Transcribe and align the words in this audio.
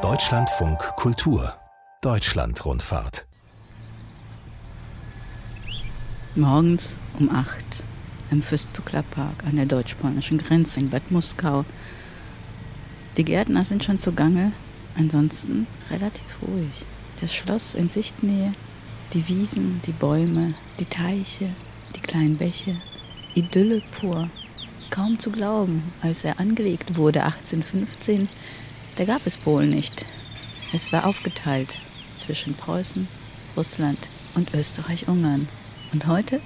Deutschlandfunk 0.00 0.78
Kultur 0.96 1.54
Deutschlandrundfahrt 2.00 3.26
Morgens 6.34 6.96
um 7.18 7.28
8 7.28 7.62
im 8.30 8.40
Fürstbückler 8.40 9.02
Park 9.02 9.44
an 9.44 9.56
der 9.56 9.66
deutsch-polnischen 9.66 10.38
Grenze 10.38 10.80
in 10.80 10.88
Bad 10.88 11.10
Muskau. 11.10 11.66
Die 13.18 13.26
Gärtner 13.26 13.62
sind 13.62 13.84
schon 13.84 13.98
zugange, 13.98 14.52
ansonsten 14.96 15.66
relativ 15.90 16.38
ruhig. 16.40 16.86
Das 17.20 17.34
Schloss 17.34 17.74
in 17.74 17.90
Sichtnähe, 17.90 18.54
die 19.12 19.28
Wiesen, 19.28 19.82
die 19.84 19.92
Bäume, 19.92 20.54
die 20.80 20.86
Teiche, 20.86 21.54
die 21.94 22.00
kleinen 22.00 22.38
Bäche, 22.38 22.80
Idylle 23.34 23.82
pur. 23.90 24.30
Kaum 24.92 25.18
zu 25.18 25.30
glauben, 25.30 25.90
als 26.02 26.22
er 26.22 26.38
angelegt 26.38 26.98
wurde 26.98 27.24
1815, 27.24 28.28
da 28.96 29.06
gab 29.06 29.26
es 29.26 29.38
Polen 29.38 29.70
nicht. 29.70 30.04
Es 30.74 30.92
war 30.92 31.06
aufgeteilt 31.06 31.78
zwischen 32.14 32.52
Preußen, 32.52 33.08
Russland 33.56 34.10
und 34.34 34.52
Österreich-Ungarn. 34.52 35.48
Und 35.94 36.06
heute 36.06 36.42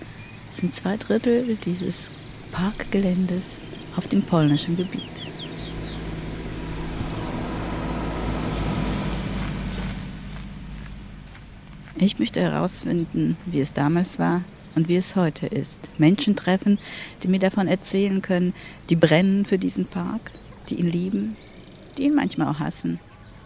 sind 0.51 0.73
zwei 0.73 0.97
Drittel 0.97 1.57
dieses 1.57 2.13
Parkgeländes 2.53 3.61
auf 3.97 4.07
dem 4.07 4.23
polnischen 4.23 4.77
Gebiet. 4.77 5.25
Ich 11.97 12.21
möchte 12.21 12.41
herausfinden, 12.41 13.37
wie 13.47 13.59
es 13.59 13.73
damals 13.73 14.21
war 14.21 14.45
und 14.77 14.89
wie 14.89 14.97
es 14.97 15.17
heute 15.17 15.47
ist. 15.47 15.81
Menschen 15.99 16.37
treffen, 16.37 16.79
die 17.23 17.29
mir 17.29 17.41
davon 17.41 17.67
erzählen 17.67 18.23
können, 18.23 18.55
die 18.91 18.97
brennen 18.97 19.45
für 19.45 19.59
diesen 19.59 19.87
Park, 19.89 20.31
die 20.69 20.77
ihn 20.77 20.87
lieben, 20.87 21.37
die 21.99 22.05
ihn 22.05 22.15
manchmal 22.15 22.49
auch 22.49 22.61
hassen. 22.61 23.01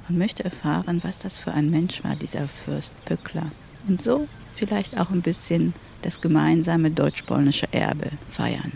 Und 0.09 0.19
möchte 0.19 0.45
erfahren, 0.45 1.01
was 1.03 1.19
das 1.19 1.39
für 1.39 1.53
ein 1.53 1.71
Mensch 1.71 2.03
war, 2.03 2.17
dieser 2.17 2.49
Fürst 2.49 2.93
Pückler. 3.05 3.53
Und 3.89 4.03
so 4.03 4.27
vielleicht 4.57 4.99
auch 4.99 5.11
ein 5.11 5.23
bisschen 5.23 5.73
das 6.03 6.21
gemeinsame 6.21 6.91
deutsch-polnische 6.91 7.73
Erbe 7.73 8.11
feiern. 8.29 8.73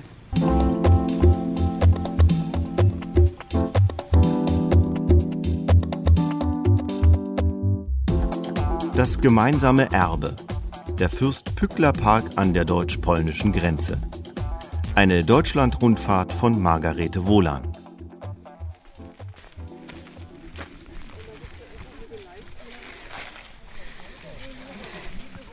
Das 8.95 9.21
gemeinsame 9.21 9.91
Erbe. 9.91 10.37
Der 10.99 11.09
Fürst-Pückler-Park 11.09 12.33
an 12.37 12.55
der 12.55 12.65
deutsch-polnischen 12.65 13.53
Grenze. 13.53 13.99
Eine 14.95 15.25
Deutschland-Rundfahrt 15.25 16.33
von 16.33 16.63
Margarete 16.63 17.27
Wohlan. 17.27 17.74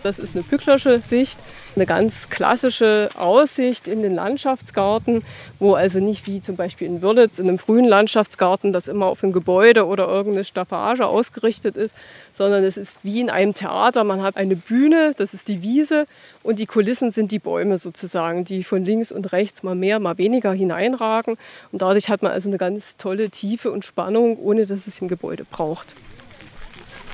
Das 0.04 0.18
ist 0.18 0.36
eine 0.36 0.44
Pücklersche 0.44 1.02
Sicht, 1.06 1.40
eine 1.76 1.86
ganz 1.86 2.30
klassische 2.30 3.10
Aussicht 3.16 3.88
in 3.88 4.02
den 4.02 4.16
Landschaftsgarten, 4.16 5.24
wo 5.60 5.76
also 5.76 6.00
nicht 6.00 6.26
wie 6.26 6.42
zum 6.42 6.56
Beispiel 6.56 6.88
in 6.88 7.02
Wörlitz 7.02 7.38
in 7.38 7.48
einem 7.48 7.60
frühen 7.60 7.86
Landschaftsgarten 7.86 8.74
das 8.74 8.88
immer 8.88 9.06
auf 9.06 9.24
ein 9.24 9.32
Gebäude 9.32 9.86
oder 9.86 10.08
irgendeine 10.08 10.44
Staffage 10.44 11.02
ausgerichtet 11.02 11.78
ist, 11.78 11.94
sondern 12.34 12.64
es 12.64 12.78
ist 12.78 12.98
wie 13.04 13.22
in 13.22 13.30
einem 13.30 13.54
Theater. 13.54 14.04
Man 14.04 14.24
hat 14.24 14.38
eine 14.38 14.56
Bühne, 14.56 15.14
das 15.16 15.34
ist 15.34 15.48
die 15.48 15.62
Wiese 15.62 16.08
und 16.42 16.60
die 16.60 16.66
Kulissen 16.66 17.12
sind 17.12 17.32
die 17.32 17.40
Bäume 17.40 17.78
sozusagen, 17.78 18.44
die 18.44 18.64
von 18.64 18.84
links 18.84 19.12
und 19.12 19.32
rechts 19.32 19.62
mal 19.62 19.76
mehr, 19.76 20.00
mal 20.00 20.18
weniger 20.18 20.52
hineinragen. 20.52 21.38
Und 21.72 21.82
dadurch 21.82 22.10
hat 22.10 22.24
man 22.24 22.32
also 22.32 22.50
eine 22.50 22.58
ganz 22.58 22.98
tolle 22.98 23.30
Tiefe 23.30 23.72
und 23.72 23.86
Spannung, 23.86 24.38
ohne 24.38 24.66
dass 24.66 24.88
es 24.88 25.00
ein 25.02 25.08
Gebäude 25.08 25.46
braucht. 25.46 25.96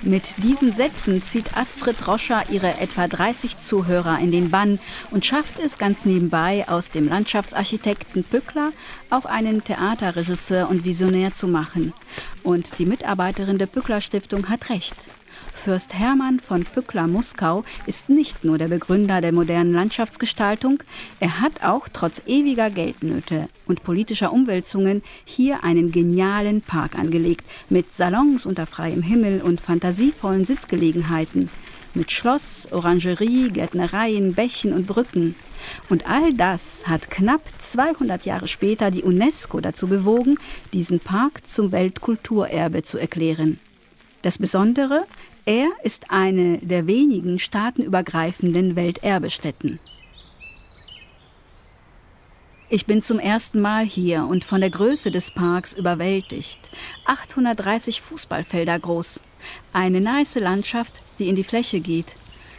Mit 0.03 0.43
diesen 0.43 0.73
Sätzen 0.73 1.23
zieht 1.23 1.57
Astrid 1.57 2.07
Roscher 2.07 2.43
ihre 2.51 2.77
etwa 2.79 3.07
30 3.07 3.57
Zuhörer 3.57 4.19
in 4.19 4.31
den 4.31 4.51
Bann 4.51 4.79
und 5.09 5.25
schafft 5.25 5.59
es 5.59 5.79
ganz 5.79 6.05
nebenbei, 6.05 6.65
aus 6.67 6.91
dem 6.91 7.07
Landschaftsarchitekten 7.07 8.23
Pückler 8.23 8.73
auch 9.09 9.25
einen 9.25 9.63
Theaterregisseur 9.63 10.69
und 10.69 10.85
Visionär 10.85 11.33
zu 11.33 11.47
machen. 11.47 11.93
Und 12.43 12.77
die 12.77 12.85
Mitarbeiterin 12.85 13.57
der 13.57 13.65
Pückler 13.65 13.99
Stiftung 13.99 14.49
hat 14.49 14.69
recht. 14.69 15.09
Fürst 15.57 15.93
Hermann 15.95 16.39
von 16.39 16.63
Pückler-Muskau 16.63 17.65
ist 17.87 18.09
nicht 18.09 18.45
nur 18.45 18.57
der 18.57 18.67
Begründer 18.67 19.21
der 19.21 19.33
modernen 19.33 19.73
Landschaftsgestaltung, 19.73 20.83
er 21.19 21.41
hat 21.41 21.63
auch 21.63 21.89
trotz 21.91 22.21
ewiger 22.25 22.69
Geldnöte 22.69 23.49
und 23.65 23.83
politischer 23.83 24.31
Umwälzungen 24.31 25.01
hier 25.25 25.63
einen 25.63 25.91
genialen 25.91 26.61
Park 26.61 26.97
angelegt, 26.97 27.43
mit 27.69 27.93
Salons 27.93 28.45
unter 28.45 28.65
freiem 28.65 29.01
Himmel 29.01 29.41
und 29.41 29.59
fantasievollen 29.59 30.45
Sitzgelegenheiten, 30.45 31.49
mit 31.95 32.11
Schloss, 32.11 32.69
Orangerie, 32.71 33.49
Gärtnereien, 33.49 34.35
Bächen 34.35 34.71
und 34.71 34.85
Brücken. 34.85 35.35
Und 35.89 36.07
all 36.07 36.33
das 36.33 36.87
hat 36.87 37.09
knapp 37.09 37.41
200 37.57 38.25
Jahre 38.25 38.47
später 38.47 38.91
die 38.91 39.03
UNESCO 39.03 39.59
dazu 39.59 39.87
bewogen, 39.87 40.37
diesen 40.71 40.99
Park 40.99 41.45
zum 41.45 41.71
Weltkulturerbe 41.71 42.83
zu 42.83 42.99
erklären. 42.99 43.59
Das 44.21 44.37
Besondere, 44.37 45.05
er 45.47 45.69
ist 45.81 46.11
eine 46.11 46.57
der 46.57 46.87
wenigen 46.87 47.39
staatenübergreifenden 47.39 48.75
Welterbestätten. 48.75 49.79
Ich 52.69 52.85
bin 52.85 53.01
zum 53.01 53.17
ersten 53.17 53.61
Mal 53.61 53.85
hier 53.85 54.25
und 54.25 54.43
von 54.43 54.59
der 54.59 54.69
Größe 54.69 55.09
des 55.09 55.31
Parks 55.31 55.71
überwältigt. 55.71 56.69
830 57.05 58.01
Fußballfelder 58.01 58.77
groß. 58.77 59.21
Eine 59.71 60.01
nice 60.01 60.35
Landschaft, 60.35 61.01
die 61.17 61.29
in 61.29 61.37
die 61.37 61.45
Fläche 61.45 61.79
geht. 61.79 62.17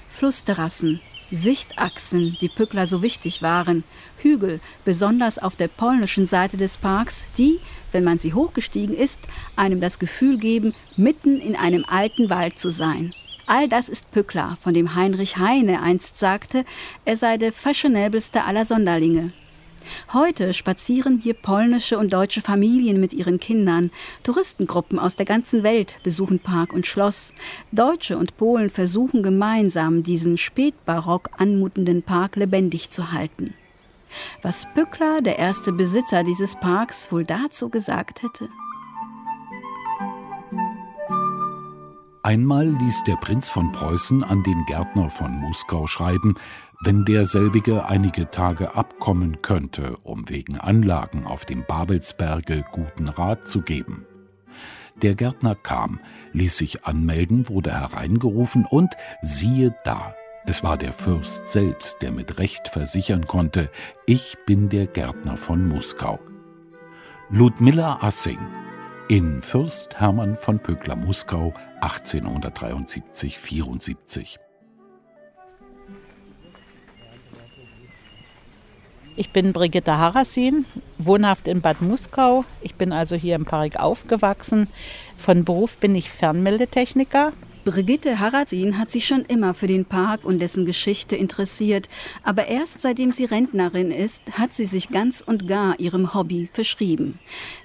Flussterrassen, 0.08 1.00
Sichtachsen, 1.30 2.36
die 2.40 2.48
Pückler 2.48 2.86
so 2.86 3.02
wichtig 3.02 3.42
waren, 3.42 3.84
Hügel, 4.18 4.60
besonders 4.84 5.38
auf 5.38 5.56
der 5.56 5.68
polnischen 5.68 6.26
Seite 6.26 6.56
des 6.56 6.78
Parks, 6.78 7.24
die, 7.36 7.60
wenn 7.92 8.04
man 8.04 8.18
sie 8.18 8.34
hochgestiegen 8.34 8.96
ist, 8.96 9.20
einem 9.54 9.80
das 9.80 9.98
Gefühl 9.98 10.38
geben, 10.38 10.72
mitten 10.96 11.40
in 11.40 11.56
einem 11.56 11.84
alten 11.86 12.30
Wald 12.30 12.58
zu 12.58 12.70
sein. 12.70 13.12
All 13.46 13.68
das 13.68 13.88
ist 13.88 14.10
Pückler, 14.10 14.58
von 14.60 14.74
dem 14.74 14.94
Heinrich 14.94 15.38
Heine 15.38 15.82
einst 15.82 16.18
sagte, 16.18 16.64
er 17.04 17.16
sei 17.16 17.38
der 17.38 17.52
fashionabelste 17.52 18.44
aller 18.44 18.66
Sonderlinge. 18.66 19.32
Heute 20.12 20.54
spazieren 20.54 21.18
hier 21.18 21.34
polnische 21.34 21.98
und 21.98 22.12
deutsche 22.12 22.40
Familien 22.40 23.00
mit 23.00 23.12
ihren 23.12 23.40
Kindern. 23.40 23.90
Touristengruppen 24.22 24.98
aus 24.98 25.16
der 25.16 25.26
ganzen 25.26 25.62
Welt 25.62 25.98
besuchen 26.02 26.38
Park 26.38 26.72
und 26.72 26.86
Schloss. 26.86 27.32
Deutsche 27.72 28.18
und 28.18 28.36
Polen 28.36 28.70
versuchen 28.70 29.22
gemeinsam, 29.22 30.02
diesen 30.02 30.38
spätbarock 30.38 31.30
anmutenden 31.38 32.02
Park 32.02 32.36
lebendig 32.36 32.90
zu 32.90 33.12
halten. 33.12 33.54
Was 34.42 34.66
Bückler, 34.74 35.20
der 35.20 35.38
erste 35.38 35.72
Besitzer 35.72 36.24
dieses 36.24 36.56
Parks, 36.56 37.12
wohl 37.12 37.24
dazu 37.24 37.68
gesagt 37.68 38.22
hätte? 38.22 38.48
Einmal 42.28 42.68
ließ 42.68 43.04
der 43.04 43.16
Prinz 43.16 43.48
von 43.48 43.72
Preußen 43.72 44.22
an 44.22 44.42
den 44.42 44.66
Gärtner 44.66 45.08
von 45.08 45.30
Muskau 45.40 45.86
schreiben, 45.86 46.34
wenn 46.80 47.04
derselbige 47.04 47.86
einige 47.86 48.30
Tage 48.30 48.74
abkommen 48.74 49.42
könnte, 49.42 49.96
um 50.02 50.28
wegen 50.28 50.58
Anlagen 50.58 51.26
auf 51.26 51.44
dem 51.44 51.64
Babelsberge 51.64 52.64
guten 52.70 53.08
Rat 53.08 53.48
zu 53.48 53.62
geben. 53.62 54.06
Der 55.02 55.14
Gärtner 55.14 55.54
kam, 55.54 56.00
ließ 56.32 56.56
sich 56.56 56.84
anmelden, 56.84 57.48
wurde 57.48 57.72
hereingerufen 57.72 58.64
und 58.64 58.94
siehe 59.22 59.74
da, 59.84 60.14
es 60.46 60.64
war 60.64 60.78
der 60.78 60.92
Fürst 60.92 61.50
selbst, 61.50 62.00
der 62.00 62.10
mit 62.10 62.38
Recht 62.38 62.68
versichern 62.68 63.26
konnte, 63.26 63.70
ich 64.06 64.36
bin 64.46 64.68
der 64.68 64.86
Gärtner 64.86 65.36
von 65.36 65.68
Muskau. 65.68 66.18
Ludmilla 67.28 67.98
Assing 68.00 68.38
in 69.08 69.42
Fürst 69.42 70.00
Hermann 70.00 70.36
von 70.36 70.58
Pöckler-Muskau 70.58 71.52
1873-74 71.80 74.38
Ich 79.18 79.30
bin 79.30 79.52
Brigitte 79.52 79.98
Harasin, 79.98 80.64
wohnhaft 80.96 81.48
in 81.48 81.60
Bad 81.60 81.82
Muskau. 81.82 82.44
Ich 82.60 82.76
bin 82.76 82.92
also 82.92 83.16
hier 83.16 83.34
im 83.34 83.46
Park 83.46 83.74
aufgewachsen. 83.74 84.68
Von 85.16 85.44
Beruf 85.44 85.76
bin 85.76 85.96
ich 85.96 86.08
Fernmeldetechniker. 86.08 87.32
Brigitte 87.64 88.20
Harasin 88.20 88.78
hat 88.78 88.92
sich 88.92 89.08
schon 89.08 89.22
immer 89.22 89.54
für 89.54 89.66
den 89.66 89.86
Park 89.86 90.24
und 90.24 90.40
dessen 90.40 90.66
Geschichte 90.66 91.16
interessiert, 91.16 91.88
aber 92.22 92.46
erst 92.46 92.80
seitdem 92.80 93.10
sie 93.10 93.24
Rentnerin 93.24 93.90
ist, 93.90 94.22
hat 94.38 94.54
sie 94.54 94.66
sich 94.66 94.88
ganz 94.90 95.20
und 95.20 95.48
gar 95.48 95.80
ihrem 95.80 96.14
Hobby 96.14 96.48
verschrieben. 96.52 97.18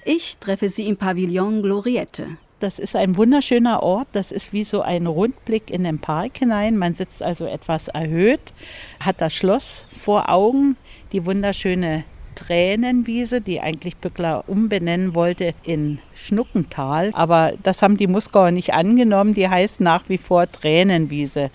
Ich 0.06 0.40
treffe 0.40 0.70
sie 0.70 0.88
im 0.88 0.98
Pavillon 0.98 1.62
Gloriette. 1.62 2.30
Das 2.64 2.80
ist 2.80 2.96
ein 2.96 3.18
wunderschöner 3.18 3.84
Ort. 3.84 4.08
Das 4.14 4.32
ist 4.32 4.54
wie 4.54 4.64
so 4.64 4.82
ein 4.82 5.06
Rundblick 5.06 5.70
in 5.70 5.84
den 5.84 6.00
Park 6.00 6.38
hinein. 6.38 6.78
Man 6.78 6.96
sitzt 6.96 7.22
also 7.22 7.46
etwas 7.46 7.90
erhöht, 7.90 8.54
hat 9.02 9.20
das 9.20 9.34
Schloss 9.34 9.84
vor 9.92 10.30
Augen, 10.30 10.78
die 11.13 11.25
wunderschöne 11.25 12.04
Tränenwiese, 12.36 13.42
die 13.42 13.62
eigentlich 13.62 13.98
Bückler 13.98 14.44
umbenennen 14.48 15.15
wollte 15.15 15.54
in 15.63 16.00
Schnuckental. 16.15 17.12
Aber 17.13 17.54
das 17.62 17.81
haben 17.81 17.98
die 17.98 18.07
Muskauer 18.07 18.51
nicht 18.51 18.74
angenommen. 18.74 19.33
Die 19.33 19.48
heißt 19.48 19.80
nach 19.80 20.10
wie 20.10 20.18
vor 20.18 20.51
Tränenwiese. 20.51 21.51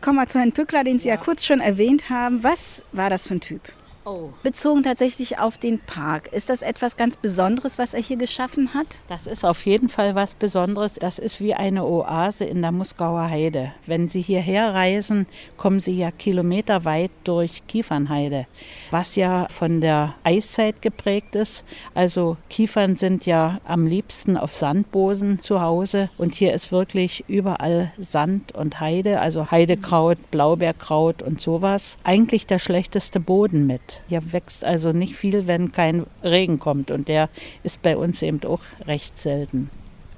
Kommen 0.00 0.18
wir 0.18 0.26
zu 0.26 0.38
Herrn 0.38 0.52
Pückler, 0.52 0.84
den 0.84 0.98
Sie 0.98 1.08
ja. 1.08 1.14
ja 1.14 1.20
kurz 1.20 1.44
schon 1.44 1.60
erwähnt 1.60 2.10
haben. 2.10 2.42
Was 2.42 2.82
war 2.92 3.10
das 3.10 3.26
für 3.26 3.34
ein 3.34 3.40
Typ? 3.40 3.60
Oh. 4.06 4.30
Bezogen 4.42 4.82
tatsächlich 4.82 5.38
auf 5.38 5.56
den 5.56 5.78
Park. 5.78 6.28
Ist 6.28 6.50
das 6.50 6.60
etwas 6.60 6.98
ganz 6.98 7.16
Besonderes, 7.16 7.78
was 7.78 7.94
er 7.94 8.02
hier 8.02 8.18
geschaffen 8.18 8.74
hat? 8.74 8.86
Das 9.08 9.26
ist 9.26 9.44
auf 9.44 9.64
jeden 9.64 9.88
Fall 9.88 10.14
was 10.14 10.34
Besonderes. 10.34 10.94
Das 10.94 11.18
ist 11.18 11.40
wie 11.40 11.54
eine 11.54 11.86
Oase 11.86 12.44
in 12.44 12.60
der 12.60 12.72
Muskauer 12.72 13.30
Heide. 13.30 13.72
Wenn 13.86 14.10
Sie 14.10 14.20
hierher 14.20 14.74
reisen, 14.74 15.26
kommen 15.56 15.80
Sie 15.80 15.96
ja 15.96 16.10
kilometerweit 16.10 17.10
durch 17.24 17.66
Kiefernheide, 17.66 18.46
was 18.90 19.16
ja 19.16 19.48
von 19.48 19.80
der 19.80 20.14
Eiszeit 20.22 20.82
geprägt 20.82 21.34
ist. 21.34 21.64
Also 21.94 22.36
Kiefern 22.50 22.96
sind 22.96 23.24
ja 23.24 23.58
am 23.64 23.86
liebsten 23.86 24.36
auf 24.36 24.52
Sandbosen 24.52 25.40
zu 25.40 25.62
Hause 25.62 26.10
und 26.18 26.34
hier 26.34 26.52
ist 26.52 26.72
wirklich 26.72 27.24
überall 27.26 27.90
Sand 27.98 28.54
und 28.54 28.80
Heide, 28.80 29.20
also 29.20 29.50
Heidekraut, 29.50 30.18
Blaubeerkraut 30.30 31.22
und 31.22 31.40
sowas. 31.40 31.96
Eigentlich 32.04 32.46
der 32.46 32.58
schlechteste 32.58 33.18
Boden 33.18 33.66
mit. 33.66 33.93
Hier 34.08 34.32
wächst 34.32 34.64
also 34.64 34.92
nicht 34.92 35.16
viel, 35.16 35.46
wenn 35.46 35.72
kein 35.72 36.06
Regen 36.22 36.58
kommt. 36.58 36.90
Und 36.90 37.08
der 37.08 37.28
ist 37.62 37.82
bei 37.82 37.96
uns 37.96 38.22
eben 38.22 38.42
auch 38.44 38.60
recht 38.86 39.18
selten. 39.18 39.70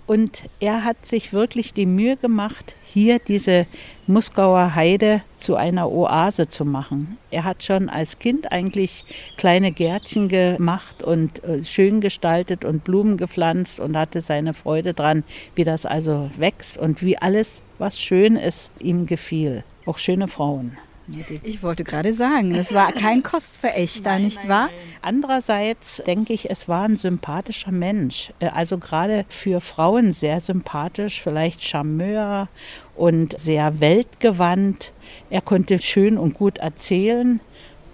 Und 0.06 0.44
er 0.60 0.84
hat 0.84 1.04
sich 1.04 1.32
wirklich 1.32 1.74
die 1.74 1.86
Mühe 1.86 2.16
gemacht, 2.16 2.76
hier 2.84 3.18
diese 3.18 3.66
Muskauer 4.06 4.76
Heide 4.76 5.22
zu 5.36 5.56
einer 5.56 5.90
Oase 5.90 6.48
zu 6.48 6.64
machen. 6.64 7.18
Er 7.32 7.42
hat 7.42 7.64
schon 7.64 7.88
als 7.88 8.20
Kind 8.20 8.52
eigentlich 8.52 9.04
kleine 9.36 9.72
Gärtchen 9.72 10.28
gemacht 10.28 11.02
und 11.02 11.42
äh, 11.42 11.64
schön 11.64 12.00
gestaltet 12.00 12.64
und 12.64 12.84
Blumen 12.84 13.16
gepflanzt 13.16 13.80
und 13.80 13.96
hatte 13.96 14.20
seine 14.20 14.54
Freude 14.54 14.94
dran, 14.94 15.24
wie 15.56 15.64
das 15.64 15.84
also 15.84 16.30
wächst 16.38 16.78
und 16.78 17.02
wie 17.02 17.18
alles, 17.18 17.60
was 17.78 18.00
schön 18.00 18.36
ist, 18.36 18.70
ihm 18.78 19.06
gefiel. 19.06 19.64
Auch 19.86 19.98
schöne 19.98 20.28
Frauen. 20.28 20.78
Ich 21.42 21.62
wollte 21.62 21.84
gerade 21.84 22.12
sagen, 22.12 22.54
es 22.54 22.74
war 22.74 22.90
kein 22.92 23.22
Kostverächter, 23.22 24.10
nein, 24.10 24.22
nicht 24.22 24.40
nein, 24.40 24.48
wahr? 24.48 24.66
Nein. 24.66 24.74
Andererseits 25.02 26.02
denke 26.06 26.32
ich, 26.32 26.50
es 26.50 26.68
war 26.68 26.82
ein 26.82 26.96
sympathischer 26.96 27.70
Mensch. 27.70 28.32
Äh, 28.40 28.48
also 28.48 28.78
gerade 28.78 29.24
für 29.28 29.60
Frauen 29.60 30.12
sehr 30.12 30.40
sympathisch, 30.40 31.22
vielleicht 31.22 31.64
Charmeur 31.64 32.48
und 32.96 33.38
sehr 33.38 33.80
weltgewandt. 33.80 34.92
Er 35.30 35.42
konnte 35.42 35.80
schön 35.80 36.18
und 36.18 36.34
gut 36.34 36.58
erzählen 36.58 37.40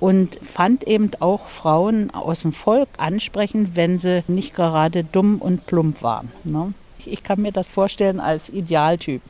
und 0.00 0.38
fand 0.42 0.84
eben 0.84 1.10
auch 1.20 1.48
Frauen 1.48 2.10
aus 2.10 2.42
dem 2.42 2.52
Volk 2.52 2.88
ansprechend, 2.96 3.76
wenn 3.76 3.98
sie 3.98 4.24
nicht 4.26 4.54
gerade 4.54 5.04
dumm 5.04 5.38
und 5.38 5.66
plump 5.66 6.02
waren. 6.02 6.32
Ne? 6.44 6.72
Ich 7.04 7.22
kann 7.22 7.42
mir 7.42 7.52
das 7.52 7.68
vorstellen 7.68 8.20
als 8.20 8.48
Idealtyp. 8.48 9.22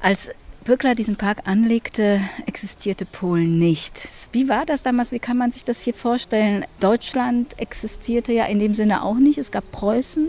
als 0.00 0.30
Böckler 0.68 0.94
diesen 0.94 1.16
Park 1.16 1.44
anlegte, 1.46 2.20
existierte 2.44 3.06
Polen 3.06 3.58
nicht. 3.58 4.06
Wie 4.32 4.50
war 4.50 4.66
das 4.66 4.82
damals? 4.82 5.12
Wie 5.12 5.18
kann 5.18 5.38
man 5.38 5.50
sich 5.50 5.64
das 5.64 5.80
hier 5.80 5.94
vorstellen? 5.94 6.66
Deutschland 6.78 7.58
existierte 7.58 8.34
ja 8.34 8.44
in 8.44 8.58
dem 8.58 8.74
Sinne 8.74 9.02
auch 9.02 9.14
nicht. 9.14 9.38
Es 9.38 9.50
gab 9.50 9.72
Preußen. 9.72 10.28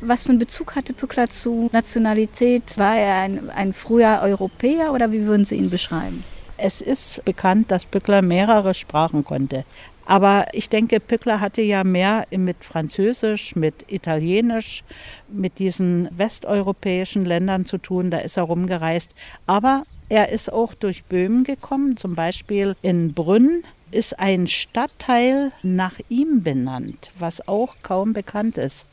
Was 0.00 0.24
für 0.24 0.30
einen 0.30 0.40
Bezug 0.40 0.74
hatte 0.74 0.94
Pückler 0.94 1.30
zu 1.30 1.70
Nationalität? 1.72 2.76
War 2.76 2.96
er 2.96 3.22
ein, 3.22 3.50
ein 3.50 3.72
früher 3.72 4.18
Europäer 4.20 4.92
oder 4.92 5.12
wie 5.12 5.26
würden 5.26 5.44
Sie 5.44 5.54
ihn 5.54 5.70
beschreiben? 5.70 6.24
Es 6.56 6.80
ist 6.80 7.24
bekannt, 7.24 7.70
dass 7.70 7.86
Pückler 7.86 8.20
mehrere 8.20 8.74
Sprachen 8.74 9.22
konnte. 9.22 9.64
Aber 10.08 10.46
ich 10.52 10.70
denke, 10.70 11.00
Pückler 11.00 11.38
hatte 11.38 11.60
ja 11.60 11.84
mehr 11.84 12.26
mit 12.30 12.64
Französisch, 12.64 13.54
mit 13.54 13.92
Italienisch, 13.92 14.82
mit 15.28 15.58
diesen 15.58 16.08
westeuropäischen 16.16 17.26
Ländern 17.26 17.66
zu 17.66 17.76
tun. 17.76 18.10
Da 18.10 18.16
ist 18.20 18.38
er 18.38 18.44
rumgereist. 18.44 19.10
Aber 19.46 19.84
er 20.08 20.30
ist 20.30 20.50
auch 20.50 20.72
durch 20.72 21.04
Böhmen 21.04 21.44
gekommen, 21.44 21.98
zum 21.98 22.14
Beispiel 22.14 22.74
in 22.80 23.12
Brünn 23.12 23.64
ist 23.90 24.18
ein 24.18 24.46
Stadtteil 24.46 25.52
nach 25.62 26.00
ihm 26.08 26.42
benannt, 26.42 27.10
was 27.18 27.46
auch 27.46 27.74
kaum 27.82 28.14
bekannt 28.14 28.56
ist. 28.56 28.86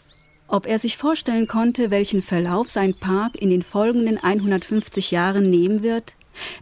Ob 0.50 0.68
er 0.68 0.80
sich 0.80 0.98
vorstellen 0.98 1.48
konnte, 1.48 1.92
welchen 1.92 2.24
Verlauf 2.24 2.70
sein 2.70 2.94
Park 2.94 3.38
in 3.42 3.50
den 3.50 3.64
folgenden 3.64 4.22
150 4.22 5.12
Jahren 5.12 5.50
nehmen 5.50 5.82
wird, 5.82 6.14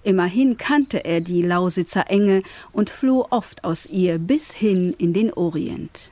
Immerhin 0.04 0.58
kannte 0.58 1.06
er 1.06 1.22
die 1.22 1.42
Lausitzer 1.42 2.10
Enge 2.10 2.44
und 2.72 2.90
floh 2.90 3.28
oft 3.30 3.64
aus 3.64 3.86
ihr 3.86 4.18
bis 4.18 4.52
hin 4.52 4.94
in 4.98 5.14
den 5.14 5.34
Orient. 5.34 6.12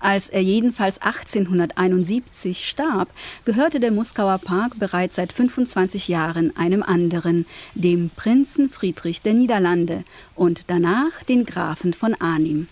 Als 0.00 0.30
er 0.30 0.42
jedenfalls 0.42 1.02
1871 1.02 2.66
starb, 2.66 3.10
gehörte 3.44 3.80
der 3.80 3.90
Muskauer 3.90 4.38
Park 4.38 4.78
bereits 4.78 5.16
seit 5.16 5.34
25 5.34 6.08
Jahren 6.08 6.56
einem 6.56 6.82
anderen, 6.82 7.44
dem 7.74 8.10
Prinzen 8.16 8.70
Friedrich 8.70 9.20
der 9.20 9.34
Niederlande 9.34 10.04
und 10.34 10.70
danach 10.70 11.22
den 11.22 11.44
Grafen 11.44 11.92
von 11.92 12.14
Arnim. 12.14 12.68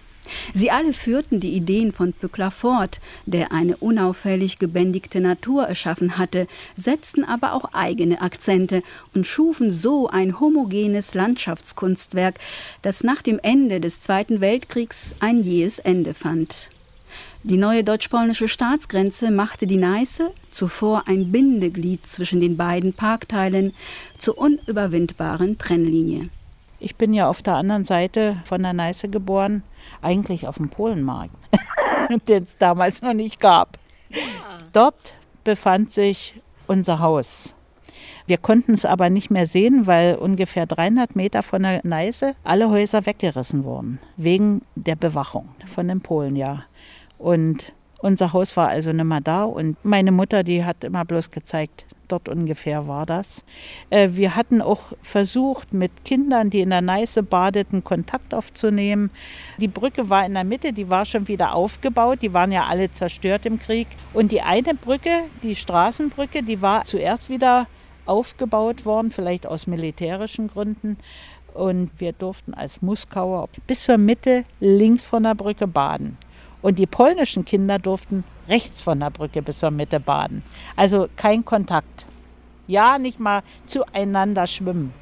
Sie 0.55 0.71
alle 0.71 0.93
führten 0.93 1.41
die 1.41 1.55
Ideen 1.55 1.93
von 1.93 2.13
Pückler 2.13 2.51
fort, 2.51 3.01
der 3.27 3.53
eine 3.53 3.77
unauffällig 3.77 4.59
gebändigte 4.59 5.21
Natur 5.21 5.65
erschaffen 5.65 6.19
hatte, 6.19 6.47
setzten 6.77 7.25
aber 7.25 7.53
auch 7.53 7.73
eigene 7.73 8.21
Akzente 8.21 8.83
und 9.15 9.27
schufen 9.27 9.71
so 9.71 10.09
ein 10.09 10.41
homogenes 10.41 11.15
Landschaftskunstwerk, 11.15 12.39
das 12.83 13.03
nach 13.03 13.23
dem 13.23 13.39
Ende 13.43 13.81
des 13.81 14.01
Zweiten 14.01 14.41
Weltkriegs 14.41 15.15
ein 15.21 15.39
jähes 15.39 15.79
Ende 15.79 16.15
fand. 16.15 16.71
Die 17.45 17.57
neue 17.57 17.85
deutsch-polnische 17.85 18.49
Staatsgrenze 18.49 19.31
machte 19.31 19.67
die 19.67 19.77
Neiße, 19.77 20.31
zuvor 20.51 21.05
ein 21.07 21.31
Bindeglied 21.31 22.07
zwischen 22.07 22.41
den 22.41 22.57
beiden 22.57 22.93
Parkteilen, 22.93 23.73
zur 24.19 24.39
unüberwindbaren 24.39 25.57
Trennlinie. 25.57 26.29
Ich 26.81 26.97
bin 26.97 27.13
ja 27.13 27.29
auf 27.29 27.43
der 27.43 27.55
anderen 27.55 27.85
Seite 27.85 28.37
von 28.45 28.63
der 28.63 28.73
Neiße 28.73 29.09
geboren 29.09 29.63
eigentlich 30.01 30.47
auf 30.47 30.57
dem 30.57 30.69
Polenmarkt, 30.69 31.35
den 32.29 32.43
es 32.45 32.57
damals 32.57 33.03
noch 33.03 33.15
nicht 33.15 33.41
gab. 33.41 33.79
Ja. 34.11 34.19
Dort 34.73 35.15
befand 35.45 35.93
sich 35.93 36.41
unser 36.67 37.01
Haus. 37.01 37.55
Wir 38.27 38.37
konnten 38.37 38.75
es 38.75 38.85
aber 38.85 39.09
nicht 39.11 39.31
mehr 39.31 39.47
sehen, 39.47 39.87
weil 39.87 40.15
ungefähr 40.15 40.67
300 40.67 41.17
Meter 41.17 41.43
von 41.43 41.63
der 41.63 41.81
Neiße 41.83 42.35
alle 42.45 42.69
Häuser 42.69 43.07
weggerissen 43.07 43.65
wurden, 43.65 43.99
wegen 44.17 44.63
der 44.75 44.97
Bewachung 44.97 45.49
von 45.67 45.89
den 45.89 46.01
Polen, 46.01 46.37
ja. 46.37 46.65
Und 47.17 47.73
unser 47.99 48.33
Haus 48.33 48.57
war 48.57 48.69
also 48.69 48.93
nicht 48.93 49.05
mehr 49.05 49.21
da 49.21 49.45
und 49.45 49.77
meine 49.85 50.13
Mutter, 50.13 50.43
die 50.45 50.65
hat 50.65 50.85
immer 50.85 51.05
bloß 51.05 51.31
gezeigt, 51.31 51.85
dort 52.09 52.29
ungefähr 52.29 52.89
war 52.89 53.07
das. 53.07 53.45
Äh, 53.91 54.11
wir 54.13 54.35
hatten 54.35 54.63
auch 54.63 54.93
versucht, 55.03 55.73
mit 55.73 56.05
Kindern, 56.05 56.51
die 56.51 56.61
in 56.61 56.71
der 56.71 56.81
Neiße 56.81 57.23
badeten, 57.23 57.85
Kontakt 57.85 58.35
aufzunehmen. 58.35 59.11
Die 59.59 59.69
Brücke 59.69 60.09
war 60.09 60.25
in 60.25 60.35
der 60.35 60.45
Mitte, 60.45 60.73
die 60.73 60.89
war 60.89 61.05
schon 61.05 61.29
wieder 61.29 61.55
aufgebaut, 61.55 62.21
die 62.23 62.33
waren 62.33 62.53
ja 62.53 62.65
alle 62.65 62.91
zerstört 62.91 63.47
im 63.47 63.59
Krieg. 63.59 63.89
Und 64.15 64.33
die 64.33 64.43
eine 64.43 64.75
Brücke, 64.75 65.25
die 65.43 65.55
Straßenbrücke, 65.55 66.43
die 66.43 66.63
war 66.63 66.85
zuerst 66.85 67.29
wieder 67.29 67.67
aufgebaut 68.07 68.87
worden, 68.87 69.11
vielleicht 69.11 69.47
aus 69.47 69.67
militärischen 69.67 70.49
Gründen. 70.49 70.97
Und 71.55 71.91
wir 71.99 72.13
durften 72.13 72.55
als 72.55 72.83
Muskauer 72.83 73.49
bis 73.67 73.83
zur 73.85 73.99
Mitte 73.99 74.45
links 74.61 75.05
von 75.05 75.25
der 75.25 75.35
Brücke 75.35 75.67
baden. 75.67 76.17
Und 76.63 76.79
die 76.79 76.87
polnischen 76.87 77.45
Kinder 77.45 77.79
durften 77.79 78.25
rechts 78.49 78.83
von 78.83 79.01
der 79.01 79.11
Brücke 79.11 79.43
bis 79.43 79.59
zur 79.59 79.71
Mitte 79.71 80.01
baden. 80.01 80.43
Also 80.77 81.09
kein 81.17 81.45
Kontakt. 81.45 82.07
Ja, 82.67 82.99
nicht 82.99 83.21
mal 83.21 83.43
zueinander 83.67 84.47
schwimmen. 84.47 84.93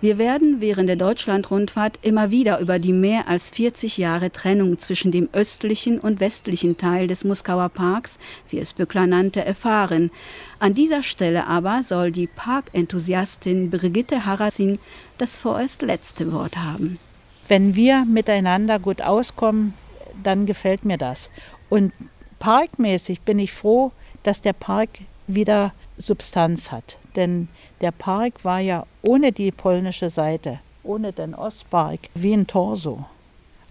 Wir 0.00 0.16
werden 0.16 0.60
während 0.60 0.88
der 0.88 0.94
Deutschlandrundfahrt 0.94 1.98
immer 2.02 2.30
wieder 2.30 2.60
über 2.60 2.78
die 2.78 2.92
mehr 2.92 3.26
als 3.26 3.50
40 3.50 3.98
Jahre 3.98 4.30
Trennung 4.30 4.78
zwischen 4.78 5.10
dem 5.10 5.28
östlichen 5.32 5.98
und 5.98 6.20
westlichen 6.20 6.76
Teil 6.76 7.08
des 7.08 7.24
Muskauer 7.24 7.68
Parks, 7.68 8.16
wie 8.48 8.60
es 8.60 8.74
Böckler 8.74 9.08
nannte, 9.08 9.44
erfahren. 9.44 10.12
An 10.60 10.74
dieser 10.74 11.02
Stelle 11.02 11.48
aber 11.48 11.82
soll 11.82 12.12
die 12.12 12.28
Parkenthusiastin 12.28 13.70
Brigitte 13.70 14.24
Harasin 14.24 14.78
das 15.18 15.36
vorerst 15.36 15.82
letzte 15.82 16.32
Wort 16.32 16.56
haben. 16.56 17.00
Wenn 17.48 17.74
wir 17.74 18.04
miteinander 18.04 18.78
gut 18.78 19.02
auskommen, 19.02 19.74
dann 20.22 20.46
gefällt 20.46 20.84
mir 20.84 20.98
das. 20.98 21.30
Und 21.68 21.92
parkmäßig 22.38 23.20
bin 23.22 23.38
ich 23.38 23.52
froh, 23.52 23.92
dass 24.22 24.40
der 24.40 24.52
Park 24.52 24.90
wieder 25.26 25.72
Substanz 25.96 26.70
hat. 26.70 26.98
Denn 27.16 27.48
der 27.80 27.90
Park 27.90 28.44
war 28.44 28.60
ja 28.60 28.86
ohne 29.02 29.32
die 29.32 29.50
polnische 29.50 30.10
Seite, 30.10 30.60
ohne 30.82 31.12
den 31.12 31.34
Ostpark, 31.34 32.00
wie 32.14 32.32
ein 32.32 32.46
Torso. 32.46 33.04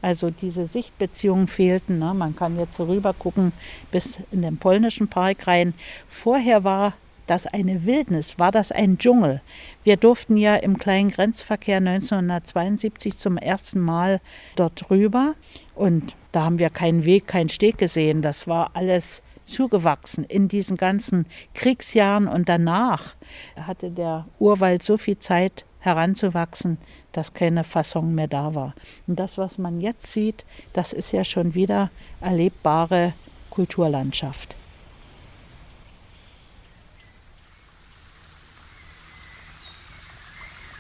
Also 0.02 0.30
diese 0.30 0.68
Sichtbeziehungen 0.68 1.48
fehlten. 1.48 2.00
Ne? 2.00 2.14
Man 2.14 2.36
kann 2.36 2.60
jetzt 2.60 2.80
rüber 2.80 3.14
gucken 3.14 3.52
bis 3.92 4.20
in 4.32 4.42
den 4.42 4.58
polnischen 4.58 5.08
Park 5.08 5.48
rein. 5.48 5.74
Vorher 6.08 6.64
war 6.64 6.94
das 7.26 7.46
eine 7.46 7.86
Wildnis, 7.86 8.40
war 8.40 8.52
das 8.52 8.72
ein 8.72 8.98
Dschungel. 8.98 9.42
Wir 9.84 9.98
durften 9.98 10.38
ja 10.38 10.56
im 10.56 10.78
kleinen 10.78 11.12
Grenzverkehr 11.12 11.78
1972 11.78 13.18
zum 13.18 13.38
ersten 13.38 13.82
Mal 13.82 14.22
dort 14.56 14.90
rüber 14.90 15.36
und 15.76 16.16
da 16.38 16.44
haben 16.44 16.60
wir 16.60 16.70
keinen 16.70 17.04
Weg, 17.04 17.26
keinen 17.26 17.50
Steg 17.50 17.80
gesehen. 17.80 18.22
Das 18.22 18.48
war 18.48 18.70
alles 18.76 19.24
zugewachsen 19.48 20.24
in 20.24 20.48
diesen 20.48 20.78
ganzen 20.78 21.26
Kriegsjahren 21.56 22.28
und 22.28 22.48
danach 22.48 23.16
hatte 23.60 23.90
der 23.90 24.28
Urwald 24.38 24.84
so 24.84 25.00
viel 25.00 25.18
Zeit 25.18 25.66
heranzuwachsen, 25.80 26.78
dass 27.12 27.34
keine 27.34 27.64
Fassung 27.64 28.14
mehr 28.14 28.28
da 28.28 28.54
war. 28.54 28.76
Und 29.08 29.20
das, 29.20 29.40
was 29.40 29.58
man 29.58 29.82
jetzt 29.82 30.14
sieht, 30.14 30.46
das 30.74 30.94
ist 30.94 31.12
ja 31.12 31.24
schon 31.24 31.56
wieder 31.56 31.90
erlebbare 32.22 33.14
Kulturlandschaft. 33.50 34.56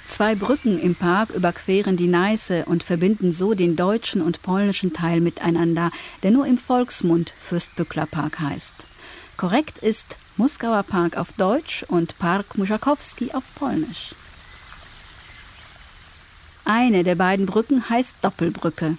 Zwei 0.07 0.35
Brücken 0.35 0.79
im 0.79 0.95
Park 0.95 1.31
überqueren 1.31 1.97
die 1.97 2.07
Neiße 2.07 2.65
und 2.65 2.81
verbinden 2.81 3.33
so 3.33 3.53
den 3.53 3.75
deutschen 3.75 4.21
und 4.21 4.41
polnischen 4.41 4.93
Teil 4.93 5.19
miteinander, 5.19 5.91
der 6.23 6.31
nur 6.31 6.47
im 6.47 6.57
Volksmund 6.57 7.33
Fürstbückler 7.41 8.05
Park 8.05 8.39
heißt. 8.39 8.87
Korrekt 9.35 9.79
ist 9.79 10.15
Muskauer 10.37 10.83
Park 10.83 11.17
auf 11.17 11.33
Deutsch 11.33 11.83
und 11.89 12.17
Park 12.19 12.57
Muschakowski 12.57 13.33
auf 13.33 13.43
Polnisch. 13.55 14.15
Eine 16.63 17.03
der 17.03 17.15
beiden 17.15 17.45
Brücken 17.45 17.89
heißt 17.89 18.15
Doppelbrücke. 18.21 18.97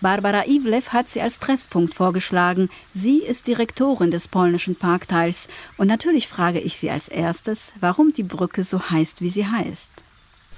Barbara 0.00 0.46
Iwlew 0.46 0.82
hat 0.88 1.10
sie 1.10 1.20
als 1.20 1.38
Treffpunkt 1.38 1.94
vorgeschlagen. 1.94 2.70
Sie 2.94 3.18
ist 3.18 3.46
Direktorin 3.46 4.10
des 4.10 4.28
polnischen 4.28 4.76
Parkteils. 4.76 5.46
Und 5.76 5.88
natürlich 5.88 6.26
frage 6.26 6.58
ich 6.58 6.78
sie 6.78 6.90
als 6.90 7.08
erstes, 7.08 7.74
warum 7.80 8.14
die 8.14 8.22
Brücke 8.22 8.64
so 8.64 8.90
heißt, 8.90 9.20
wie 9.20 9.30
sie 9.30 9.46
heißt. 9.46 9.90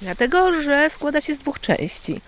Dlatego, 0.02 0.62
że 0.62 0.90
składa 0.90 1.21
się 1.21 1.35
z 1.35 1.38
dwóch 1.38 1.61
części. 1.61 2.21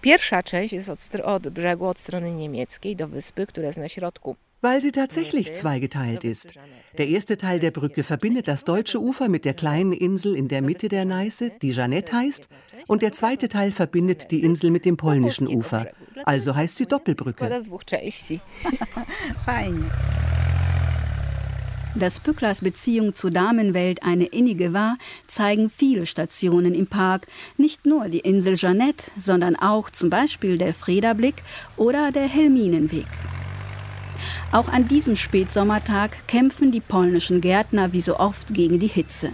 Pierwsza 0.00 0.42
część 0.42 0.72
jest 0.72 0.88
od, 0.88 1.14
od 1.24 1.48
brzegu, 1.48 1.86
od 1.86 1.98
strony 1.98 2.32
niemieckiej 2.32 2.96
do 2.96 3.08
wyspy, 3.08 3.46
która 3.46 3.66
jest 3.66 3.78
na 3.78 3.88
środku. 3.88 4.36
Weil 4.62 4.80
sie 4.80 4.92
tatsächlich 4.92 5.56
zweigeteilt 5.56 6.24
ist. 6.24 6.54
Der 6.96 7.06
erste 7.06 7.36
Teil 7.36 7.60
der 7.60 7.70
Brücke 7.70 8.02
verbindet 8.02 8.48
das 8.48 8.64
deutsche 8.64 8.98
Ufer 8.98 9.28
mit 9.28 9.44
der 9.44 9.52
kleinen 9.52 9.92
Insel 9.92 10.36
in 10.36 10.48
der 10.48 10.62
Mitte 10.62 10.88
der 10.88 11.04
Neiße, 11.04 11.50
die 11.60 11.72
Jeannette 11.72 12.16
heißt, 12.16 12.48
und 12.86 13.02
der 13.02 13.12
zweite 13.12 13.48
Teil 13.48 13.72
verbindet 13.72 14.30
die 14.30 14.42
Insel 14.42 14.70
mit 14.70 14.86
dem 14.86 14.96
polnischen 14.96 15.48
Ufer. 15.48 15.88
Also 16.24 16.54
heißt 16.54 16.76
sie 16.76 16.86
Doppelbrücke. 16.86 17.44
Fein. 19.44 19.90
Dass 21.94 22.18
Pücklers 22.18 22.60
Beziehung 22.60 23.14
zur 23.14 23.30
Damenwelt 23.30 24.02
eine 24.02 24.26
innige 24.26 24.72
war, 24.72 24.96
zeigen 25.28 25.70
viele 25.70 26.06
Stationen 26.06 26.74
im 26.74 26.88
Park. 26.88 27.28
Nicht 27.56 27.86
nur 27.86 28.08
die 28.08 28.20
Insel 28.20 28.56
Jeannette, 28.56 29.12
sondern 29.16 29.54
auch 29.54 29.90
zum 29.90 30.10
Beispiel 30.10 30.58
der 30.58 30.74
Frederblick 30.74 31.36
oder 31.76 32.10
der 32.10 32.28
Helminenweg. 32.28 33.06
Auch 34.50 34.68
an 34.68 34.88
diesem 34.88 35.14
Spätsommertag 35.14 36.26
kämpfen 36.26 36.72
die 36.72 36.80
polnischen 36.80 37.40
Gärtner 37.40 37.92
wie 37.92 38.00
so 38.00 38.18
oft 38.18 38.54
gegen 38.54 38.80
die 38.80 38.88
Hitze. 38.88 39.30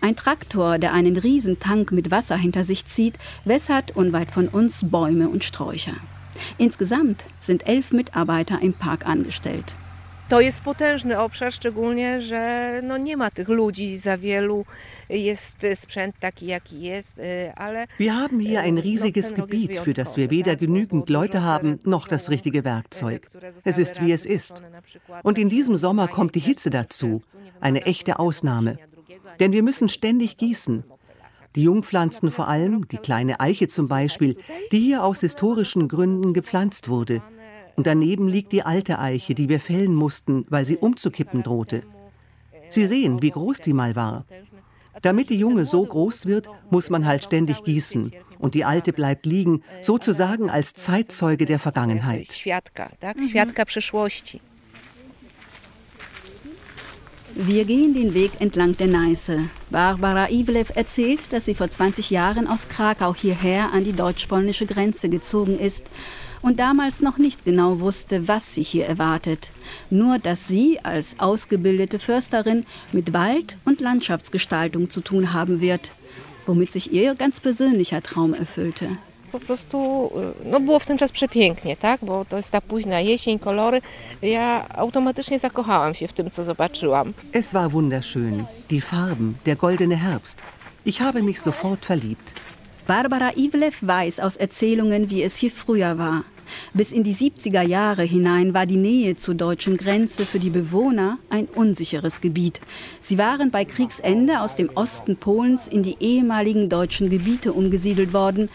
Ein 0.00 0.16
Traktor, 0.16 0.78
der 0.78 0.92
einen 0.94 1.16
Riesentank 1.16 1.92
mit 1.92 2.10
Wasser 2.10 2.36
hinter 2.36 2.64
sich 2.64 2.86
zieht, 2.86 3.18
wässert 3.44 3.96
unweit 3.96 4.30
von 4.30 4.48
uns 4.48 4.90
Bäume 4.90 5.28
und 5.28 5.44
Sträucher. 5.44 5.94
Insgesamt 6.56 7.24
sind 7.38 7.66
elf 7.66 7.92
Mitarbeiter 7.92 8.60
im 8.62 8.72
Park 8.72 9.06
angestellt. 9.06 9.76
To 10.32 10.40
jest 10.40 10.60
potężny 10.60 11.18
obszar, 11.18 11.52
szczególnie, 11.52 12.20
że 12.20 12.80
no 12.82 12.98
nie 12.98 13.16
ma 13.16 13.30
tych 13.30 13.48
ludzi 13.48 13.98
za 13.98 14.18
wielu. 14.18 14.64
Jest 15.08 15.56
sprzęt 15.74 16.14
taki, 16.20 16.46
jaki 16.46 16.80
jest, 16.80 17.20
ale. 17.56 17.86
Wir 17.98 18.12
haben 18.12 18.40
hier 18.40 18.60
ein 18.60 18.78
riesiges 18.78 19.34
Gebiet, 19.34 19.76
für 19.76 19.94
das 19.94 20.16
wir 20.16 20.30
weder 20.30 20.56
genügend 20.56 21.10
Leute 21.10 21.42
haben, 21.42 21.78
noch 21.84 22.08
das 22.08 22.30
richtige 22.30 22.64
Werkzeug. 22.64 23.30
Es 23.64 23.78
ist, 23.78 24.00
wie 24.00 24.12
es 24.12 24.24
ist. 24.24 24.62
Und 25.22 25.38
in 25.38 25.50
diesem 25.50 25.76
Sommer 25.76 26.08
kommt 26.08 26.34
die 26.34 26.40
Hitze 26.40 26.70
dazu. 26.70 27.20
Eine 27.60 27.82
echte 27.82 28.18
Ausnahme. 28.18 28.78
Denn 29.38 29.52
wir 29.52 29.62
müssen 29.62 29.90
ständig 29.90 30.38
gießen. 30.38 30.84
Die 31.56 31.64
Jungpflanzen 31.64 32.30
vor 32.30 32.48
allem, 32.48 32.88
die 32.88 32.96
kleine 32.96 33.38
Eiche 33.40 33.68
zum 33.68 33.86
Beispiel, 33.86 34.36
die 34.70 34.80
hier 34.80 35.04
aus 35.04 35.20
historischen 35.20 35.88
Gründen 35.88 36.32
gepflanzt 36.32 36.88
wurde. 36.88 37.20
Und 37.76 37.86
daneben 37.86 38.28
liegt 38.28 38.52
die 38.52 38.62
alte 38.62 38.98
Eiche, 38.98 39.34
die 39.34 39.48
wir 39.48 39.60
fällen 39.60 39.94
mussten, 39.94 40.44
weil 40.48 40.64
sie 40.64 40.76
umzukippen 40.76 41.42
drohte. 41.42 41.82
Sie 42.68 42.86
sehen, 42.86 43.22
wie 43.22 43.30
groß 43.30 43.58
die 43.58 43.72
mal 43.72 43.96
war. 43.96 44.24
Damit 45.00 45.30
die 45.30 45.38
junge 45.38 45.64
so 45.64 45.84
groß 45.84 46.26
wird, 46.26 46.48
muss 46.70 46.90
man 46.90 47.06
halt 47.06 47.24
ständig 47.24 47.64
gießen. 47.64 48.12
Und 48.38 48.54
die 48.54 48.64
alte 48.64 48.92
bleibt 48.92 49.24
liegen, 49.24 49.62
sozusagen 49.80 50.50
als 50.50 50.74
Zeitzeuge 50.74 51.46
der 51.46 51.58
Vergangenheit. 51.58 52.28
Wir 57.34 57.64
gehen 57.64 57.94
den 57.94 58.12
Weg 58.12 58.32
entlang 58.40 58.76
der 58.76 58.88
Neiße. 58.88 59.48
Barbara 59.70 60.28
Iwlew 60.28 60.66
erzählt, 60.74 61.32
dass 61.32 61.46
sie 61.46 61.54
vor 61.54 61.70
20 61.70 62.10
Jahren 62.10 62.46
aus 62.46 62.68
Krakau 62.68 63.14
hierher 63.14 63.72
an 63.72 63.84
die 63.84 63.94
deutsch-polnische 63.94 64.66
Grenze 64.66 65.08
gezogen 65.08 65.58
ist 65.58 65.84
und 66.42 66.58
damals 66.58 67.00
noch 67.00 67.18
nicht 67.18 67.44
genau 67.44 67.80
wusste, 67.80 68.28
was 68.28 68.54
sie 68.54 68.62
hier 68.62 68.86
erwartet. 68.86 69.52
Nur, 69.90 70.18
dass 70.18 70.48
sie 70.48 70.80
als 70.82 71.16
ausgebildete 71.18 71.98
Försterin 71.98 72.64
mit 72.92 73.12
Wald- 73.12 73.56
und 73.64 73.80
Landschaftsgestaltung 73.80 74.90
zu 74.90 75.00
tun 75.00 75.32
haben 75.32 75.60
wird, 75.60 75.92
womit 76.46 76.72
sich 76.72 76.92
ihr 76.92 77.14
ganz 77.14 77.40
persönlicher 77.40 78.02
Traum 78.02 78.34
erfüllte. 78.34 78.88
po 79.32 79.40
prostu 79.40 80.10
no 80.44 80.60
było 80.60 80.78
w 80.78 80.86
ten 80.86 80.98
czas 80.98 81.12
przepięknie, 81.12 81.76
tak? 81.76 82.04
Bo 82.04 82.24
to 82.24 82.36
jest 82.36 82.50
ta 82.50 82.60
późna 82.60 83.00
jesień, 83.00 83.38
kolory. 83.38 83.80
Ja 84.22 84.68
automatycznie 84.68 85.38
zakochałam 85.38 85.94
się 85.94 86.08
w 86.08 86.12
tym, 86.12 86.30
co 86.30 86.42
zobaczyłam. 86.42 87.14
Es 87.32 87.52
war 87.52 87.70
wunderschön. 87.70 88.44
Die 88.70 88.80
Farben, 88.80 89.34
der 89.46 89.56
goldene 89.56 89.96
Herbst. 89.96 90.42
Ich 90.84 91.00
habe 91.00 91.22
mich 91.22 91.40
sofort 91.40 91.86
verliebt. 91.86 92.34
Barbara 92.86 93.30
Iwlew 93.30 93.82
weiß 93.82 94.20
aus 94.20 94.36
Erzählungen, 94.36 95.10
wie 95.10 95.22
es 95.22 95.36
hier 95.36 95.50
früher 95.50 95.98
war. 95.98 96.24
Bis 96.74 96.92
in 96.92 97.04
die 97.04 97.14
70er 97.14 97.62
Jahre 97.62 98.02
hinein 98.02 98.54
war 98.54 98.66
die 98.66 98.76
Nähe 98.76 99.16
zur 99.16 99.34
deutschen 99.34 99.76
Grenze 99.76 100.26
für 100.26 100.38
die 100.38 100.50
Bewohner 100.50 101.18
ein 101.30 101.46
unsicheres 101.46 102.20
Gebiet. 102.20 102.60
Sie 103.00 103.18
waren 103.18 103.50
bei 103.50 103.64
Kriegsende 103.64 104.40
aus 104.40 104.56
dem 104.56 104.70
Osten 104.74 105.16
Polens 105.16 105.68
in 105.68 105.82
die 105.82 105.96
ehemaligen 106.00 106.68
deutschen 106.68 107.10
Gebiete 107.10 107.52
umgesiedelt 107.52 108.12
worden 108.12 108.48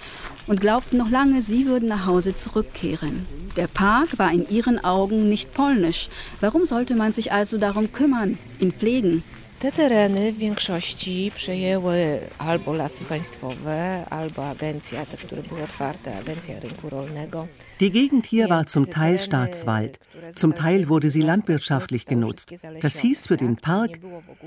und 0.48 0.62
glaubten 0.62 0.98
noch 0.98 1.10
lange, 1.10 1.42
sie 1.42 1.66
würden 1.66 1.90
nach 1.90 2.06
Hause 2.06 2.36
zurückkehren. 2.36 3.26
Der 3.56 3.68
Park 3.68 4.20
war 4.20 4.32
in 4.32 4.48
ihren 4.50 4.84
Augen 4.84 5.30
nicht 5.30 5.54
polnisch. 5.54 6.10
Warum 6.42 6.66
sollte 6.66 6.96
man 6.96 7.14
sich 7.14 7.32
also 7.32 7.58
darum 7.58 7.92
kümmern, 7.92 8.38
ihn 8.60 8.72
pflegen? 8.72 9.24
Te 9.60 9.72
tereny 9.72 10.34
w 10.34 10.38
większości 10.38 11.32
przejęły 11.36 12.20
albo 12.38 12.74
lasy 12.74 13.06
państwowe, 13.06 14.06
albo 14.10 14.50
agencja, 14.50 15.06
te, 15.06 15.18
które 15.18 15.44
były 15.44 15.64
otwarte, 15.64 16.18
Agencja 16.18 16.60
Rynku 16.60 16.90
Rolnego. 16.90 17.48
Die 17.80 17.92
Gegend 17.92 18.28
hier 18.28 18.50
war 18.50 18.66
zum 18.68 18.86
Teil 18.86 19.20
Staatswald, 19.20 20.00
zum 20.36 20.54
Teil 20.54 20.88
wurde 20.88 21.10
sie 21.10 21.22
landwirtschaftlich 21.22 22.06
genutzt. 22.06 22.54
Das 22.82 23.00
hieß 23.00 23.28
für 23.28 23.38
den 23.38 23.56
Park, 23.56 24.00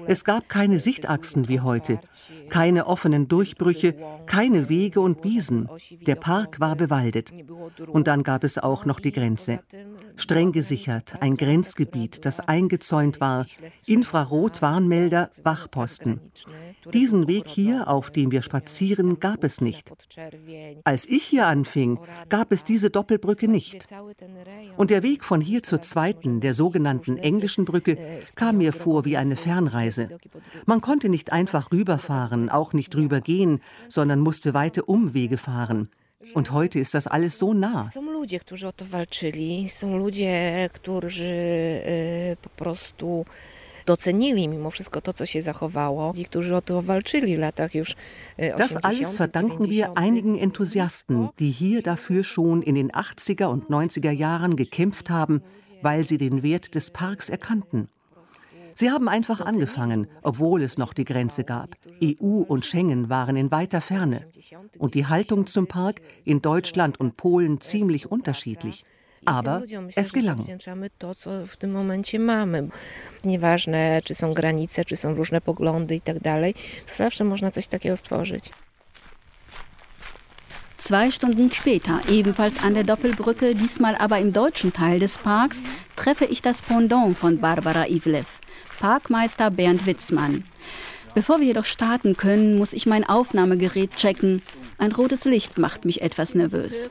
es 0.07 0.25
gab 0.25 0.49
keine 0.49 0.79
Sichtachsen 0.79 1.49
wie 1.49 1.61
heute, 1.61 1.99
keine 2.49 2.87
offenen 2.87 3.27
Durchbrüche, 3.27 3.95
keine 4.27 4.69
Wege 4.69 5.01
und 5.01 5.25
Wiesen. 5.25 5.69
Der 6.07 6.17
Park 6.17 6.61
war 6.61 6.77
bewaldet. 6.77 7.33
Und 7.89 8.07
dann 8.07 8.23
gab 8.23 8.45
es 8.45 8.59
auch 8.59 8.85
noch 8.85 9.01
die 9.01 9.13
Grenze. 9.13 9.59
Streng 10.21 10.53
gesichert, 10.53 11.15
ein 11.21 11.37
Grenzgebiet, 11.37 12.27
das 12.27 12.41
eingezäunt 12.41 13.21
war, 13.21 13.47
Infrarot-Warnmelder, 13.87 15.31
Wachposten. 15.43 16.21
Diesen 16.93 17.27
Weg 17.27 17.49
hier, 17.49 17.89
auf 17.89 18.11
dem 18.11 18.31
wir 18.31 18.43
spazieren, 18.43 19.19
gab 19.19 19.45
es 19.45 19.61
nicht. 19.61 19.91
Als 20.85 21.07
ich 21.07 21.25
hier 21.25 21.47
anfing, 21.47 21.99
gab 22.29 22.53
es 22.53 22.65
diese 22.65 22.91
Doppelbrücke 22.91 23.49
nicht. 23.49 23.87
Und 24.77 24.91
der 24.91 25.03
Weg 25.03 25.25
von 25.25 25.41
hier 25.41 25.63
zur 25.63 25.83
zweiten, 25.83 26.41
der 26.41 26.55
sogenannten 26.55 27.17
englischen 27.17 27.65
Brücke, 27.65 27.97
kam 28.37 28.59
mir 28.59 28.73
vor 28.73 29.05
wie 29.05 29.17
eine 29.17 29.37
Fernreise. 29.37 30.09
Man 30.67 30.81
konnte 30.81 31.09
nicht 31.09 31.33
einfach 31.33 31.73
rüberfahren, 31.73 32.51
auch 32.51 32.73
nicht 32.73 32.95
rübergehen, 32.95 33.61
sondern 33.89 34.21
musste 34.21 34.55
weite 34.55 34.85
Umwege 34.85 35.39
fahren. 35.39 35.89
Und 36.35 36.53
heute 36.53 36.79
ist 36.79 36.95
das 36.95 37.07
alles 37.07 37.39
so 37.39 37.55
nah. 37.55 37.89
E, 48.37 48.49
e, 48.49 48.55
Das 48.57 48.77
alles 48.77 49.17
verdanken 49.17 49.71
wir 49.71 49.97
einigen 49.97 50.39
Enthusiasten, 50.39 51.31
die 51.39 51.51
hier 51.51 51.83
dafür 51.83 52.23
schon 52.23 52.63
in 52.63 52.75
den 52.75 52.93
80er 52.93 53.47
und 53.47 53.71
90er 53.71 54.11
Jahren 54.11 54.57
gekämpft 54.57 55.09
haben, 55.09 55.43
weil 55.81 56.05
sie 56.05 56.19
den 56.19 56.43
Wert 56.43 56.75
des 56.75 56.91
Parks 56.91 57.31
erkannten. 57.31 57.89
Sie 58.81 58.91
haben 58.91 59.11
einfach 59.11 59.43
angefangen, 59.43 60.07
obwohl 60.23 60.63
es 60.63 60.79
noch 60.79 60.95
die 60.95 61.05
Grenze 61.05 61.45
gab. 61.45 61.77
EU 62.03 62.41
und 62.53 62.65
Schengen 62.65 63.11
waren 63.11 63.37
in 63.37 63.51
weiter 63.51 63.83
Ferne. 63.83 64.27
Und 64.79 64.95
die 64.95 65.05
Haltung 65.05 65.47
zum 65.47 65.67
Park 65.67 66.01
in 66.25 66.41
Deutschland 66.41 66.99
und 66.99 67.19
Polen 67.19 67.61
ziemlich 67.61 68.11
unterschiedlich. 68.11 68.87
Aber 69.27 69.63
es 69.97 70.15
gelang. 70.15 70.47
Nieważne, 73.25 74.01
czy 74.05 74.15
są 74.15 74.35
granice, 74.35 74.85
czy 74.85 74.97
są 74.97 75.15
różne 75.15 75.41
poglądy 75.41 75.95
i 75.97 76.01
tak 76.01 76.21
dalej, 76.21 76.55
to 76.87 76.95
zawsze 76.95 77.25
można 77.25 77.51
coś 77.51 77.67
takiego 77.69 77.97
stworzyć. 77.97 78.51
Zwei 80.81 81.11
Stunden 81.11 81.51
später, 81.53 82.01
ebenfalls 82.09 82.57
an 82.63 82.73
der 82.73 82.85
Doppelbrücke, 82.85 83.55
diesmal 83.55 83.97
aber 83.97 84.19
im 84.19 84.33
deutschen 84.33 84.73
Teil 84.73 84.99
des 84.99 85.19
Parks, 85.19 85.63
treffe 85.95 86.25
ich 86.25 86.41
das 86.41 86.63
Pendant 86.63 87.19
von 87.19 87.39
Barbara 87.39 87.87
Ivlev, 87.87 88.41
Parkmeister 88.81 89.51
Bernd 89.51 89.85
Witzmann. 89.85 90.45
Bevor 91.15 91.39
wir 91.39 91.49
jedoch 91.49 91.67
starten 91.67 92.17
können, 92.17 92.57
muss 92.57 92.73
ich 92.73 92.87
mein 92.87 93.05
Aufnahmegerät 93.05 93.95
checken. 93.95 94.41
Ein 94.79 94.93
rotes 94.93 95.27
Licht 95.27 95.59
macht 95.59 95.85
mich 95.85 96.01
etwas 96.01 96.35
nervös. 96.35 96.91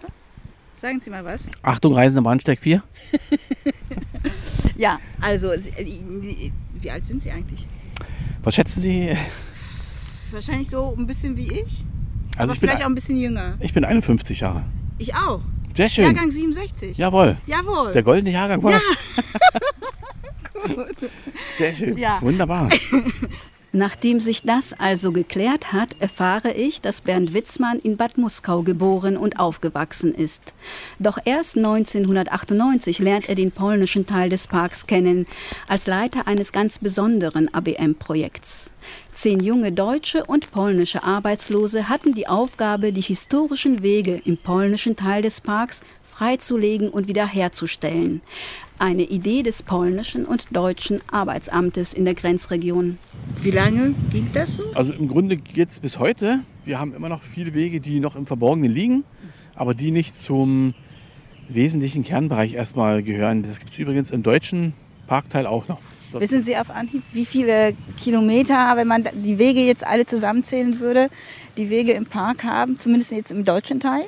Sagen 0.79 1.01
Sie 1.03 1.09
mal 1.09 1.25
was. 1.25 1.41
Achtung, 1.63 1.95
Reisende 1.95 2.21
Bahnsteig 2.21 2.59
4. 2.59 2.83
ja, 4.77 4.99
also, 5.19 5.51
wie 5.51 6.91
alt 6.91 7.05
sind 7.05 7.23
Sie 7.23 7.31
eigentlich? 7.31 7.65
Was 8.43 8.53
schätzen 8.53 8.81
Sie? 8.81 9.17
Wahrscheinlich 10.29 10.69
so 10.69 10.95
ein 10.95 11.07
bisschen 11.07 11.35
wie 11.35 11.51
ich. 11.51 11.83
Also 12.37 12.51
aber 12.51 12.53
ich 12.53 12.59
bin 12.59 12.69
vielleicht 12.69 12.83
auch 12.83 12.89
ein 12.89 12.95
bisschen 12.95 13.17
jünger. 13.17 13.55
Ich 13.59 13.73
bin 13.73 13.83
51 13.83 14.41
Jahre. 14.41 14.63
Ich 14.99 15.15
auch. 15.15 15.41
Sehr 15.75 15.89
schön. 15.89 16.03
Jahrgang 16.05 16.29
67. 16.29 16.97
Jawohl. 16.97 17.37
Jawohl. 17.47 17.93
Der 17.93 18.03
goldene 18.03 18.31
Jahrgang 18.31 18.61
war. 18.61 18.73
Ja. 18.73 18.79
Sehr 21.55 21.73
schön. 21.73 21.97
Ja. 21.97 22.21
Wunderbar. 22.21 22.69
Nachdem 23.71 24.19
sich 24.19 24.41
das 24.41 24.73
also 24.73 25.11
geklärt 25.11 25.71
hat, 25.71 25.95
erfahre 25.99 26.53
ich, 26.53 26.81
dass 26.81 27.01
Bernd 27.01 27.35
Witzmann 27.35 27.77
in 27.77 27.97
Bad 27.97 28.17
Muskau 28.17 28.63
geboren 28.63 29.15
und 29.15 29.39
aufgewachsen 29.39 30.15
ist. 30.15 30.53
Doch 30.97 31.19
erst 31.23 31.55
1998 31.55 32.97
lernt 32.97 33.29
er 33.29 33.35
den 33.35 33.51
polnischen 33.51 34.07
Teil 34.07 34.29
des 34.29 34.47
Parks 34.47 34.87
kennen, 34.87 35.27
als 35.67 35.85
Leiter 35.85 36.27
eines 36.27 36.51
ganz 36.51 36.79
besonderen 36.79 37.53
ABM-Projekts. 37.53 38.71
Zehn 39.13 39.39
junge 39.39 39.71
deutsche 39.71 40.25
und 40.25 40.49
polnische 40.49 41.03
Arbeitslose 41.03 41.89
hatten 41.89 42.15
die 42.15 42.27
Aufgabe, 42.27 42.91
die 42.91 43.01
historischen 43.01 43.83
Wege 43.83 44.19
im 44.25 44.37
polnischen 44.37 44.95
Teil 44.95 45.21
des 45.21 45.41
Parks 45.41 45.81
freizulegen 46.19 46.89
und 46.89 47.07
wiederherzustellen. 47.07 48.19
Eine 48.77 49.03
Idee 49.03 49.41
des 49.41 49.63
polnischen 49.63 50.25
und 50.25 50.53
deutschen 50.53 50.99
Arbeitsamtes 51.09 51.93
in 51.93 52.03
der 52.03 52.13
Grenzregion. 52.13 52.97
Wie 53.41 53.51
lange 53.51 53.95
ging 54.11 54.29
das 54.33 54.57
so? 54.57 54.63
Also 54.73 54.91
im 54.91 55.07
Grunde 55.07 55.37
geht 55.37 55.69
es 55.69 55.79
bis 55.79 55.97
heute. 55.97 56.41
Wir 56.65 56.77
haben 56.77 56.93
immer 56.93 57.07
noch 57.07 57.21
viele 57.21 57.53
Wege, 57.53 57.79
die 57.79 58.01
noch 58.01 58.17
im 58.17 58.25
Verborgenen 58.25 58.69
liegen, 58.69 59.05
aber 59.55 59.73
die 59.73 59.91
nicht 59.91 60.21
zum 60.21 60.73
wesentlichen 61.47 62.03
Kernbereich 62.03 62.53
erstmal 62.53 63.01
gehören. 63.01 63.43
Das 63.43 63.59
gibt 63.59 63.71
es 63.71 63.79
übrigens 63.79 64.11
im 64.11 64.21
deutschen 64.21 64.73
Parkteil 65.07 65.47
auch 65.47 65.69
noch. 65.69 65.79
Wissen 66.11 66.43
Sie 66.43 66.57
auf 66.57 66.69
Anhieb, 66.69 67.03
wie 67.13 67.25
viele 67.25 67.75
Kilometer, 67.95 68.73
wenn 68.75 68.87
man 68.89 69.07
die 69.23 69.37
Wege 69.37 69.61
jetzt 69.61 69.87
alle 69.87 70.05
zusammenzählen 70.05 70.81
würde, 70.81 71.09
die 71.55 71.69
Wege 71.69 71.93
im 71.93 72.07
Park 72.07 72.43
haben, 72.43 72.77
zumindest 72.77 73.13
jetzt 73.13 73.31
im 73.31 73.45
deutschen 73.45 73.79
Teil? 73.79 74.05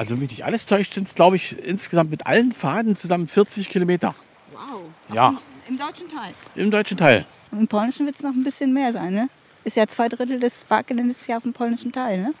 Also 0.00 0.14
wenn 0.14 0.20
mich 0.20 0.30
nicht 0.30 0.46
alles 0.46 0.64
täuscht, 0.64 0.94
sind 0.94 1.08
es 1.08 1.14
glaube 1.14 1.36
ich 1.36 1.58
insgesamt 1.62 2.10
mit 2.10 2.26
allen 2.26 2.52
Faden 2.52 2.96
zusammen 2.96 3.28
40 3.28 3.68
Kilometer. 3.68 4.14
Wow. 4.50 4.80
Ja. 5.12 5.28
Im, 5.68 5.74
Im, 5.74 5.78
deutschen 5.78 6.08
Teil? 6.08 6.34
Im 6.54 6.70
deutschen 6.70 6.96
Teil. 6.96 7.26
Und 7.50 7.58
im 7.58 7.68
polnischen 7.68 8.06
wird 8.06 8.16
es 8.16 8.22
noch 8.22 8.30
ein 8.30 8.42
bisschen 8.42 8.72
mehr 8.72 8.92
sein, 8.92 9.12
ne? 9.12 9.28
Ist 9.62 9.76
ja 9.76 9.86
zwei 9.86 10.08
Drittel 10.08 10.40
des 10.40 10.64
Parkgeländes 10.64 11.26
ja 11.26 11.36
auf 11.36 11.42
dem 11.42 11.52
polnischen 11.52 11.92
Teil, 11.92 12.22
ne? 12.22 12.32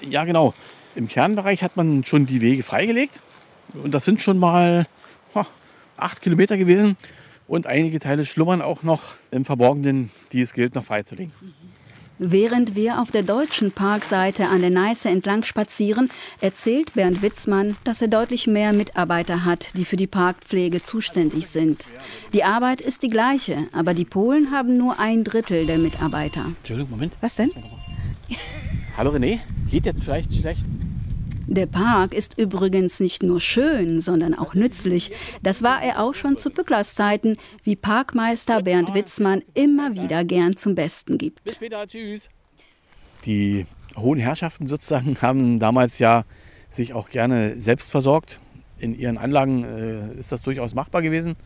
Ja, 0.00 0.24
genau. 0.24 0.54
Im 0.94 1.06
Kernbereich 1.06 1.62
hat 1.62 1.76
man 1.76 2.02
schon 2.02 2.24
die 2.24 2.40
Wege 2.40 2.62
freigelegt. 2.62 3.20
Und 3.74 3.92
das 3.92 4.06
sind 4.06 4.22
schon 4.22 4.38
mal 4.38 4.86
oh, 5.34 5.44
acht 5.98 6.22
Kilometer 6.22 6.56
gewesen. 6.56 6.96
Und 7.46 7.66
einige 7.66 8.00
Teile 8.00 8.24
schlummern 8.24 8.62
auch 8.62 8.82
noch 8.82 9.16
im 9.30 9.44
Verborgenen, 9.44 10.10
die 10.32 10.40
es 10.40 10.54
gilt 10.54 10.74
noch 10.74 10.86
freizulegen. 10.86 11.34
Während 12.24 12.76
wir 12.76 13.00
auf 13.00 13.10
der 13.10 13.24
deutschen 13.24 13.72
Parkseite 13.72 14.46
an 14.46 14.60
der 14.60 14.70
Neiße 14.70 15.08
entlang 15.08 15.42
spazieren, 15.42 16.08
erzählt 16.40 16.94
Bernd 16.94 17.20
Witzmann, 17.20 17.76
dass 17.82 18.00
er 18.00 18.06
deutlich 18.06 18.46
mehr 18.46 18.72
Mitarbeiter 18.72 19.44
hat, 19.44 19.76
die 19.76 19.84
für 19.84 19.96
die 19.96 20.06
Parkpflege 20.06 20.82
zuständig 20.82 21.48
sind. 21.48 21.86
Die 22.32 22.44
Arbeit 22.44 22.80
ist 22.80 23.02
die 23.02 23.08
gleiche, 23.08 23.64
aber 23.72 23.92
die 23.92 24.04
Polen 24.04 24.52
haben 24.52 24.76
nur 24.76 25.00
ein 25.00 25.24
Drittel 25.24 25.66
der 25.66 25.78
Mitarbeiter. 25.78 26.44
Entschuldigung, 26.58 26.92
Moment. 26.92 27.14
Was 27.20 27.34
denn? 27.34 27.50
Hallo 28.96 29.10
René, 29.10 29.40
geht 29.68 29.84
jetzt 29.84 30.04
vielleicht 30.04 30.32
schlecht? 30.32 30.64
Der 31.54 31.66
Park 31.66 32.14
ist 32.14 32.38
übrigens 32.38 32.98
nicht 32.98 33.22
nur 33.22 33.38
schön, 33.38 34.00
sondern 34.00 34.34
auch 34.34 34.54
nützlich. 34.54 35.12
Das 35.42 35.62
war 35.62 35.82
er 35.82 36.00
auch 36.00 36.14
schon 36.14 36.38
zu 36.38 36.48
Pücklers 36.48 36.94
Zeiten, 36.94 37.36
wie 37.62 37.76
Parkmeister 37.76 38.62
Bernd 38.62 38.94
Witzmann 38.94 39.42
immer 39.52 39.92
wieder 39.92 40.24
gern 40.24 40.56
zum 40.56 40.74
Besten 40.74 41.18
gibt. 41.18 41.44
Bis 41.44 41.56
später, 41.56 41.86
tschüss. 41.86 42.30
Die 43.26 43.66
hohen 43.96 44.18
Herrschaften 44.18 44.66
sozusagen 44.66 45.14
haben 45.20 45.58
damals 45.58 45.98
ja 45.98 46.24
sich 46.70 46.94
auch 46.94 47.10
gerne 47.10 47.60
selbst 47.60 47.90
versorgt. 47.90 48.40
In 48.78 48.94
ihren 48.98 49.18
Anlagen 49.18 49.64
äh, 49.64 50.18
ist 50.18 50.32
das 50.32 50.40
durchaus 50.40 50.74
machbar 50.74 51.02
gewesen, 51.02 51.36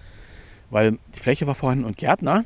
weil 0.71 0.99
die 1.17 1.21
Fläche 1.21 1.49
war 1.49 1.57
vorhanden 1.57 1.85
und 1.85 1.97
Gärtner. 1.97 2.45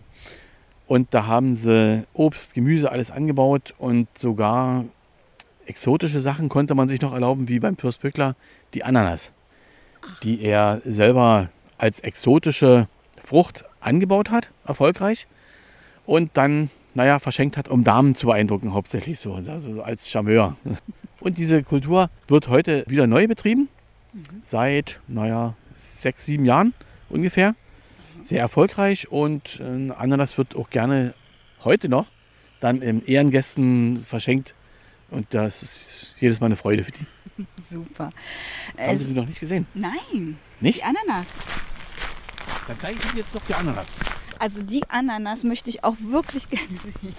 Und 0.87 1.13
da 1.13 1.27
haben 1.27 1.55
sie 1.55 2.07
Obst, 2.15 2.55
Gemüse, 2.55 2.91
alles 2.91 3.11
angebaut 3.11 3.75
und 3.77 4.09
sogar 4.17 4.87
exotische 5.71 6.21
Sachen 6.21 6.49
konnte 6.49 6.75
man 6.75 6.89
sich 6.89 7.01
noch 7.01 7.13
erlauben, 7.13 7.49
wie 7.49 7.61
beim 7.61 7.77
Fürst 7.77 8.03
Bückler, 8.03 8.35
die 8.75 8.85
Ananas, 8.85 9.33
die 10.23 10.43
er 10.43 10.83
selber 10.85 11.49
als 11.79 12.01
exotische 12.01 12.89
Frucht 13.23 13.65
angebaut 13.81 14.31
hat, 14.31 14.51
erfolgreich, 14.67 15.27
und 16.07 16.37
dann, 16.37 16.71
naja, 16.95 17.21
verschenkt 17.21 17.57
hat, 17.57 17.69
um 17.69 17.85
Damen 17.85 18.15
zu 18.15 18.27
beeindrucken, 18.27 18.75
hauptsächlich 18.75 19.21
so, 19.21 19.35
also 19.35 19.83
als 19.83 20.11
Charmeur. 20.11 20.57
Und 21.21 21.37
diese 21.37 21.63
Kultur 21.63 22.09
wird 22.29 22.49
heute 22.49 22.83
wieder 22.89 23.07
neu 23.07 23.29
betrieben, 23.29 23.69
seit, 24.41 25.01
naja, 25.07 25.55
sechs, 25.75 26.25
sieben 26.25 26.47
Jahren 26.47 26.73
ungefähr. 27.11 27.55
Sehr 28.23 28.41
erfolgreich 28.41 29.11
und 29.13 29.61
äh, 29.61 29.93
Ananas 29.93 30.39
wird 30.39 30.57
auch 30.57 30.71
gerne 30.71 31.13
heute 31.63 31.91
noch 31.91 32.07
dann 32.61 32.83
im 32.83 33.03
Ehrengästen 33.05 34.05
verschenkt 34.07 34.55
und 35.11 35.27
das 35.31 35.63
ist 35.63 36.15
jedes 36.19 36.41
Mal 36.41 36.47
eine 36.47 36.57
Freude 36.57 36.85
für 36.85 36.93
die. 36.93 37.07
Super. 37.71 38.11
Haben 38.79 38.99
Sie 38.99 39.07
die 39.07 39.13
noch 39.13 39.27
nicht 39.27 39.41
gesehen? 39.41 39.67
Nein. 39.75 40.39
Nicht? 40.61 40.79
Die 40.79 40.85
Ananas. 40.85 41.27
Dann 42.67 42.79
zeige 42.79 42.99
ich 42.99 43.05
Ihnen 43.07 43.19
jetzt 43.19 43.35
noch 43.35 43.45
die 43.47 43.55
Ananas. 43.55 43.89
Also 44.39 44.63
die 44.63 44.83
Ananas 44.89 45.45
möchte 45.45 45.71
ich 45.71 45.85
auch 45.85 45.97
wirklich 46.01 46.49
gerne 46.49 46.67
sehen. 46.83 47.15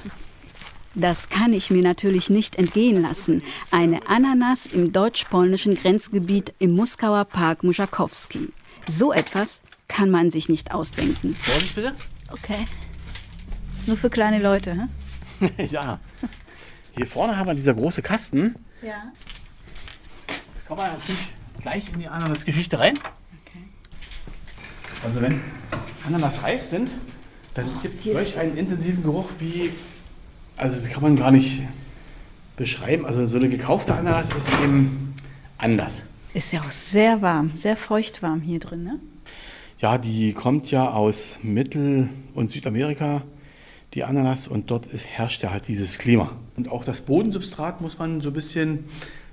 Das 0.93 1.29
kann 1.29 1.53
ich 1.53 1.71
mir 1.71 1.81
natürlich 1.81 2.29
nicht 2.29 2.57
entgehen 2.57 3.01
lassen. 3.01 3.43
Eine 3.69 4.07
Ananas 4.07 4.65
im 4.65 4.91
deutsch-polnischen 4.91 5.75
Grenzgebiet 5.75 6.53
im 6.59 6.71
Muskauer 6.71 7.25
Park 7.25 7.63
Muschakowski. 7.63 8.49
So 8.87 9.13
etwas 9.13 9.61
kann 9.87 10.09
man 10.09 10.31
sich 10.31 10.49
nicht 10.49 10.73
ausdenken. 10.73 11.37
Vorsicht 11.41 11.75
bitte. 11.75 11.95
Okay. 12.29 12.67
Ist 13.77 13.87
nur 13.87 13.97
für 13.97 14.09
kleine 14.09 14.39
Leute, 14.39 14.89
hä? 15.39 15.49
ja. 15.71 15.99
Hier 16.95 17.07
vorne 17.07 17.37
haben 17.37 17.47
wir 17.47 17.53
dieser 17.53 17.73
große 17.73 18.01
Kasten. 18.01 18.55
Ja. 18.81 19.11
Jetzt 20.53 20.65
kommen 20.67 20.81
wir 20.81 20.87
natürlich 20.87 21.29
gleich 21.61 21.89
in 21.93 21.99
die 21.99 22.07
Ananas-Geschichte 22.07 22.79
rein. 22.79 22.97
Okay. 22.97 23.63
Also 25.03 25.21
wenn 25.21 25.41
Ananas 26.05 26.43
reif 26.43 26.65
sind, 26.65 26.89
dann 27.53 27.65
gibt 27.81 28.05
es 28.05 28.11
solch 28.11 28.37
einen 28.37 28.57
intensiven 28.57 29.03
Geruch 29.03 29.29
wie, 29.39 29.71
also 30.57 30.75
das 30.75 30.89
kann 30.89 31.01
man 31.03 31.15
gar 31.15 31.31
nicht 31.31 31.63
beschreiben. 32.57 33.05
Also 33.05 33.25
so 33.25 33.37
eine 33.37 33.49
gekaufte 33.49 33.93
Ananas 33.93 34.31
ist 34.33 34.51
eben 34.61 35.13
anders. 35.57 36.03
Ist 36.33 36.51
ja 36.51 36.61
auch 36.61 36.71
sehr 36.71 37.21
warm, 37.21 37.57
sehr 37.57 37.75
feucht 37.75 38.21
warm 38.21 38.41
hier 38.41 38.59
drin, 38.59 38.83
ne? 38.83 38.99
Ja, 39.79 39.97
die 39.97 40.33
kommt 40.33 40.69
ja 40.69 40.91
aus 40.91 41.39
Mittel- 41.41 42.09
und 42.35 42.51
Südamerika, 42.51 43.23
die 43.93 44.03
Ananas, 44.03 44.47
und 44.47 44.71
dort 44.71 44.87
herrscht 44.93 45.43
ja 45.43 45.51
halt 45.51 45.67
dieses 45.67 45.97
Klima. 45.97 46.31
Und 46.55 46.69
auch 46.69 46.83
das 46.83 47.01
Bodensubstrat 47.01 47.81
muss 47.81 47.99
man 47.99 48.21
so 48.21 48.29
ein 48.29 48.33
bisschen 48.33 48.85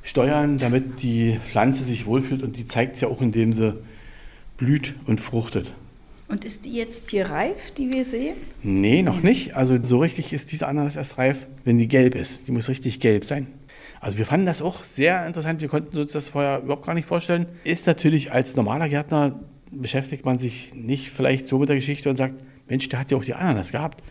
steuern, 0.02 0.58
damit 0.58 1.02
die 1.02 1.38
Pflanze 1.50 1.84
sich 1.84 2.06
wohlfühlt 2.06 2.42
und 2.42 2.56
die 2.56 2.66
zeigt 2.66 2.96
es 2.96 3.00
ja 3.02 3.08
auch, 3.08 3.20
indem 3.20 3.52
sie 3.52 3.78
blüht 4.56 4.94
und 5.06 5.20
fruchtet. 5.20 5.74
Und 6.28 6.44
ist 6.44 6.64
die 6.64 6.74
jetzt 6.74 7.10
hier 7.10 7.30
reif, 7.30 7.70
die 7.76 7.92
wir 7.92 8.04
sehen? 8.04 8.36
Nee, 8.62 9.02
noch 9.02 9.22
nicht. 9.22 9.56
Also 9.56 9.82
so 9.82 9.98
richtig 9.98 10.32
ist 10.34 10.52
diese 10.52 10.66
Ananas 10.66 10.96
erst 10.96 11.16
reif, 11.16 11.46
wenn 11.64 11.78
die 11.78 11.88
gelb 11.88 12.14
ist. 12.14 12.48
Die 12.48 12.52
muss 12.52 12.68
richtig 12.68 13.00
gelb 13.00 13.24
sein. 13.24 13.46
Also 14.00 14.18
wir 14.18 14.26
fanden 14.26 14.44
das 14.44 14.60
auch 14.60 14.84
sehr 14.84 15.26
interessant. 15.26 15.62
Wir 15.62 15.68
konnten 15.68 15.96
uns 15.96 16.12
das 16.12 16.28
vorher 16.28 16.60
überhaupt 16.60 16.84
gar 16.84 16.94
nicht 16.94 17.08
vorstellen. 17.08 17.46
Ist 17.64 17.86
natürlich 17.86 18.30
als 18.30 18.56
normaler 18.56 18.88
Gärtner 18.88 19.40
beschäftigt 19.70 20.24
man 20.24 20.38
sich 20.38 20.74
nicht 20.74 21.10
vielleicht 21.10 21.46
so 21.46 21.58
mit 21.58 21.68
der 21.68 21.76
Geschichte 21.76 22.10
und 22.10 22.16
sagt, 22.16 22.34
Mensch, 22.68 22.88
der 22.88 22.98
hat 23.00 23.10
ja 23.10 23.16
auch 23.16 23.24
die 23.24 23.34
Ananas 23.34 23.72
gehabt. 23.72 24.02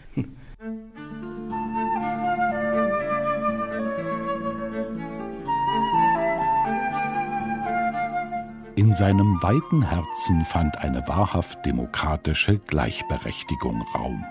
In 8.87 8.95
seinem 8.95 9.43
weiten 9.43 9.81
Herzen 9.81 10.45
fand 10.45 10.77
eine 10.77 11.05
wahrhaft 11.09 11.65
demokratische 11.65 12.57
Gleichberechtigung 12.57 13.81
Raum. 13.93 14.23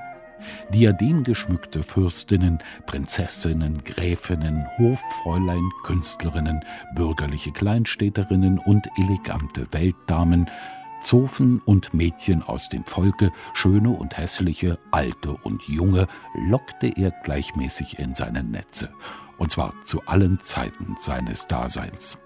Diademgeschmückte 0.72 1.82
Fürstinnen, 1.82 2.56
Prinzessinnen, 2.86 3.84
Gräfinnen, 3.84 4.66
Hoffräulein, 4.78 5.68
Künstlerinnen, 5.82 6.64
bürgerliche 6.94 7.52
Kleinstädterinnen 7.52 8.58
und 8.58 8.88
elegante 8.96 9.66
Weltdamen, 9.72 10.48
Zofen 11.02 11.60
und 11.66 11.92
Mädchen 11.92 12.42
aus 12.42 12.70
dem 12.70 12.86
Volke, 12.86 13.32
schöne 13.52 13.90
und 13.90 14.16
hässliche, 14.16 14.78
alte 14.90 15.32
und 15.32 15.60
junge, 15.68 16.06
lockte 16.48 16.86
er 16.96 17.10
gleichmäßig 17.10 17.98
in 17.98 18.14
seine 18.14 18.42
Netze, 18.42 18.88
und 19.36 19.50
zwar 19.50 19.74
zu 19.84 20.00
allen 20.06 20.40
Zeiten 20.40 20.96
seines 20.98 21.46
Daseins. 21.46 22.16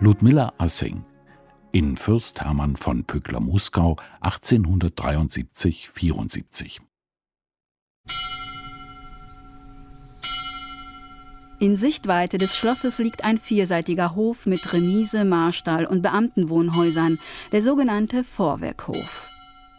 Ludmilla 0.00 0.52
Assing 0.58 1.04
in 1.72 1.96
Fürst 1.96 2.40
Hermann 2.40 2.76
von 2.76 3.02
Pückler-Muskau 3.02 3.96
1873-74. 4.22 6.78
In 11.58 11.76
Sichtweite 11.76 12.38
des 12.38 12.56
Schlosses 12.56 13.00
liegt 13.00 13.24
ein 13.24 13.38
vierseitiger 13.38 14.14
Hof 14.14 14.46
mit 14.46 14.72
Remise, 14.72 15.24
Marstall 15.24 15.84
und 15.84 16.02
Beamtenwohnhäusern, 16.02 17.18
der 17.50 17.62
sogenannte 17.62 18.22
Vorwerkhof. 18.22 19.28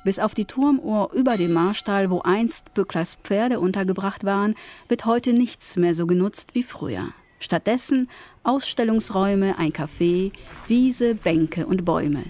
Bis 0.03 0.19
auf 0.19 0.35
die 0.35 0.43
Turmuhr 0.43 1.13
über 1.13 1.37
dem 1.37 1.53
Marstall, 1.53 2.09
wo 2.09 2.19
einst 2.23 2.73
Bücklers 2.73 3.15
Pferde 3.23 3.61
untergebracht 3.61 4.25
waren, 4.25 4.55
wird 4.89 5.05
heute 5.05 5.31
nichts 5.31 5.77
mehr 5.77 5.95
so 5.95 6.05
genutzt 6.05 6.55
wie 6.55 6.63
früher. 6.63 7.13
Stattdessen 7.39 8.09
Ausstellungsräume, 8.43 9.57
ein 9.57 9.71
Café, 9.71 10.31
Wiese, 10.67 11.15
Bänke 11.15 11.65
und 11.65 11.85
Bäume. 11.85 12.23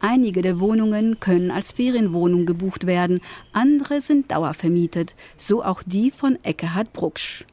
Einige 0.00 0.42
der 0.42 0.60
Wohnungen 0.60 1.20
können 1.20 1.50
als 1.50 1.72
Ferienwohnung 1.72 2.46
gebucht 2.46 2.86
werden, 2.86 3.20
andere 3.52 4.00
sind 4.00 4.30
dauervermietet, 4.30 5.14
so 5.36 5.62
auch 5.62 5.82
die 5.84 6.10
von 6.10 6.38
Eckehard 6.42 6.92
Brucksch. 6.92 7.44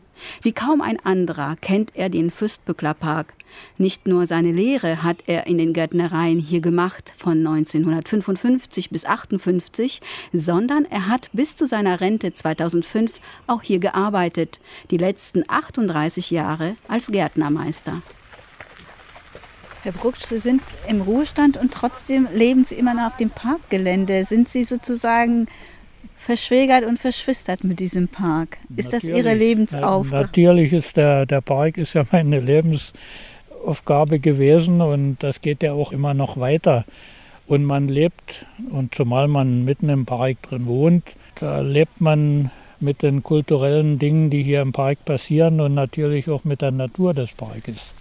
Wie 0.41 0.51
kaum 0.51 0.81
ein 0.81 0.99
anderer 1.03 1.55
kennt 1.55 1.91
er 1.95 2.09
den 2.09 2.31
Fürstbücklerpark. 2.31 3.33
Nicht 3.77 4.07
nur 4.07 4.27
seine 4.27 4.51
Lehre 4.51 5.03
hat 5.03 5.23
er 5.27 5.47
in 5.47 5.57
den 5.57 5.73
Gärtnereien 5.73 6.39
hier 6.39 6.61
gemacht, 6.61 7.11
von 7.17 7.45
1955 7.45 8.89
bis 8.89 9.05
58, 9.05 10.01
sondern 10.33 10.85
er 10.85 11.07
hat 11.07 11.29
bis 11.33 11.55
zu 11.55 11.65
seiner 11.65 12.01
Rente 12.01 12.33
2005 12.33 13.13
auch 13.47 13.61
hier 13.61 13.79
gearbeitet, 13.79 14.59
die 14.91 14.97
letzten 14.97 15.43
38 15.47 16.31
Jahre 16.31 16.75
als 16.87 17.07
Gärtnermeister. 17.07 18.01
Herr 19.83 19.93
Brucksch, 19.93 20.25
Sie 20.25 20.39
sind 20.39 20.61
im 20.89 21.01
Ruhestand 21.01 21.55
und 21.55 21.73
trotzdem 21.73 22.27
leben 22.33 22.65
Sie 22.65 22.75
immer 22.75 22.93
noch 22.93 23.07
auf 23.07 23.15
dem 23.17 23.29
Parkgelände. 23.29 24.25
Sind 24.25 24.49
Sie 24.49 24.65
sozusagen 24.65 25.47
verschwägert 26.17 26.83
und 26.83 26.99
verschwistert 26.99 27.63
mit 27.63 27.79
diesem 27.79 28.07
Park. 28.07 28.57
Ist 28.75 28.91
natürlich, 28.91 29.13
das 29.13 29.25
Ihre 29.25 29.35
Lebensaufgabe? 29.35 30.25
Natürlich 30.25 30.73
ist 30.73 30.97
der, 30.97 31.25
der 31.25 31.41
Park 31.41 31.77
ist 31.77 31.93
ja 31.93 32.03
meine 32.11 32.39
Lebensaufgabe 32.39 34.19
gewesen 34.19 34.81
und 34.81 35.17
das 35.19 35.41
geht 35.41 35.63
ja 35.63 35.73
auch 35.73 35.91
immer 35.91 36.13
noch 36.13 36.37
weiter. 36.37 36.85
Und 37.47 37.63
man 37.63 37.87
lebt, 37.87 38.45
und 38.71 38.93
zumal 38.93 39.27
man 39.29 39.63
mitten 39.63 39.87
im 39.87 40.05
Park 40.05 40.41
drin 40.41 40.65
wohnt, 40.65 41.15
da 41.35 41.61
lebt 41.61 42.01
man 42.01 42.51
mit 42.79 43.01
den 43.01 43.23
kulturellen 43.23 43.99
Dingen, 43.99 44.29
die 44.29 44.43
hier 44.43 44.61
im 44.61 44.73
Park 44.73 45.05
passieren 45.05 45.61
und 45.61 45.73
natürlich 45.73 46.29
auch 46.29 46.43
mit 46.43 46.61
der 46.61 46.71
Natur 46.71 47.13
des 47.13 47.31
Parkes. 47.31 47.93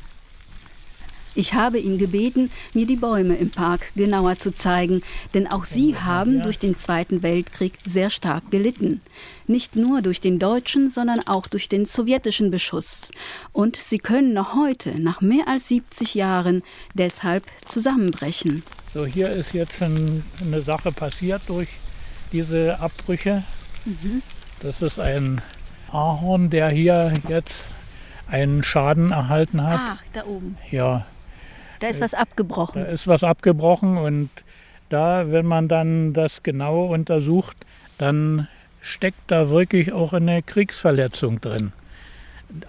Ich 1.37 1.53
habe 1.53 1.79
ihn 1.79 1.99
gebeten, 1.99 2.51
mir 2.73 2.87
die 2.87 2.97
Bäume 2.97 3.37
im 3.37 3.51
Park 3.51 3.93
genauer 3.95 4.39
zu 4.39 4.55
zeigen, 4.55 5.03
denn 5.35 5.47
auch 5.47 5.65
sie 5.65 5.95
haben 5.95 6.43
durch 6.43 6.59
den 6.59 6.79
Zweiten 6.79 7.23
Weltkrieg 7.23 7.75
sehr 7.85 8.09
stark 8.09 8.51
gelitten. 8.51 9.03
Nicht 9.47 9.77
nur 9.77 10.01
durch 10.01 10.19
den 10.19 10.39
deutschen, 10.39 10.89
sondern 10.89 11.21
auch 11.27 11.47
durch 11.47 11.69
den 11.69 11.85
sowjetischen 11.85 12.51
Beschuss. 12.51 13.11
Und 13.53 13.77
sie 13.77 13.99
können 13.99 14.33
noch 14.33 14.55
heute, 14.55 14.99
nach 14.99 15.21
mehr 15.21 15.47
als 15.47 15.69
70 15.69 16.15
Jahren, 16.15 16.63
deshalb 16.95 17.45
zusammenbrechen. 17.67 18.63
So, 18.95 19.05
hier 19.05 19.29
ist 19.31 19.53
jetzt 19.53 19.83
ein, 19.83 20.25
eine 20.41 20.63
Sache 20.63 20.91
passiert 20.91 21.43
durch 21.49 21.69
diese 22.33 22.81
Abbrüche. 22.81 23.45
Mhm. 23.85 24.23
Das 24.61 24.81
ist 24.81 24.99
ein 24.99 25.43
Ahorn, 25.93 26.49
der 26.49 26.71
hier 26.71 27.13
jetzt 27.29 27.75
einen 28.27 28.63
Schaden 28.63 29.13
erhalten 29.13 29.63
hat. 29.63 29.81
Ach, 29.83 30.03
da 30.15 30.25
oben. 30.25 30.57
Ja, 30.71 31.05
da 31.81 31.89
ist 31.89 32.01
was 32.01 32.15
abgebrochen. 32.15 32.83
Da 32.83 32.89
ist 32.89 33.07
was 33.07 33.23
abgebrochen 33.23 33.97
und 33.97 34.31
da, 34.89 35.31
wenn 35.31 35.47
man 35.47 35.69
dann 35.69 36.13
das 36.13 36.43
genau 36.43 36.87
untersucht, 36.87 37.57
dann 37.99 38.49
steckt 38.81 39.31
da 39.31 39.51
wirklich 39.51 39.93
auch 39.93 40.13
eine 40.13 40.43
Kriegsverletzung 40.43 41.41
drin. 41.41 41.73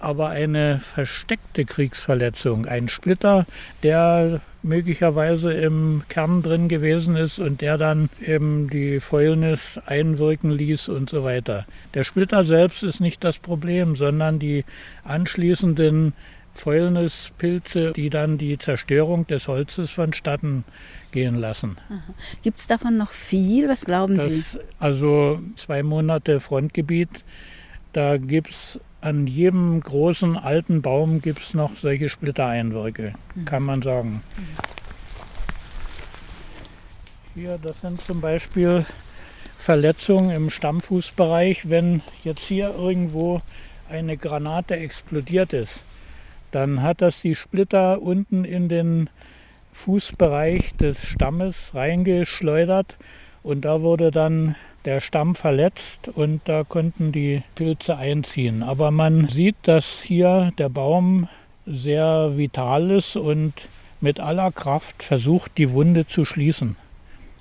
Aber 0.00 0.30
eine 0.30 0.80
versteckte 0.80 1.64
Kriegsverletzung, 1.64 2.66
ein 2.66 2.88
Splitter, 2.88 3.46
der 3.84 4.40
möglicherweise 4.64 5.52
im 5.52 6.02
Kern 6.08 6.42
drin 6.42 6.68
gewesen 6.68 7.16
ist 7.16 7.38
und 7.38 7.60
der 7.60 7.78
dann 7.78 8.10
eben 8.20 8.68
die 8.68 8.98
Fäulnis 8.98 9.78
einwirken 9.86 10.50
ließ 10.50 10.88
und 10.88 11.08
so 11.08 11.22
weiter. 11.22 11.64
Der 11.94 12.02
Splitter 12.02 12.44
selbst 12.44 12.82
ist 12.82 13.00
nicht 13.00 13.22
das 13.22 13.38
Problem, 13.38 13.94
sondern 13.94 14.40
die 14.40 14.64
anschließenden 15.04 16.12
Fäulnispilze, 16.58 17.92
die 17.92 18.10
dann 18.10 18.36
die 18.36 18.58
Zerstörung 18.58 19.26
des 19.26 19.46
Holzes 19.46 19.90
vonstatten 19.90 20.64
gehen 21.12 21.36
lassen. 21.36 21.78
Gibt 22.42 22.58
es 22.58 22.66
davon 22.66 22.96
noch 22.96 23.12
viel? 23.12 23.68
Was 23.68 23.84
glauben 23.84 24.16
das, 24.16 24.26
Sie? 24.26 24.42
Also 24.78 25.40
zwei 25.56 25.82
Monate 25.82 26.40
Frontgebiet, 26.40 27.08
da 27.92 28.16
gibt 28.16 28.50
es 28.50 28.80
an 29.00 29.28
jedem 29.28 29.80
großen 29.80 30.36
alten 30.36 30.82
Baum 30.82 31.22
gibt's 31.22 31.54
noch 31.54 31.76
solche 31.76 32.08
Splittereinwirke, 32.08 33.14
mhm. 33.34 33.44
kann 33.44 33.62
man 33.62 33.80
sagen. 33.82 34.22
Hier, 37.36 37.58
das 37.62 37.80
sind 37.80 38.00
zum 38.00 38.20
Beispiel 38.20 38.84
Verletzungen 39.56 40.30
im 40.30 40.50
Stammfußbereich, 40.50 41.70
wenn 41.70 42.02
jetzt 42.24 42.44
hier 42.46 42.74
irgendwo 42.74 43.40
eine 43.88 44.16
Granate 44.16 44.76
explodiert 44.76 45.52
ist 45.52 45.84
dann 46.50 46.82
hat 46.82 47.02
das 47.02 47.20
die 47.20 47.34
Splitter 47.34 48.00
unten 48.00 48.44
in 48.44 48.68
den 48.68 49.10
Fußbereich 49.72 50.76
des 50.76 51.04
Stammes 51.06 51.72
reingeschleudert 51.74 52.96
und 53.42 53.64
da 53.64 53.82
wurde 53.82 54.10
dann 54.10 54.56
der 54.84 55.00
Stamm 55.00 55.34
verletzt 55.34 56.08
und 56.08 56.40
da 56.46 56.64
konnten 56.64 57.12
die 57.12 57.42
Pilze 57.54 57.96
einziehen. 57.96 58.62
Aber 58.62 58.90
man 58.90 59.28
sieht, 59.28 59.56
dass 59.62 60.00
hier 60.02 60.52
der 60.58 60.68
Baum 60.68 61.28
sehr 61.66 62.32
vital 62.36 62.90
ist 62.90 63.16
und 63.16 63.52
mit 64.00 64.20
aller 64.20 64.50
Kraft 64.52 65.02
versucht, 65.02 65.58
die 65.58 65.72
Wunde 65.72 66.06
zu 66.06 66.24
schließen. 66.24 66.76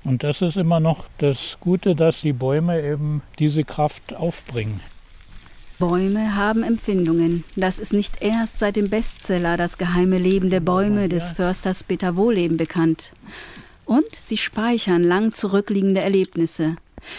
Und 0.03 0.23
das 0.23 0.41
ist 0.41 0.57
immer 0.57 0.79
noch 0.79 1.07
das 1.17 1.57
Gute, 1.59 1.95
dass 1.95 2.21
die 2.21 2.33
Bäume 2.33 2.81
eben 2.81 3.21
diese 3.39 3.63
Kraft 3.63 4.15
aufbringen. 4.15 4.81
Bäume 5.79 6.35
haben 6.35 6.63
Empfindungen. 6.63 7.43
Das 7.55 7.77
ist 7.77 7.93
nicht 7.93 8.23
erst 8.23 8.57
seit 8.57 8.77
dem 8.77 8.89
Bestseller 8.89 9.57
Das 9.57 9.77
geheime 9.77 10.17
Leben 10.17 10.49
der 10.49 10.59
Bäume 10.59 11.07
des 11.07 11.29
Försters 11.29 11.83
Peter 11.83 12.15
Wohleben 12.15 12.57
bekannt. 12.57 13.11
Und 13.85 14.15
sie 14.15 14.37
speichern 14.37 15.03
lang 15.03 15.33
zurückliegende 15.33 16.01
Erlebnisse. 16.01 16.77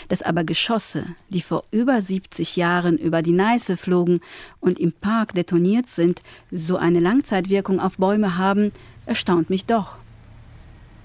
Dass 0.09 0.23
aber 0.23 0.43
Geschosse, 0.43 1.05
die 1.29 1.41
vor 1.41 1.63
über 1.71 2.03
70 2.03 2.57
Jahren 2.57 2.99
über 2.99 3.23
die 3.23 3.33
Neiße 3.33 3.77
flogen 3.77 4.19
und 4.59 4.81
im 4.81 4.91
Park 4.91 5.35
detoniert 5.35 5.87
sind, 5.87 6.21
so 6.51 6.79
eine 6.79 6.99
Langzeitwirkung 6.99 7.79
auf 7.79 7.97
Bäume 7.97 8.39
haben, 8.39 8.73
erstaunt 9.07 9.51
mich 9.51 9.67
doch. 9.67 9.99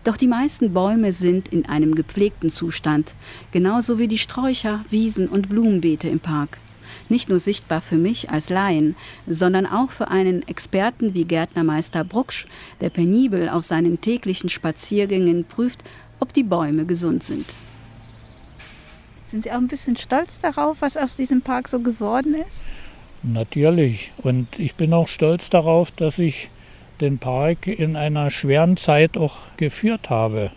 Doch 0.04 0.18
die 0.18 0.28
meisten 0.28 0.74
Bäume 0.74 1.14
sind 1.14 1.50
in 1.50 1.68
einem 1.68 1.94
gepflegten 1.94 2.50
Zustand, 2.50 3.14
genauso 3.52 4.00
wie 4.00 4.08
die 4.08 4.18
Sträucher, 4.18 4.84
Wiesen 4.90 5.28
und 5.28 5.50
Blumenbeete 5.50 6.10
im 6.10 6.20
Park 6.20 6.58
nicht 7.10 7.30
nur 7.30 7.40
sichtbar 7.40 7.82
für 7.82 7.96
mich 7.96 8.30
als 8.30 8.50
Laien, 8.50 8.96
sondern 9.28 9.66
auch 9.66 9.92
für 9.92 10.10
einen 10.10 10.48
Experten 10.48 11.14
wie 11.14 11.26
Gärtnermeister 11.26 12.04
Brucksch, 12.04 12.46
der 12.82 12.90
penibel 12.90 13.50
auf 13.50 13.64
seinen 13.64 14.02
täglichen 14.02 14.50
Spaziergängen 14.50 15.46
prüft, 15.46 15.84
ob 16.20 16.34
die 16.34 16.44
Bäume 16.44 16.86
gesund 16.86 17.24
sind. 17.24 17.58
Sind 19.30 19.44
Sie 19.44 19.52
auch 19.52 19.58
ein 19.58 19.68
bisschen 19.68 19.98
stolz 19.98 20.40
darauf, 20.40 20.78
was 20.82 20.96
aus 20.96 21.16
diesem 21.16 21.42
Park 21.42 21.68
so 21.68 21.80
geworden 21.80 22.36
ist? 22.36 22.60
Natürlich. 23.24 24.12
Und 24.18 24.60
ich 24.60 24.76
bin 24.76 24.94
auch 24.94 25.08
stolz 25.08 25.50
darauf, 25.50 25.92
dass 25.92 26.20
ich 26.20 26.50
den 27.02 27.18
Park 27.18 27.68
in 27.68 27.96
einer 27.96 28.30
schweren 28.30 28.78
Zeit 28.78 29.18
auch 29.18 29.38
geführt 29.58 30.10
habe. 30.10 30.52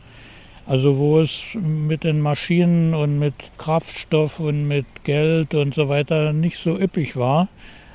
Also 0.67 0.99
wo 0.99 1.21
es 1.21 1.43
mit 1.55 2.03
den 2.03 2.21
Maschinen 2.21 2.93
und 2.93 3.21
mit 3.21 3.35
Kraftstoff 3.57 4.41
und 4.41 4.67
mit 4.67 4.87
Geld 5.05 5.55
und 5.55 5.75
so 5.75 5.89
weiter 5.89 6.33
nicht 6.33 6.59
so 6.59 6.77
üppig 6.77 7.17
war, 7.17 7.49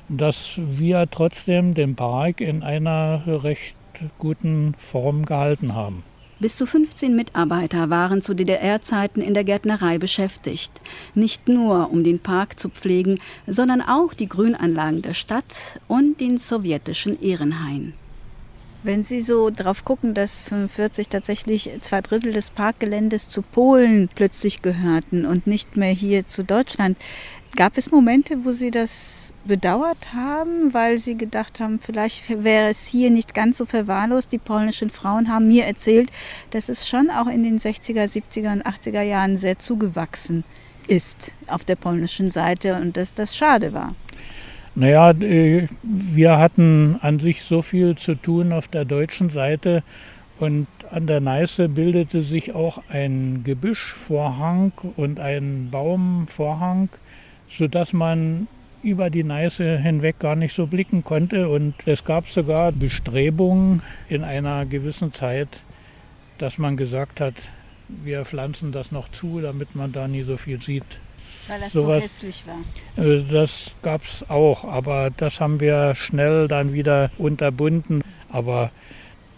dass 0.07 0.51
wir 0.55 1.05
trotzdem 1.11 1.73
den 1.73 1.95
Park 1.95 2.39
in 2.39 2.63
einer 2.63 3.23
recht 3.43 3.75
guten 4.19 4.73
Form 4.79 5.25
gehalten 5.25 5.75
haben. 5.75 6.03
Bis 6.39 6.55
zu 6.55 6.65
15 6.65 7.15
Mitarbeiter 7.15 7.91
waren 7.91 8.21
zu 8.23 8.33
DDR-Zeiten 8.33 9.21
in 9.21 9.35
der 9.35 9.43
Gärtnerei 9.43 9.99
beschäftigt. 9.99 10.71
Nicht 11.13 11.47
nur, 11.47 11.91
um 11.91 12.03
den 12.03 12.19
Park 12.19 12.59
zu 12.59 12.69
pflegen, 12.69 13.19
sondern 13.45 13.81
auch 13.81 14.15
die 14.15 14.27
Grünanlagen 14.27 15.03
der 15.03 15.13
Stadt 15.13 15.79
und 15.87 16.19
den 16.19 16.39
sowjetischen 16.39 17.21
Ehrenhain. 17.21 17.93
Wenn 18.83 19.03
Sie 19.03 19.21
so 19.21 19.51
drauf 19.51 19.85
gucken, 19.85 20.15
dass 20.15 20.41
45 20.41 21.07
tatsächlich 21.07 21.69
zwei 21.81 22.01
Drittel 22.01 22.33
des 22.33 22.49
Parkgeländes 22.49 23.29
zu 23.29 23.43
Polen 23.43 24.09
plötzlich 24.15 24.63
gehörten 24.63 25.23
und 25.27 25.45
nicht 25.45 25.77
mehr 25.77 25.93
hier 25.93 26.25
zu 26.25 26.43
Deutschland, 26.43 26.97
gab 27.55 27.77
es 27.77 27.91
Momente, 27.91 28.43
wo 28.43 28.53
Sie 28.53 28.71
das 28.71 29.33
bedauert 29.45 30.13
haben, 30.15 30.73
weil 30.73 30.97
Sie 30.97 31.15
gedacht 31.15 31.59
haben, 31.59 31.79
vielleicht 31.79 32.43
wäre 32.43 32.69
es 32.69 32.87
hier 32.87 33.11
nicht 33.11 33.35
ganz 33.35 33.59
so 33.59 33.67
verwahrlost. 33.67 34.31
Die 34.31 34.39
polnischen 34.39 34.89
Frauen 34.89 35.27
haben 35.27 35.47
mir 35.47 35.65
erzählt, 35.65 36.09
dass 36.49 36.67
es 36.67 36.87
schon 36.87 37.11
auch 37.11 37.27
in 37.27 37.43
den 37.43 37.59
60er, 37.59 38.05
70er 38.05 38.51
und 38.51 38.65
80er 38.65 39.03
Jahren 39.03 39.37
sehr 39.37 39.59
zugewachsen 39.59 40.43
ist 40.87 41.31
auf 41.45 41.63
der 41.65 41.75
polnischen 41.75 42.31
Seite 42.31 42.75
und 42.77 42.97
dass 42.97 43.13
das 43.13 43.35
schade 43.35 43.73
war. 43.73 43.93
Naja, 44.73 45.11
äh, 45.11 45.67
wir 45.83 46.37
hatten 46.37 46.97
an 47.01 47.19
sich 47.19 47.43
so 47.43 47.61
viel 47.61 47.95
zu 47.97 48.15
tun 48.15 48.53
auf 48.53 48.67
der 48.69 48.85
deutschen 48.85 49.29
Seite 49.29 49.83
und 50.39 50.67
an 50.89 51.07
der 51.07 51.19
Neiße 51.19 51.69
bildete 51.69 52.23
sich 52.23 52.55
auch 52.55 52.81
ein 52.89 53.43
Gebüschvorhang 53.43 54.71
und 54.95 55.19
ein 55.19 55.69
Baumvorhang, 55.71 56.89
sodass 57.49 57.93
man 57.93 58.47
über 58.81 59.09
die 59.09 59.23
Neiße 59.23 59.77
hinweg 59.77 60.19
gar 60.19 60.35
nicht 60.35 60.55
so 60.55 60.67
blicken 60.67 61.03
konnte. 61.03 61.49
Und 61.49 61.75
es 61.85 62.03
gab 62.03 62.27
sogar 62.27 62.71
Bestrebungen 62.71 63.83
in 64.09 64.23
einer 64.23 64.65
gewissen 64.65 65.13
Zeit, 65.13 65.61
dass 66.37 66.57
man 66.57 66.77
gesagt 66.77 67.19
hat, 67.19 67.35
wir 67.87 68.25
pflanzen 68.25 68.71
das 68.71 68.91
noch 68.91 69.11
zu, 69.11 69.41
damit 69.41 69.75
man 69.75 69.91
da 69.91 70.07
nie 70.07 70.23
so 70.23 70.37
viel 70.37 70.61
sieht. 70.61 70.85
Weil 71.51 71.59
das 71.59 71.73
so 71.73 71.93
hässlich 71.93 72.43
war. 72.47 73.03
Äh, 73.05 73.23
das 73.29 73.71
gab 73.81 74.03
es 74.03 74.29
auch, 74.29 74.63
aber 74.63 75.09
das 75.09 75.41
haben 75.41 75.59
wir 75.59 75.95
schnell 75.95 76.47
dann 76.47 76.71
wieder 76.71 77.11
unterbunden. 77.17 78.05
Aber 78.29 78.71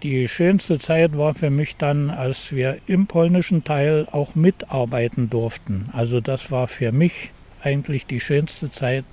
die 0.03 0.27
schönste 0.27 0.77
Zeit 0.77 1.17
war 1.17 1.33
für 1.33 1.49
mich 1.49 1.75
dann, 1.75 2.11
als 2.11 2.51
wir 2.51 2.77
im 2.85 3.07
polnischen 3.07 3.63
Teil 3.63 4.05
auch 4.11 4.35
mitarbeiten 4.35 5.31
durften. 5.31 5.89
Also 5.91 6.21
das 6.21 6.51
war 6.51 6.67
für 6.67 6.91
mich 6.91 7.31
eigentlich 7.63 8.05
die 8.05 8.19
schönste 8.19 8.69
Zeit 8.69 9.05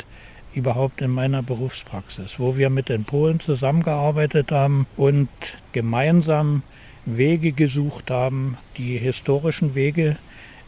überhaupt 0.53 1.01
in 1.01 1.11
meiner 1.11 1.43
Berufspraxis, 1.43 2.39
wo 2.39 2.59
wir 2.59 2.69
mit 2.69 2.91
den 2.91 3.05
Polen 3.05 3.41
zusammengearbeitet 3.41 4.53
haben 4.53 4.87
und 4.99 5.31
gemeinsam 5.73 6.65
Wege 7.07 7.53
gesucht 7.53 8.11
haben, 8.11 8.59
die 8.77 8.99
historischen 8.99 9.75
Wege 9.75 10.17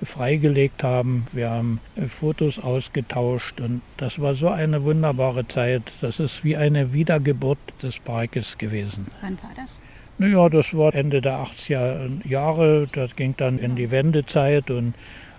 freigelegt 0.02 0.82
haben. 0.82 1.26
Wir 1.32 1.50
haben 1.50 1.80
äh, 1.96 2.06
Fotos 2.06 2.58
ausgetauscht 2.58 3.60
und 3.60 3.82
das 3.96 4.20
war 4.20 4.34
so 4.34 4.48
eine 4.48 4.84
wunderbare 4.84 5.46
Zeit. 5.48 5.82
Das 6.00 6.20
ist 6.20 6.44
wie 6.44 6.56
eine 6.56 6.92
Wiedergeburt 6.92 7.58
des 7.82 7.98
Parkes 7.98 8.58
gewesen. 8.58 9.06
Wann 9.20 9.38
war 9.42 9.50
das? 9.56 9.80
Naja, 10.18 10.48
das 10.48 10.76
war 10.76 10.94
Ende 10.94 11.20
der 11.20 11.38
80er 11.38 12.28
Jahre. 12.28 12.88
Das 12.92 13.16
ging 13.16 13.34
dann 13.36 13.58
in 13.58 13.76
die 13.76 13.90
Wendezeit 13.90 14.70
und, 14.70 14.94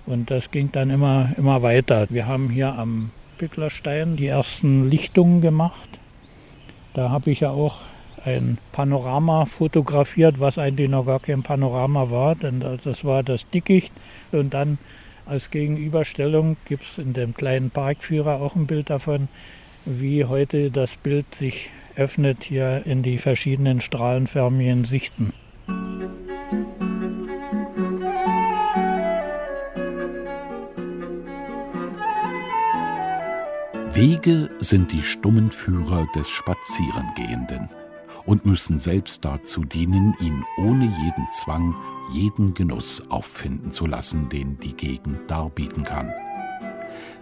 und 0.06 0.32
das 0.32 0.52
ging 0.52 0.72
dann 0.72 0.90
immer, 0.90 1.30
immer 1.38 1.62
weiter. 1.62 2.08
Wir 2.10 2.28
haben 2.28 2.50
hier 2.50 2.74
am 2.74 3.12
Pücklerstein 3.38 4.16
die 4.16 4.28
ersten 4.28 4.90
Lichtungen 4.90 5.42
gemacht. 5.42 5.90
Da 6.94 7.10
habe 7.10 7.32
ich 7.32 7.42
ja 7.42 7.52
auch 7.52 7.82
ein 8.26 8.58
Panorama 8.72 9.46
fotografiert, 9.46 10.40
was 10.40 10.58
eigentlich 10.58 10.90
noch 10.90 11.06
gar 11.06 11.20
kein 11.20 11.44
Panorama 11.44 12.10
war, 12.10 12.36
denn 12.36 12.64
das 12.84 13.04
war 13.04 13.24
das 13.24 13.48
Dickicht. 13.50 13.94
Und 14.32 14.54
dann 14.54 14.78
als 15.26 15.52
Gegenüberstellung 15.52 16.58
gibt 16.66 16.84
es 16.84 16.98
in 16.98 17.14
dem 17.14 17.34
kleinen 17.34 17.70
Parkführer 17.70 18.42
auch 18.42 18.56
ein 18.56 18.68
Bild 18.68 18.90
davon, 18.90 19.28
wie 19.86 20.26
heute 20.26 20.72
das 20.72 20.96
Bild 20.98 21.36
sich 21.36 21.70
öffnet 21.96 22.44
hier 22.44 22.84
in 22.86 23.04
die 23.04 23.18
verschiedenen 23.18 23.82
strahlenförmigen 23.82 24.86
Sichten. 24.86 25.34
Wege 33.94 34.50
sind 34.60 34.92
die 34.92 35.04
stummen 35.04 35.52
Führer 35.52 36.08
des 36.16 36.28
Spazierengehenden 36.28 37.70
und 38.26 38.46
müssen 38.46 38.80
selbst 38.80 39.26
dazu 39.26 39.64
dienen, 39.64 40.16
ihn 40.20 40.44
ohne 40.58 40.86
jeden 40.86 41.28
Zwang, 41.32 41.76
jeden 42.14 42.54
Genuss 42.54 43.10
auffinden 43.10 43.72
zu 43.72 43.86
lassen, 43.86 44.30
den 44.30 44.58
die 44.60 44.76
Gegend 44.76 45.30
darbieten 45.30 45.84
kann. 45.84 46.14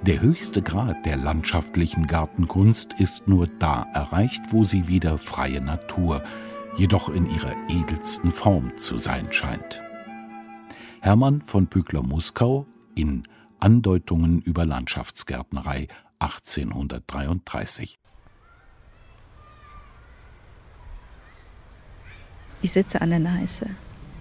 Der 0.03 0.19
höchste 0.19 0.61
Grad 0.61 1.05
der 1.05 1.17
landschaftlichen 1.17 2.07
Gartenkunst 2.07 2.93
ist 2.93 3.27
nur 3.27 3.47
da 3.47 3.85
erreicht, 3.93 4.41
wo 4.49 4.63
sie 4.63 4.87
wieder 4.87 5.17
freie 5.19 5.61
Natur, 5.61 6.23
jedoch 6.75 7.09
in 7.09 7.29
ihrer 7.29 7.53
edelsten 7.69 8.31
Form 8.31 8.75
zu 8.77 8.97
sein 8.97 9.31
scheint. 9.31 9.83
Hermann 11.01 11.41
von 11.41 11.67
Pückler-Muskau 11.67 12.65
in 12.95 13.27
Andeutungen 13.59 14.41
über 14.41 14.65
Landschaftsgärtnerei 14.65 15.87
1833. 16.19 18.00
Ich 22.63 22.73
sitze 22.73 23.01
an 23.01 23.09
der 23.09 23.19
Neiße. 23.19 23.65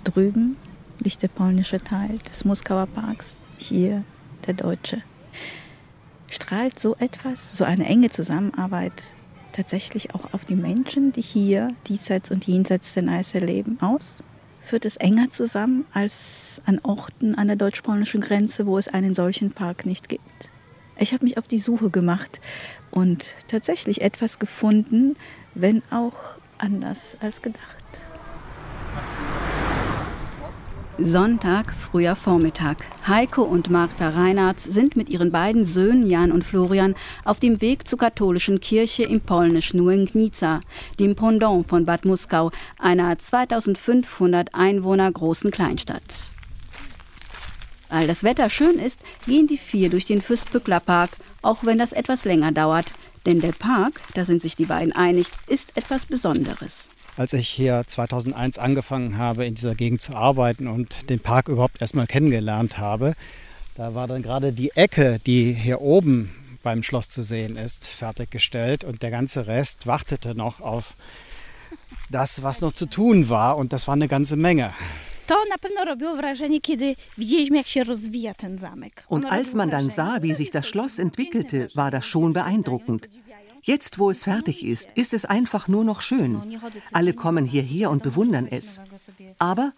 Drüben 0.05 0.57
liegt 0.98 1.22
der 1.22 1.29
polnische 1.29 1.79
Teil 1.79 2.18
des 2.31 2.46
Moskauer 2.46 2.87
Parks, 2.87 3.37
hier 3.59 4.03
der 4.46 4.55
deutsche. 4.55 5.03
Strahlt 6.31 6.79
so 6.79 6.96
etwas, 6.96 7.57
so 7.57 7.64
eine 7.64 7.85
enge 7.85 8.09
Zusammenarbeit 8.09 8.94
tatsächlich 9.53 10.14
auch 10.14 10.33
auf 10.33 10.46
die 10.46 10.55
Menschen, 10.55 11.12
die 11.12 11.20
hier 11.20 11.74
diesseits 11.87 12.31
und 12.31 12.46
jenseits 12.46 12.94
der 12.94 13.03
Neiße 13.03 13.40
leben, 13.40 13.79
aus? 13.83 14.22
Führt 14.62 14.87
es 14.87 14.96
enger 14.96 15.29
zusammen 15.29 15.85
als 15.92 16.62
an 16.64 16.81
Orten 16.83 17.35
an 17.35 17.46
der 17.48 17.57
deutsch-polnischen 17.57 18.22
Grenze, 18.22 18.66
wo 18.66 18.79
es 18.79 18.88
einen 18.88 19.12
solchen 19.12 19.50
Park 19.50 19.85
nicht 19.85 20.09
gibt? 20.09 20.48
Ich 20.98 21.12
habe 21.12 21.24
mich 21.24 21.37
auf 21.37 21.46
die 21.46 21.59
Suche 21.59 21.90
gemacht 21.90 22.40
und 22.90 23.35
tatsächlich 23.48 24.00
etwas 24.00 24.38
gefunden, 24.38 25.16
wenn 25.55 25.83
auch 25.90 26.38
anders 26.59 27.16
als 27.20 27.42
gedacht. 27.42 28.00
Sonntag, 31.02 31.72
früher 31.74 32.14
Vormittag. 32.14 32.84
Heiko 33.06 33.42
und 33.42 33.70
Martha 33.70 34.10
Reinhardt 34.10 34.60
sind 34.60 34.96
mit 34.96 35.08
ihren 35.08 35.32
beiden 35.32 35.64
Söhnen 35.64 36.06
Jan 36.06 36.30
und 36.30 36.44
Florian 36.44 36.94
auf 37.24 37.40
dem 37.40 37.60
Weg 37.60 37.88
zur 37.88 37.98
katholischen 37.98 38.60
Kirche 38.60 39.04
im 39.04 39.20
polnischen 39.20 39.80
Łęgnica, 39.80 40.60
dem 40.98 41.16
Pendant 41.16 41.68
von 41.68 41.86
Bad 41.86 42.04
Muskau, 42.04 42.50
einer 42.78 43.18
2500 43.18 44.54
Einwohner 44.54 45.10
großen 45.10 45.50
Kleinstadt. 45.50 46.30
Weil 47.88 48.06
das 48.06 48.22
Wetter 48.22 48.50
schön 48.50 48.78
ist, 48.78 49.00
gehen 49.26 49.46
die 49.46 49.58
vier 49.58 49.88
durch 49.88 50.04
den 50.06 50.20
Fürstbückler 50.20 50.80
Park, 50.80 51.10
auch 51.40 51.64
wenn 51.64 51.78
das 51.78 51.92
etwas 51.92 52.24
länger 52.24 52.52
dauert. 52.52 52.92
Denn 53.26 53.40
der 53.40 53.52
Park, 53.52 54.00
da 54.14 54.24
sind 54.24 54.42
sich 54.42 54.54
die 54.54 54.66
beiden 54.66 54.92
einig, 54.92 55.28
ist 55.46 55.76
etwas 55.76 56.06
Besonderes 56.06 56.90
als 57.20 57.35
ich 57.35 57.50
hier 57.50 57.85
2001 57.87 58.56
angefangen 58.56 59.18
habe, 59.18 59.44
in 59.44 59.54
dieser 59.54 59.74
Gegend 59.74 60.00
zu 60.00 60.14
arbeiten 60.14 60.68
und 60.68 61.11
den 61.11 61.20
Park 61.20 61.48
überhaupt 61.48 61.83
erstmal 61.83 62.06
kennengelernt 62.06 62.78
habe. 62.78 63.12
Da 63.74 63.94
war 63.94 64.09
dann 64.09 64.22
gerade 64.22 64.54
die 64.54 64.70
Ecke, 64.74 65.18
die 65.26 65.52
hier 65.52 65.83
oben 65.83 66.30
beim 66.62 66.83
Schloss 66.83 67.11
zu 67.11 67.20
sehen 67.20 67.56
ist, 67.56 67.88
fertiggestellt 67.88 68.85
und 68.85 69.02
der 69.02 69.11
ganze 69.11 69.46
Rest 69.46 69.87
wartete 69.87 70.35
noch 70.35 70.62
auf 70.62 70.94
das, 72.09 72.42
was 72.42 72.62
noch 72.62 72.72
zu 72.72 72.87
tun 72.87 73.28
war 73.28 73.59
und 73.59 73.74
das 73.74 73.87
war 73.87 73.92
eine 73.92 74.09
ganze 74.09 74.37
Menge. 74.37 74.72
Und 79.09 79.26
als 79.26 79.54
man 79.54 79.68
dann 79.68 79.90
sah, 79.90 80.22
wie 80.22 80.33
sich 80.33 80.50
das 80.50 80.66
Schloss 80.66 80.98
entwickelte, 80.98 81.68
war 81.74 81.90
das 81.90 82.06
schon 82.06 82.33
beeindruckend. 82.33 83.11
Jetzt, 83.62 83.98
wo 83.98 84.10
es 84.10 84.24
fertig 84.24 84.64
ist, 84.64 84.90
ist 84.94 85.12
es 85.12 85.24
einfach 85.24 85.68
nur 85.68 85.84
noch 85.84 86.00
schön. 86.00 86.60
Alle 86.92 87.12
kommen 87.14 87.44
hierher 87.44 87.90
und 87.90 88.02
bewundern 88.02 88.46
es. 88.50 88.80
Aber 89.38 89.72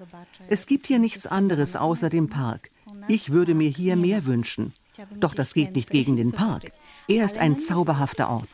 es 0.48 0.66
gibt 0.66 0.86
hier 0.86 0.98
nichts 0.98 1.26
anderes 1.26 1.76
außer 1.76 2.08
dem 2.08 2.28
Park. 2.28 2.70
Ich 3.08 3.30
würde 3.30 3.54
mir 3.54 3.68
hier 3.68 3.96
mehr 3.96 4.26
wünschen. 4.26 4.72
Doch 5.18 5.34
das 5.34 5.54
geht 5.54 5.74
nicht 5.74 5.90
gegen 5.90 6.16
den 6.16 6.32
Park. 6.32 6.70
Er 7.08 7.24
ist 7.24 7.38
ein 7.38 7.58
zauberhafter 7.58 8.30
Ort. 8.30 8.48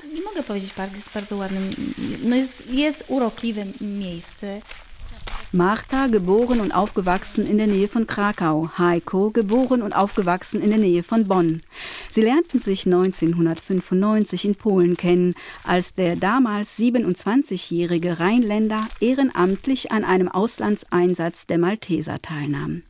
Martha, 5.52 6.08
geboren 6.08 6.60
und 6.60 6.72
aufgewachsen 6.72 7.46
in 7.46 7.56
der 7.56 7.66
Nähe 7.66 7.88
von 7.88 8.06
Krakau. 8.06 8.70
Heiko, 8.76 9.30
geboren 9.30 9.80
und 9.80 9.94
aufgewachsen 9.94 10.60
in 10.60 10.70
der 10.70 10.78
Nähe 10.78 11.02
von 11.02 11.26
Bonn. 11.26 11.62
Sie 12.10 12.20
lernten 12.20 12.60
sich 12.60 12.84
1995 12.84 14.44
in 14.44 14.54
Polen 14.54 14.96
kennen, 14.96 15.34
als 15.64 15.94
der 15.94 16.16
damals 16.16 16.78
27-jährige 16.78 18.20
Rheinländer 18.20 18.86
ehrenamtlich 19.00 19.90
an 19.90 20.04
einem 20.04 20.28
Auslandseinsatz 20.28 21.46
der 21.46 21.58
Malteser 21.58 22.20
teilnahm. 22.20 22.82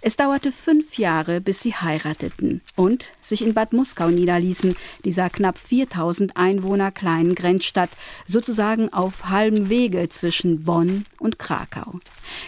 Es 0.00 0.16
dauerte 0.16 0.52
fünf 0.52 0.98
Jahre, 0.98 1.40
bis 1.40 1.60
sie 1.60 1.74
heirateten 1.74 2.60
und 2.74 3.06
sich 3.20 3.42
in 3.42 3.54
Bad 3.54 3.72
Muskau 3.72 4.08
niederließen, 4.08 4.76
dieser 5.04 5.30
knapp 5.30 5.58
4000 5.58 6.36
Einwohner 6.36 6.90
kleinen 6.90 7.34
Grenzstadt, 7.34 7.90
sozusagen 8.26 8.92
auf 8.92 9.28
halbem 9.30 9.68
Wege 9.68 10.08
zwischen 10.08 10.64
Bonn 10.64 11.06
und 11.18 11.38
Krakau. 11.38 12.00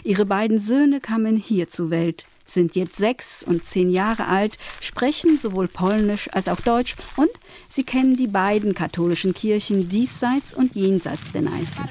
Ihre 0.05 0.27
beiden 0.27 0.61
Söhne 0.61 1.01
kamen 1.01 1.37
hier 1.37 1.68
zur 1.68 1.90
Welt, 1.90 2.25
sind 2.51 2.77
jetzt 2.77 2.97
sechs 2.97 3.42
und 3.42 3.64
zehn 3.64 3.90
Jahre 3.90 4.27
alt, 4.27 4.57
sprechen 4.81 5.38
sowohl 5.38 5.68
Polnisch 5.68 6.29
als 6.33 6.49
auch 6.49 6.61
Deutsch 6.61 6.97
und 7.16 7.31
sie 7.68 7.85
kennen 7.85 8.16
die 8.16 8.27
beiden 8.27 8.75
katholischen 8.75 9.35
Kirchen 9.35 9.88
diesseits 9.88 10.55
und 10.55 10.75
jenseits 10.75 11.33
der 11.33 11.42
Neiße. 11.42 11.83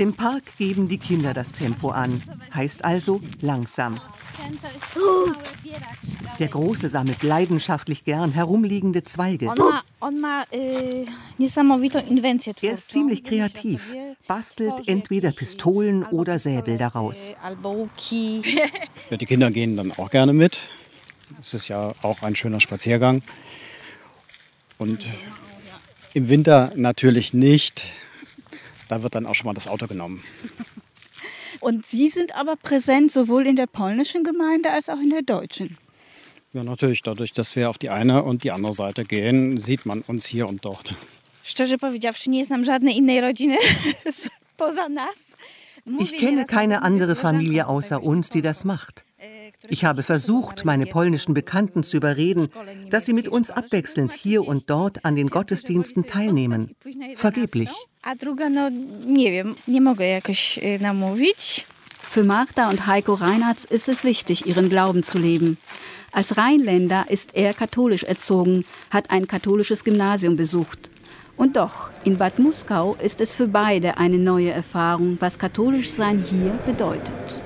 Im 0.00 0.14
Park 0.14 0.56
geben 0.56 0.88
die 0.88 0.96
Kinder 0.96 1.34
das 1.34 1.52
Tempo 1.52 1.90
an, 1.90 2.22
heißt 2.54 2.86
also 2.86 3.20
langsam. 3.42 4.00
Der 6.38 6.48
Große 6.48 6.88
sammelt 6.88 7.22
leidenschaftlich 7.22 8.06
gern 8.06 8.32
herumliegende 8.32 9.04
Zweige. 9.04 9.52
Er 12.62 12.72
ist 12.72 12.90
ziemlich 12.90 13.24
kreativ, 13.24 13.94
bastelt 14.26 14.88
entweder 14.88 15.32
Pistolen 15.32 16.04
oder 16.04 16.38
Säbel 16.38 16.78
daraus. 16.78 17.36
Ja, 19.10 19.16
die 19.18 19.26
Kinder 19.26 19.50
gehen 19.50 19.76
dann 19.76 19.92
auch 19.92 20.08
gerne 20.08 20.32
mit. 20.32 20.60
Es 21.42 21.52
ist 21.52 21.68
ja 21.68 21.92
auch 22.00 22.22
ein 22.22 22.34
schöner 22.34 22.60
Spaziergang. 22.60 23.20
Und 24.78 25.04
im 26.14 26.30
Winter 26.30 26.72
natürlich 26.74 27.34
nicht 27.34 27.84
da 28.90 29.02
wird 29.02 29.14
dann 29.14 29.26
auch 29.26 29.34
schon 29.34 29.46
mal 29.46 29.54
das 29.54 29.68
Auto 29.68 29.86
genommen. 29.86 30.22
Und 31.60 31.86
Sie 31.86 32.08
sind 32.08 32.34
aber 32.34 32.56
präsent 32.56 33.12
sowohl 33.12 33.46
in 33.46 33.56
der 33.56 33.66
polnischen 33.66 34.24
Gemeinde 34.24 34.70
als 34.70 34.88
auch 34.88 35.00
in 35.00 35.10
der 35.10 35.22
deutschen. 35.22 35.76
Ja, 36.52 36.64
natürlich. 36.64 37.02
Dadurch, 37.02 37.32
dass 37.32 37.54
wir 37.54 37.68
auf 37.68 37.78
die 37.78 37.90
eine 37.90 38.22
und 38.24 38.44
die 38.44 38.50
andere 38.50 38.72
Seite 38.72 39.04
gehen, 39.04 39.58
sieht 39.58 39.86
man 39.86 40.00
uns 40.02 40.26
hier 40.26 40.48
und 40.48 40.64
dort. 40.64 40.94
Szczerze 41.42 41.78
powiedziawszy, 41.78 42.30
nie 42.30 42.44
znam 42.44 42.64
żadnej 42.64 42.96
innej 42.96 43.20
rodziny 43.20 43.56
poza 44.56 44.88
nas. 44.88 45.36
Ich 45.98 46.18
kenne 46.18 46.44
keine 46.44 46.82
andere 46.82 47.16
Familie 47.16 47.66
außer 47.66 48.02
uns, 48.02 48.30
die 48.30 48.42
das 48.42 48.64
macht. 48.64 49.04
Ich 49.68 49.84
habe 49.84 50.02
versucht, 50.02 50.64
meine 50.64 50.86
polnischen 50.86 51.34
Bekannten 51.34 51.82
zu 51.82 51.96
überreden, 51.96 52.48
dass 52.88 53.06
sie 53.06 53.12
mit 53.12 53.28
uns 53.28 53.50
abwechselnd 53.50 54.12
hier 54.12 54.46
und 54.46 54.70
dort 54.70 55.04
an 55.04 55.16
den 55.16 55.28
Gottesdiensten 55.28 56.06
teilnehmen. 56.06 56.74
Vergeblich. 57.16 57.70
Für 62.10 62.24
Martha 62.24 62.70
und 62.70 62.86
Heiko 62.86 63.14
Reinhardt 63.14 63.64
ist 63.64 63.88
es 63.88 64.02
wichtig, 64.02 64.46
ihren 64.46 64.68
Glauben 64.68 65.02
zu 65.02 65.18
leben. 65.18 65.58
Als 66.12 66.36
Rheinländer 66.36 67.06
ist 67.08 67.36
er 67.36 67.54
katholisch 67.54 68.02
erzogen, 68.02 68.64
hat 68.90 69.10
ein 69.10 69.28
katholisches 69.28 69.84
Gymnasium 69.84 70.34
besucht. 70.34 70.90
Und 71.36 71.56
doch, 71.56 71.90
in 72.04 72.18
Bad 72.18 72.38
Muskau 72.38 72.96
ist 72.96 73.20
es 73.20 73.36
für 73.36 73.46
beide 73.46 73.96
eine 73.98 74.18
neue 74.18 74.50
Erfahrung, 74.50 75.18
was 75.20 75.38
katholisch 75.38 75.90
sein 75.90 76.24
hier 76.28 76.58
bedeutet. 76.66 77.40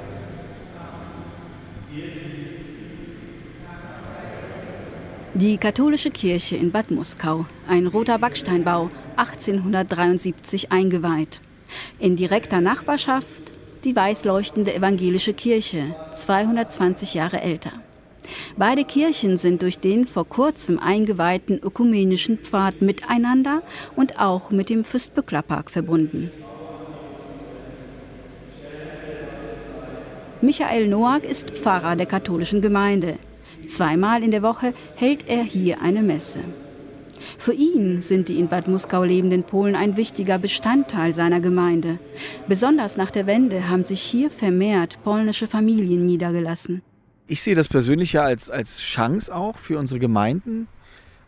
Die 5.37 5.59
katholische 5.59 6.13
Kirche 6.13 6.55
in 6.55 6.71
Bad 6.71 6.93
Muskau, 6.93 7.47
ein 7.67 7.89
roter 7.89 8.19
Backsteinbau, 8.19 8.89
1873 9.17 10.71
eingeweiht. 10.71 11.41
In 11.99 12.15
direkter 12.15 12.61
Nachbarschaft 12.61 13.51
die 13.83 13.95
weiß 13.95 14.25
leuchtende 14.25 14.75
evangelische 14.75 15.35
Kirche, 15.35 15.95
220 16.15 17.15
Jahre 17.15 17.43
älter. 17.43 17.73
Beide 18.57 18.85
Kirchen 18.85 19.37
sind 19.37 19.61
durch 19.61 19.79
den 19.79 20.07
vor 20.07 20.27
kurzem 20.27 20.79
eingeweihten 20.79 21.59
ökumenischen 21.59 22.39
Pfad 22.39 22.81
miteinander 22.81 23.63
und 23.97 24.21
auch 24.21 24.51
mit 24.51 24.71
dem 24.71 24.85
Fürstbücklerpark 24.85 25.71
verbunden. 25.71 26.31
Michael 30.41 30.87
Noack 30.87 31.25
ist 31.25 31.51
Pfarrer 31.51 31.97
der 31.97 32.07
katholischen 32.07 32.63
Gemeinde. 32.63 33.19
Zweimal 33.67 34.23
in 34.23 34.31
der 34.31 34.43
Woche 34.43 34.75
hält 34.97 35.29
er 35.29 35.43
hier 35.43 35.81
eine 35.81 36.03
Messe. 36.03 36.41
Für 37.39 37.53
ihn 37.53 38.03
sind 38.03 38.29
die 38.29 38.39
in 38.39 38.49
Bad 38.49 38.69
Muskau 38.69 39.05
lebenden 39.05 39.45
Polen 39.45 39.75
ein 39.75 39.97
wichtiger 39.97 40.39
Bestandteil 40.39 41.15
seiner 41.15 41.41
Gemeinde. 41.41 41.99
Besonders 42.49 42.97
nach 42.97 43.11
der 43.11 43.27
Wende 43.27 43.69
haben 43.69 43.85
sich 43.85 44.01
hier 44.01 44.31
vermehrt 44.31 45.03
polnische 45.03 45.47
Familien 45.47 46.07
niedergelassen. 46.07 46.83
Ich 47.27 47.43
sehe 47.43 47.55
das 47.55 47.69
persönlich 47.69 48.13
ja 48.13 48.23
als, 48.23 48.51
als 48.51 48.79
Chance 48.79 49.35
auch 49.35 49.57
für 49.57 49.79
unsere 49.79 49.99
Gemeinden, 49.99 50.69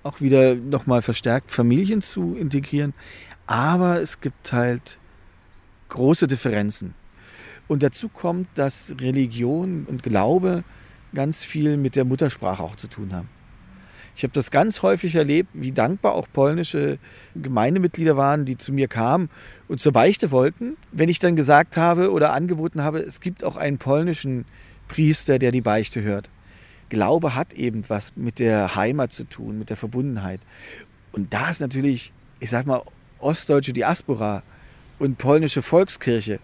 auch 0.02 0.20
wieder 0.20 0.54
nochmal 0.54 1.02
verstärkt 1.02 1.50
Familien 1.50 2.02
zu 2.02 2.36
integrieren. 2.38 2.92
Aber 3.46 4.00
es 4.00 4.20
gibt 4.20 4.52
halt 4.52 4.98
große 5.88 6.26
Differenzen. 6.26 6.94
Und 7.68 7.82
dazu 7.82 8.08
kommt, 8.08 8.48
dass 8.54 8.94
Religion 9.00 9.86
und 9.88 10.02
Glaube 10.02 10.64
ganz 11.14 11.44
viel 11.44 11.76
mit 11.76 11.96
der 11.96 12.04
Muttersprache 12.04 12.62
auch 12.62 12.76
zu 12.76 12.88
tun 12.88 13.12
haben. 13.12 13.28
Ich 14.16 14.22
habe 14.22 14.32
das 14.32 14.50
ganz 14.50 14.80
häufig 14.80 15.14
erlebt, 15.14 15.50
wie 15.52 15.72
dankbar 15.72 16.14
auch 16.14 16.26
polnische 16.32 16.98
Gemeindemitglieder 17.34 18.16
waren, 18.16 18.46
die 18.46 18.56
zu 18.56 18.72
mir 18.72 18.88
kamen 18.88 19.28
und 19.68 19.78
zur 19.78 19.92
Beichte 19.92 20.30
wollten. 20.30 20.78
Wenn 20.90 21.10
ich 21.10 21.18
dann 21.18 21.36
gesagt 21.36 21.76
habe 21.76 22.10
oder 22.10 22.32
angeboten 22.32 22.82
habe, 22.82 23.00
es 23.00 23.20
gibt 23.20 23.44
auch 23.44 23.56
einen 23.56 23.76
polnischen 23.76 24.46
Priester, 24.88 25.38
der 25.38 25.52
die 25.52 25.60
Beichte 25.60 26.02
hört. 26.02 26.30
Glaube 26.88 27.34
hat 27.34 27.52
eben 27.52 27.84
was 27.88 28.16
mit 28.16 28.38
der 28.38 28.74
Heimat 28.74 29.12
zu 29.12 29.24
tun, 29.24 29.58
mit 29.58 29.68
der 29.68 29.76
Verbundenheit. 29.76 30.40
Und 31.12 31.34
da 31.34 31.50
ist 31.50 31.60
natürlich, 31.60 32.12
ich 32.40 32.48
sag 32.48 32.64
mal, 32.64 32.82
ostdeutsche 33.18 33.74
Diaspora 33.74 34.42
und 34.98 35.18
polnische 35.18 35.60
Volkskirche 35.60 36.38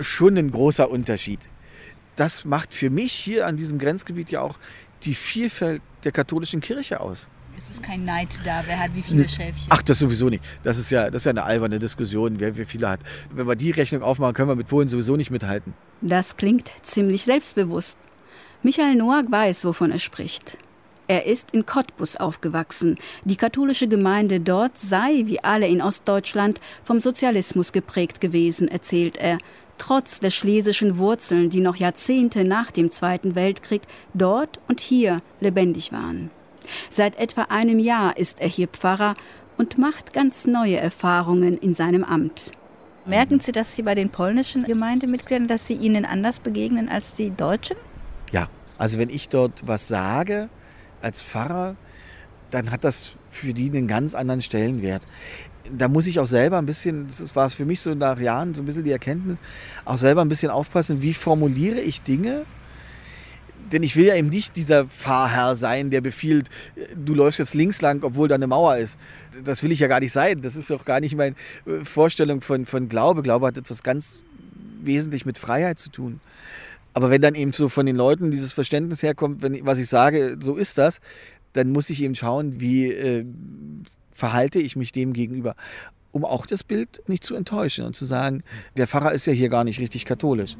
schon 0.00 0.36
ein 0.36 0.50
großer 0.50 0.90
Unterschied. 0.90 1.40
Das 2.18 2.44
macht 2.44 2.74
für 2.74 2.90
mich 2.90 3.12
hier 3.12 3.46
an 3.46 3.56
diesem 3.56 3.78
Grenzgebiet 3.78 4.32
ja 4.32 4.40
auch 4.40 4.56
die 5.04 5.14
Vielfalt 5.14 5.80
der 6.02 6.10
katholischen 6.10 6.60
Kirche 6.60 6.98
aus. 6.98 7.28
Es 7.56 7.70
ist 7.70 7.80
kein 7.80 8.02
Neid 8.02 8.40
da, 8.44 8.64
wer 8.66 8.76
hat 8.80 8.92
wie 8.96 9.02
viele 9.02 9.28
Schäfchen. 9.28 9.68
Ach, 9.68 9.82
das 9.82 10.00
sowieso 10.00 10.28
nicht. 10.28 10.42
Das 10.64 10.78
ist 10.78 10.90
ja, 10.90 11.10
das 11.10 11.22
ist 11.22 11.26
ja 11.26 11.30
eine 11.30 11.44
alberne 11.44 11.78
Diskussion, 11.78 12.40
wer 12.40 12.56
wie 12.56 12.64
viele 12.64 12.88
hat. 12.88 13.00
Wenn 13.32 13.46
wir 13.46 13.54
die 13.54 13.70
Rechnung 13.70 14.02
aufmachen, 14.02 14.34
können 14.34 14.48
wir 14.48 14.56
mit 14.56 14.66
Polen 14.66 14.88
sowieso 14.88 15.16
nicht 15.16 15.30
mithalten. 15.30 15.74
Das 16.00 16.36
klingt 16.36 16.72
ziemlich 16.82 17.22
selbstbewusst. 17.22 17.98
Michael 18.64 18.96
Noack 18.96 19.30
weiß, 19.30 19.64
wovon 19.64 19.92
er 19.92 20.00
spricht. 20.00 20.58
Er 21.06 21.24
ist 21.24 21.52
in 21.52 21.66
Cottbus 21.66 22.16
aufgewachsen. 22.16 22.96
Die 23.24 23.36
katholische 23.36 23.86
Gemeinde 23.86 24.40
dort 24.40 24.76
sei, 24.76 25.22
wie 25.26 25.42
alle 25.44 25.68
in 25.68 25.82
Ostdeutschland, 25.82 26.60
vom 26.82 26.98
Sozialismus 26.98 27.70
geprägt 27.70 28.20
gewesen, 28.20 28.66
erzählt 28.66 29.16
er 29.18 29.38
trotz 29.78 30.20
der 30.20 30.30
schlesischen 30.30 30.98
Wurzeln, 30.98 31.50
die 31.50 31.60
noch 31.60 31.76
Jahrzehnte 31.76 32.44
nach 32.44 32.70
dem 32.70 32.90
Zweiten 32.90 33.34
Weltkrieg 33.34 33.82
dort 34.14 34.60
und 34.68 34.80
hier 34.80 35.22
lebendig 35.40 35.92
waren. 35.92 36.30
Seit 36.90 37.16
etwa 37.16 37.42
einem 37.42 37.78
Jahr 37.78 38.16
ist 38.16 38.40
er 38.40 38.48
hier 38.48 38.68
Pfarrer 38.68 39.14
und 39.56 39.78
macht 39.78 40.12
ganz 40.12 40.46
neue 40.46 40.76
Erfahrungen 40.76 41.56
in 41.56 41.74
seinem 41.74 42.04
Amt. 42.04 42.52
Merken 43.06 43.40
Sie, 43.40 43.52
dass 43.52 43.74
Sie 43.74 43.82
bei 43.82 43.94
den 43.94 44.10
polnischen 44.10 44.64
Gemeindemitgliedern, 44.64 45.48
dass 45.48 45.66
sie 45.66 45.74
ihnen 45.74 46.04
anders 46.04 46.40
begegnen 46.40 46.90
als 46.90 47.14
die 47.14 47.30
Deutschen? 47.30 47.76
Ja, 48.32 48.50
also 48.76 48.98
wenn 48.98 49.08
ich 49.08 49.30
dort 49.30 49.66
was 49.66 49.88
sage 49.88 50.50
als 51.00 51.22
Pfarrer, 51.22 51.76
dann 52.50 52.70
hat 52.70 52.84
das 52.84 53.16
für 53.30 53.54
die 53.54 53.70
einen 53.70 53.88
ganz 53.88 54.14
anderen 54.14 54.42
Stellenwert 54.42 55.02
da 55.76 55.88
muss 55.88 56.06
ich 56.06 56.20
auch 56.20 56.26
selber 56.26 56.58
ein 56.58 56.66
bisschen, 56.66 57.06
das 57.06 57.34
war 57.36 57.50
für 57.50 57.64
mich 57.64 57.80
so 57.80 57.94
nach 57.94 58.18
Jahren 58.18 58.54
so 58.54 58.62
ein 58.62 58.66
bisschen 58.66 58.84
die 58.84 58.90
Erkenntnis, 58.90 59.38
auch 59.84 59.98
selber 59.98 60.22
ein 60.22 60.28
bisschen 60.28 60.50
aufpassen, 60.50 61.02
wie 61.02 61.14
formuliere 61.14 61.80
ich 61.80 62.02
Dinge. 62.02 62.44
Denn 63.72 63.82
ich 63.82 63.96
will 63.96 64.06
ja 64.06 64.14
eben 64.14 64.28
nicht 64.28 64.56
dieser 64.56 64.86
Fahrherr 64.86 65.54
sein, 65.54 65.90
der 65.90 66.00
befiehlt, 66.00 66.48
du 66.96 67.14
läufst 67.14 67.38
jetzt 67.38 67.54
links 67.54 67.82
lang, 67.82 68.02
obwohl 68.02 68.26
da 68.26 68.34
eine 68.34 68.46
Mauer 68.46 68.76
ist. 68.78 68.96
Das 69.44 69.62
will 69.62 69.72
ich 69.72 69.80
ja 69.80 69.88
gar 69.88 70.00
nicht 70.00 70.12
sein. 70.12 70.40
Das 70.40 70.56
ist 70.56 70.70
auch 70.70 70.86
gar 70.86 71.00
nicht 71.00 71.14
meine 71.16 71.36
äh, 71.66 71.84
Vorstellung 71.84 72.40
von, 72.40 72.64
von 72.64 72.88
Glaube. 72.88 73.22
Glaube 73.22 73.46
hat 73.46 73.58
etwas 73.58 73.82
ganz 73.82 74.22
wesentlich 74.82 75.26
mit 75.26 75.36
Freiheit 75.36 75.78
zu 75.78 75.90
tun. 75.90 76.20
Aber 76.94 77.10
wenn 77.10 77.20
dann 77.20 77.34
eben 77.34 77.52
so 77.52 77.68
von 77.68 77.84
den 77.84 77.96
Leuten 77.96 78.30
dieses 78.30 78.54
Verständnis 78.54 79.02
herkommt, 79.02 79.42
wenn, 79.42 79.66
was 79.66 79.78
ich 79.78 79.88
sage, 79.88 80.38
so 80.40 80.56
ist 80.56 80.78
das, 80.78 81.00
dann 81.52 81.70
muss 81.70 81.90
ich 81.90 82.02
eben 82.02 82.14
schauen, 82.14 82.60
wie 82.60 82.90
äh, 82.90 83.26
verhalte 84.18 84.58
ich 84.58 84.74
mich 84.74 84.90
dem 84.92 85.12
gegenüber. 85.12 85.54
um 86.10 86.24
auch 86.24 86.46
das 86.46 86.64
Bild 86.64 87.02
nicht 87.06 87.22
zu 87.22 87.34
enttäuschen 87.34 87.84
und 87.84 87.94
zu 87.94 88.06
sagen, 88.06 88.42
der 88.78 88.88
Pfarrer 88.88 89.12
ist 89.12 89.26
ja 89.26 89.32
hier 89.34 89.50
gar 89.50 89.62
nicht 89.62 89.78
richtig 89.78 90.06
katholisch. 90.06 90.56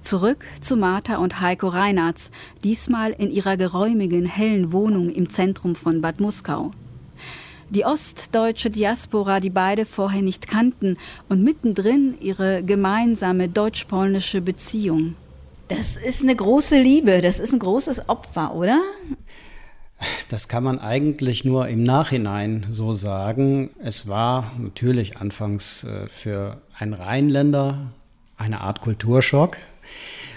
Zurück 0.00 0.44
zu 0.60 0.76
Martha 0.76 1.16
und 1.16 1.40
Heiko 1.40 1.68
Reinartz, 1.68 2.30
diesmal 2.62 3.10
in 3.10 3.30
ihrer 3.30 3.56
geräumigen, 3.56 4.26
hellen 4.26 4.72
Wohnung 4.72 5.10
im 5.10 5.28
Zentrum 5.28 5.74
von 5.74 6.00
Bad 6.00 6.20
Muskau. 6.20 6.70
Die 7.68 7.84
ostdeutsche 7.84 8.70
Diaspora, 8.70 9.40
die 9.40 9.50
beide 9.50 9.86
vorher 9.86 10.22
nicht 10.22 10.46
kannten, 10.46 10.96
und 11.28 11.42
mittendrin 11.42 12.14
ihre 12.20 12.62
gemeinsame 12.62 13.48
deutsch-polnische 13.48 14.40
Beziehung. 14.40 15.16
Das 15.68 15.96
ist 15.96 16.22
eine 16.22 16.36
große 16.36 16.80
Liebe, 16.80 17.22
das 17.22 17.38
ist 17.40 17.52
ein 17.52 17.58
großes 17.58 18.08
Opfer, 18.08 18.54
oder? 18.54 18.80
Das 20.28 20.48
kann 20.48 20.64
man 20.64 20.78
eigentlich 20.78 21.44
nur 21.44 21.68
im 21.68 21.82
Nachhinein 21.82 22.66
so 22.70 22.92
sagen. 22.92 23.70
Es 23.82 24.08
war 24.08 24.52
natürlich 24.58 25.16
anfangs 25.16 25.84
äh, 25.84 26.08
für 26.08 26.62
einen 26.78 26.94
Rheinländer 26.94 27.92
eine 28.36 28.60
Art 28.60 28.80
Kulturschock, 28.80 29.56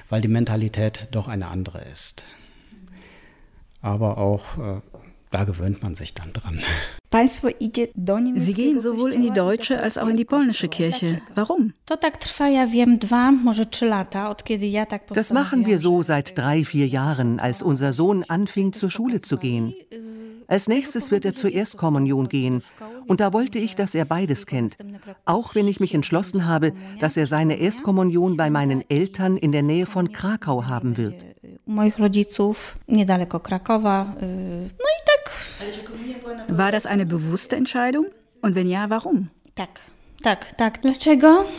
weil 0.10 0.22
die 0.22 0.28
Mentalität 0.28 1.08
doch 1.12 1.28
eine 1.28 1.48
andere 1.48 1.82
ist. 1.82 2.26
Aber 3.82 4.18
auch 4.18 4.58
äh, 4.58 4.82
da 5.32 5.44
gewöhnt 5.44 5.82
man 5.84 5.96
sich 5.96 6.14
dann 6.14 6.34
dran. 6.34 6.60
Sie 8.36 8.54
gehen 8.54 8.80
sowohl 8.82 9.14
in 9.14 9.22
die 9.22 9.32
deutsche 9.32 9.82
als 9.82 9.98
auch 9.98 10.08
in 10.08 10.18
die 10.18 10.26
polnische 10.26 10.68
Kirche. 10.68 11.22
Warum? 11.36 11.74
Das 15.14 15.34
machen 15.34 15.66
wir 15.66 15.80
so 15.80 16.02
seit 16.02 16.38
drei, 16.38 16.66
vier 16.66 16.88
Jahren, 16.88 17.40
als 17.40 17.62
unser 17.62 17.94
Sohn 17.94 18.24
anfing, 18.28 18.74
zur 18.74 18.90
Schule 18.90 19.22
zu 19.22 19.38
gehen. 19.38 19.74
Als 20.48 20.70
nächstes 20.70 21.12
wird 21.12 21.26
er 21.26 21.36
zur 21.36 21.52
Erstkommunion 21.52 22.30
gehen. 22.30 22.64
Und 23.06 23.20
da 23.20 23.34
wollte 23.34 23.60
ich, 23.60 23.76
dass 23.76 23.96
er 23.96 24.06
beides 24.06 24.46
kennt. 24.46 24.78
Auch 25.26 25.56
wenn 25.56 25.68
ich 25.68 25.80
mich 25.80 25.94
entschlossen 25.94 26.46
habe, 26.46 26.74
dass 27.00 27.18
er 27.18 27.28
seine 27.28 27.60
Erstkommunion 27.60 28.38
bei 28.38 28.50
meinen 28.50 28.84
Eltern 28.90 29.36
in 29.36 29.52
der 29.52 29.64
Nähe 29.64 29.86
von 29.86 30.12
Krakau 30.12 30.66
haben 30.66 30.98
wird. 30.98 31.26
War 36.48 36.72
das 36.72 36.86
eine 36.86 37.06
bewusste 37.06 37.56
Entscheidung? 37.56 38.08
Und 38.42 38.56
wenn 38.56 38.68
ja, 38.68 38.90
warum? 38.90 39.30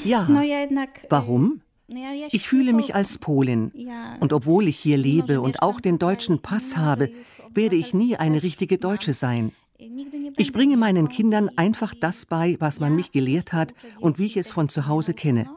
Ja. 0.05 0.25
Warum? 1.11 1.61
Ich 2.31 2.49
fühle 2.49 2.73
mich 2.73 2.95
als 2.95 3.19
Polin. 3.19 3.73
Und 4.21 4.33
obwohl 4.33 4.69
ich 4.69 4.79
hier 4.79 4.97
lebe 4.99 5.41
und 5.41 5.63
auch 5.63 5.81
den 5.81 5.99
deutschen 5.99 6.41
Pass 6.41 6.77
habe, 6.77 7.11
werde 7.55 7.77
ich 7.77 7.95
nie 7.95 8.17
eine 8.17 8.43
richtige 8.43 8.79
Deutsche 8.79 9.13
sein. 9.15 9.53
Ich 10.37 10.53
bringe 10.53 10.77
meinen 10.77 11.09
Kindern 11.09 11.51
einfach 11.57 11.95
das 11.99 12.27
bei, 12.27 12.57
was 12.61 12.81
man 12.81 12.95
mich 12.95 13.13
gelehrt 13.13 13.53
hat 13.53 13.75
und 14.01 14.19
wie 14.19 14.27
ich 14.27 14.37
es 14.37 14.53
von 14.53 14.69
zu 14.69 14.87
Hause 14.87 15.15
kenne. 15.15 15.49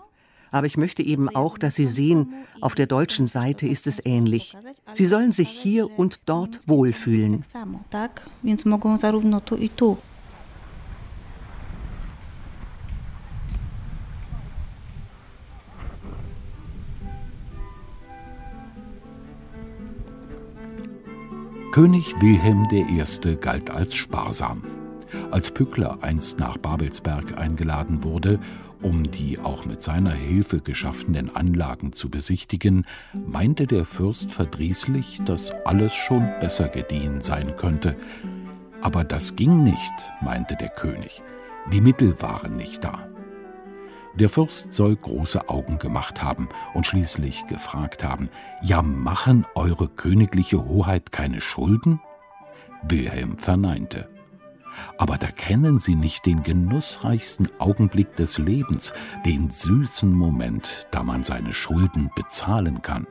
Aber 0.52 0.68
ich 0.68 0.78
möchte 0.78 1.02
eben 1.02 1.30
auch, 1.30 1.58
dass 1.58 1.76
Sie 1.76 1.88
sehen, 1.88 2.34
auf 2.60 2.76
der 2.76 2.86
deutschen 2.86 3.26
Seite 3.26 3.68
ist 3.68 3.88
es 3.88 4.06
ähnlich. 4.06 4.56
Sie 4.94 5.06
sollen 5.06 5.32
sich 5.32 5.50
hier 5.50 5.98
und 5.98 6.20
dort 6.26 6.60
wohlfühlen. 6.68 7.42
König 21.72 22.14
Wilhelm 22.20 22.68
I. 22.74 23.36
galt 23.38 23.70
als 23.70 23.96
sparsam. 23.96 24.62
Als 25.32 25.52
Pückler 25.52 26.00
einst 26.02 26.38
nach 26.38 26.58
Babelsberg 26.58 27.38
eingeladen 27.38 28.04
wurde, 28.04 28.42
um 28.82 29.10
die 29.10 29.40
auch 29.40 29.66
mit 29.66 29.82
seiner 29.84 30.14
Hilfe 30.14 30.60
geschaffenen 30.60 31.36
Anlagen 31.36 31.94
zu 31.94 32.10
besichtigen, 32.10 32.86
meinte 33.14 33.68
der 33.68 33.86
Fürst 33.86 34.32
verdrießlich, 34.32 35.22
dass 35.26 35.52
alles 35.66 35.96
schon 35.96 36.28
besser 36.40 36.68
gediehen 36.68 37.22
sein 37.22 37.56
könnte. 37.56 37.96
Aber 38.82 39.04
das 39.04 39.36
ging 39.36 39.64
nicht, 39.64 39.94
meinte 40.22 40.56
der 40.56 40.70
König. 40.70 41.22
Die 41.72 41.82
Mittel 41.82 42.20
waren 42.22 42.58
nicht 42.58 42.84
da. 42.84 43.08
Der 44.16 44.28
Fürst 44.28 44.74
soll 44.74 44.96
große 44.96 45.48
Augen 45.48 45.78
gemacht 45.78 46.22
haben 46.22 46.50
und 46.74 46.86
schließlich 46.86 47.46
gefragt 47.46 48.04
haben, 48.04 48.30
ja 48.62 48.82
machen 48.82 49.46
eure 49.56 49.88
königliche 49.88 50.66
Hoheit 50.66 51.12
keine 51.12 51.40
Schulden? 51.40 52.02
Wilhelm 52.84 53.38
verneinte. 53.38 54.10
Aber 54.98 55.18
da 55.18 55.28
kennen 55.28 55.80
Sie 55.80 55.96
nicht 55.96 56.26
den 56.26 56.44
genussreichsten 56.44 57.48
Augenblick 57.60 58.16
des 58.16 58.38
Lebens, 58.38 58.94
den 59.26 59.50
süßen 59.50 60.12
Moment, 60.12 60.88
da 60.92 61.04
man 61.04 61.24
seine 61.24 61.54
Schulden 61.54 62.10
bezahlen 62.16 62.82
kann. 62.82 63.08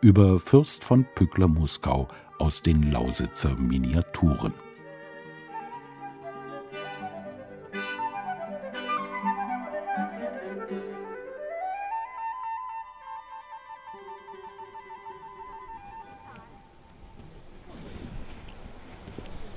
Über 0.00 0.40
Fürst 0.40 0.84
von 0.84 1.06
Pückler-Muskau 1.14 2.08
aus 2.38 2.62
den 2.62 2.90
Lausitzer 2.90 3.54
Miniaturen. 3.54 4.52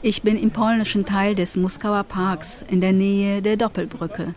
Ich 0.07 0.21
bin 0.21 0.37
im 0.37 0.51
polnischen 0.51 1.03
Teil 1.03 1.33
des 1.33 1.55
Muskauer 1.55 2.03
Parks 2.03 2.63
in 2.69 2.79
der 2.79 2.93
Nähe 2.93 3.41
der 3.41 3.57
Doppelbrücke. 3.57 4.35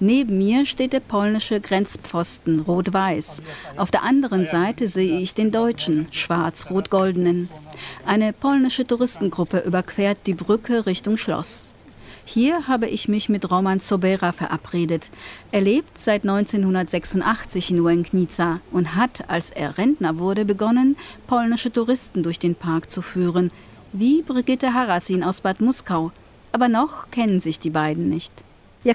Neben 0.00 0.38
mir 0.38 0.66
steht 0.66 0.92
der 0.92 0.98
polnische 0.98 1.60
Grenzpfosten 1.60 2.58
rot-weiß. 2.58 3.40
Auf 3.76 3.92
der 3.92 4.02
anderen 4.02 4.44
Seite 4.44 4.88
sehe 4.88 5.20
ich 5.20 5.32
den 5.32 5.52
deutschen 5.52 6.08
schwarz-rot-goldenen. 6.10 7.48
Eine 8.04 8.32
polnische 8.32 8.82
Touristengruppe 8.82 9.60
überquert 9.60 10.18
die 10.26 10.34
Brücke 10.34 10.84
Richtung 10.84 11.16
Schloss. 11.16 11.70
Hier 12.24 12.66
habe 12.66 12.88
ich 12.88 13.06
mich 13.06 13.28
mit 13.28 13.48
Roman 13.48 13.78
Sobera 13.78 14.32
verabredet. 14.32 15.10
Er 15.52 15.60
lebt 15.60 15.96
seit 15.96 16.22
1986 16.22 17.70
in 17.70 17.80
Łęknica 17.82 18.60
und 18.72 18.96
hat, 18.96 19.30
als 19.30 19.52
er 19.52 19.78
Rentner 19.78 20.18
wurde, 20.18 20.44
begonnen, 20.44 20.96
polnische 21.28 21.70
Touristen 21.70 22.24
durch 22.24 22.40
den 22.40 22.56
Park 22.56 22.90
zu 22.90 23.00
führen 23.00 23.52
wie 23.94 24.22
Brigitte 24.22 24.74
Harasin 24.74 25.22
aus 25.24 25.40
Bad 25.40 25.60
Muskau. 25.60 26.10
Aber 26.52 26.68
noch 26.68 27.10
kennen 27.10 27.40
sich 27.40 27.58
die 27.58 27.70
beiden 27.70 28.08
nicht. 28.08 28.32
E, 28.84 28.94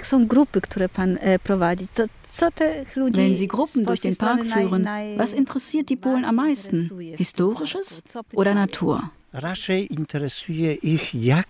Wenn 3.20 3.36
Sie 3.36 3.48
Gruppen 3.48 3.86
durch 3.86 4.02
den 4.02 4.16
Park 4.16 4.46
führen, 4.46 4.88
was 5.18 5.34
interessiert 5.34 5.90
die 5.90 5.96
Polen 5.96 6.26
am 6.26 6.36
meisten? 6.36 6.92
Historisches 7.18 8.04
oder 8.34 8.54
Natur? 8.54 9.10
Raczej 9.34 9.86
interesuje 9.86 10.74
ich, 10.82 11.14
jak 11.14 11.48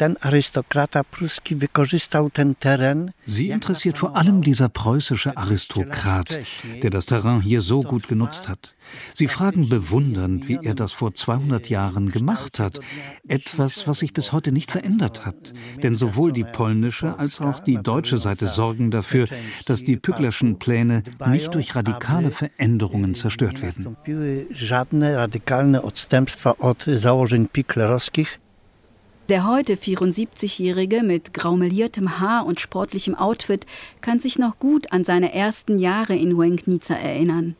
ten 0.00 0.16
arystokrata 0.20 1.04
pruski 1.04 1.56
wykorzystał 1.56 2.30
ten 2.30 2.54
teren. 2.54 3.12
Sie 3.26 3.50
interessiert 3.50 3.98
vor 3.98 4.16
allem 4.16 4.42
dieser 4.42 4.68
preußische 4.68 5.36
Aristokrat, 5.36 6.40
der 6.82 6.90
das 6.90 7.06
Terrain 7.06 7.40
hier 7.42 7.60
so 7.60 7.82
gut 7.82 8.08
genutzt 8.08 8.48
hat. 8.48 8.74
Sie 9.14 9.28
fragen 9.28 9.68
bewundernd, 9.68 10.48
wie 10.48 10.58
er 10.62 10.74
das 10.74 10.92
vor 10.92 11.14
200 11.14 11.68
Jahren 11.68 12.10
gemacht 12.10 12.58
hat. 12.58 12.80
Etwas, 13.28 13.86
was 13.86 13.98
sich 13.98 14.12
bis 14.14 14.32
heute 14.32 14.52
nicht 14.52 14.72
verändert 14.72 15.26
hat. 15.26 15.52
Denn 15.82 15.98
sowohl 15.98 16.32
die 16.32 16.44
polnische 16.44 17.18
als 17.18 17.40
auch 17.40 17.60
die 17.60 17.76
deutsche 17.76 18.16
Seite 18.16 18.46
sorgen 18.46 18.90
dafür, 18.90 19.26
dass 19.66 19.84
die 19.84 19.98
Pücklerschen 19.98 20.58
Pläne 20.58 21.02
nicht 21.26 21.54
durch 21.54 21.76
radikale 21.76 22.30
Veränderungen 22.30 23.14
zerstört 23.14 23.60
werden. 23.60 23.96
Żadne 24.50 25.16
radykalne 25.16 25.82
odstępstwa 25.82 26.54
od 26.58 26.84
założeń 26.84 27.48
piklerowskich. 27.48 28.40
Der 29.30 29.46
heute 29.46 29.76
74-Jährige 29.76 31.04
mit 31.04 31.32
graumeliertem 31.32 32.18
Haar 32.18 32.44
und 32.44 32.58
sportlichem 32.58 33.14
Outfit 33.14 33.64
kann 34.00 34.18
sich 34.18 34.40
noch 34.40 34.58
gut 34.58 34.90
an 34.90 35.04
seine 35.04 35.32
ersten 35.32 35.78
Jahre 35.78 36.16
in 36.16 36.34
Łęknica 36.34 36.94
erinnern. 36.94 37.54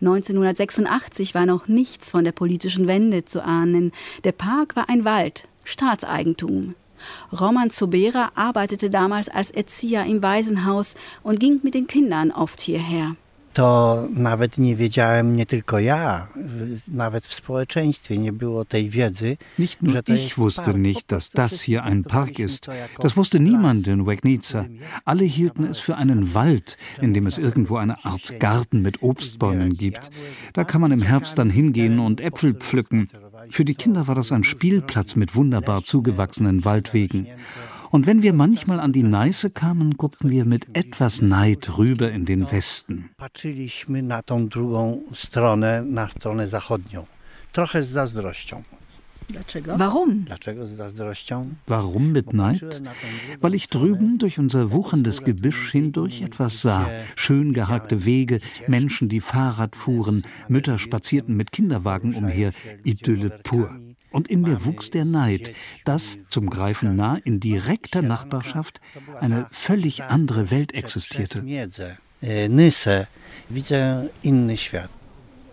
1986 0.00 1.34
war 1.34 1.44
noch 1.44 1.66
nichts 1.66 2.12
von 2.12 2.22
der 2.22 2.30
politischen 2.30 2.86
Wende 2.86 3.24
zu 3.24 3.44
ahnen. 3.44 3.90
Der 4.22 4.30
Park 4.30 4.76
war 4.76 4.88
ein 4.88 5.04
Wald, 5.04 5.48
Staatseigentum. 5.64 6.76
Roman 7.32 7.70
Zobera 7.70 8.30
arbeitete 8.36 8.88
damals 8.88 9.28
als 9.28 9.50
Erzieher 9.50 10.04
im 10.04 10.22
Waisenhaus 10.22 10.94
und 11.24 11.40
ging 11.40 11.58
mit 11.64 11.74
den 11.74 11.88
Kindern 11.88 12.30
oft 12.30 12.60
hierher. 12.60 13.16
To 13.58 14.08
nawet 14.14 14.58
nie 14.58 14.76
wiedziałem, 14.76 15.36
nie 15.36 15.46
tylko 15.46 15.78
ja, 15.78 16.28
nawet 16.88 17.26
w 17.26 17.34
społeczeństwie 17.34 18.18
nie 18.18 18.32
było 18.32 18.64
tej 18.64 18.90
wiedzy. 18.90 19.36
Nicht 19.58 19.82
nur 19.82 20.02
ich 20.06 20.38
wusste 20.38 20.74
nicht, 20.74 21.06
dass 21.08 21.30
das 21.30 21.62
hier 21.62 21.82
ein 21.82 22.04
Park 22.04 22.38
ist. 22.38 22.70
Das 23.02 23.16
wusste 23.16 23.40
niemand 23.40 23.88
in 23.88 24.06
Wegnica. 24.06 24.66
Alle 25.04 25.24
hielten 25.24 25.64
es 25.64 25.80
für 25.80 25.96
einen 25.96 26.34
Wald, 26.34 26.78
in 27.02 27.14
dem 27.14 27.26
es 27.26 27.38
irgendwo 27.38 27.76
eine 27.78 28.04
Art 28.04 28.38
Garten 28.38 28.82
mit 28.82 29.02
Obstbäumen 29.02 29.72
gibt. 29.72 30.10
Da 30.52 30.62
kann 30.62 30.80
man 30.80 30.92
im 30.92 31.02
Herbst 31.02 31.36
dann 31.38 31.50
hingehen 31.50 31.98
und 31.98 32.20
Äpfel 32.20 32.54
pflücken. 32.54 33.08
Für 33.50 33.64
die 33.64 33.74
Kinder 33.74 34.06
war 34.06 34.14
das 34.14 34.32
ein 34.32 34.44
Spielplatz 34.44 35.16
mit 35.16 35.34
wunderbar 35.34 35.84
zugewachsenen 35.84 36.64
Waldwegen. 36.64 37.26
Und 37.90 38.06
wenn 38.06 38.22
wir 38.22 38.32
manchmal 38.32 38.80
an 38.80 38.92
die 38.92 39.02
Neiße 39.02 39.50
kamen, 39.50 39.96
guckten 39.96 40.30
wir 40.30 40.44
mit 40.44 40.66
etwas 40.74 41.22
Neid 41.22 41.78
rüber 41.78 42.10
in 42.12 42.24
den 42.24 42.50
Westen. 42.50 43.10
Patrzyliśmy 43.16 44.02
na 44.02 44.22
tą 44.22 44.48
drugą 44.48 45.02
stronę, 45.12 45.82
na 45.82 46.08
stronę 46.08 46.48
zachodnią. 46.48 47.06
Trochę 47.52 47.82
z 47.82 47.88
zazdrością. 47.88 48.62
Warum? 49.76 50.26
Warum 51.66 52.12
mit 52.12 52.32
Neid? 52.32 52.82
Weil 53.40 53.54
ich 53.54 53.68
drüben 53.68 54.18
durch 54.18 54.38
unser 54.38 54.72
wucherndes 54.72 55.22
Gebüsch 55.22 55.70
hindurch 55.70 56.22
etwas 56.22 56.62
sah. 56.62 56.90
Schön 57.14 57.52
geharkte 57.52 58.04
Wege, 58.04 58.40
Menschen, 58.66 59.08
die 59.08 59.20
Fahrrad 59.20 59.76
fuhren, 59.76 60.22
Mütter 60.48 60.78
spazierten 60.78 61.36
mit 61.36 61.52
Kinderwagen 61.52 62.14
umher. 62.14 62.52
Idylle 62.84 63.30
pur. 63.42 63.78
Und 64.10 64.28
in 64.28 64.40
mir 64.40 64.64
wuchs 64.64 64.90
der 64.90 65.04
Neid, 65.04 65.52
dass 65.84 66.18
zum 66.30 66.48
Greifen 66.48 66.96
nah 66.96 67.16
in 67.16 67.40
direkter 67.40 68.00
Nachbarschaft 68.00 68.80
eine 69.20 69.46
völlig 69.50 70.04
andere 70.04 70.50
Welt 70.50 70.72
existierte. 70.72 71.44
Nysse, 72.48 73.06
widzę 73.50 74.08
inny 74.22 74.56
świat. 74.56 74.97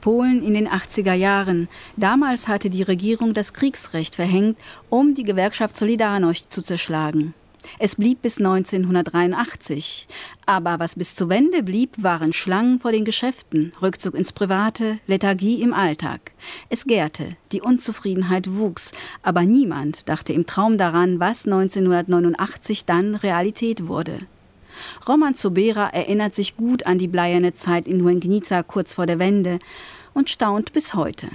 Polen 0.06 0.44
in 0.44 0.54
den 0.54 0.70
80er 0.70 1.14
Jahren. 1.14 1.68
Damals 1.98 2.48
hatte 2.48 2.70
die 2.70 2.84
Regierung 2.84 3.34
das 3.34 3.54
Kriegsrecht 3.54 4.14
verhängt, 4.14 4.56
um 4.92 5.16
die 5.16 5.24
Gewerkschaft 5.24 5.76
Solidarność 5.76 6.52
zu 6.52 6.62
zerschlagen. 6.62 7.34
Es 7.80 7.96
blieb 7.96 8.22
bis 8.22 8.38
1983. 8.38 10.06
Aber 10.46 10.78
was 10.78 10.94
bis 10.96 11.16
zur 11.16 11.30
Wende 11.30 11.64
blieb, 11.64 11.96
waren 11.98 12.34
Schlangen 12.34 12.80
vor 12.80 12.92
den 12.92 13.04
Geschäften, 13.04 13.74
Rückzug 13.82 14.14
ins 14.14 14.32
Private, 14.32 15.00
Lethargie 15.08 15.64
im 15.64 15.74
Alltag. 15.74 16.34
Es 16.70 16.86
gärte, 16.86 17.36
die 17.52 17.62
Unzufriedenheit 17.62 18.54
wuchs, 18.54 18.92
aber 19.24 19.42
niemand 19.42 20.08
dachte 20.08 20.34
im 20.34 20.46
Traum 20.46 20.78
daran, 20.78 21.20
was 21.20 21.46
1989 21.46 22.86
dann 22.86 23.16
Realität 23.16 23.88
wurde. 23.88 24.20
Roman 25.08 25.36
Zobera 25.36 25.90
erinnert 25.90 26.36
sich 26.36 26.58
gut 26.58 26.86
an 26.86 26.98
die 26.98 27.08
bleierne 27.08 27.54
Zeit 27.54 27.88
in 27.88 28.02
Łęgnica 28.02 28.64
kurz 28.64 28.96
vor 28.96 29.06
der 29.06 29.20
Wende 29.20 29.60
und 30.14 30.30
staunt 30.30 30.74
bis 30.74 30.94
heute. 30.94 31.28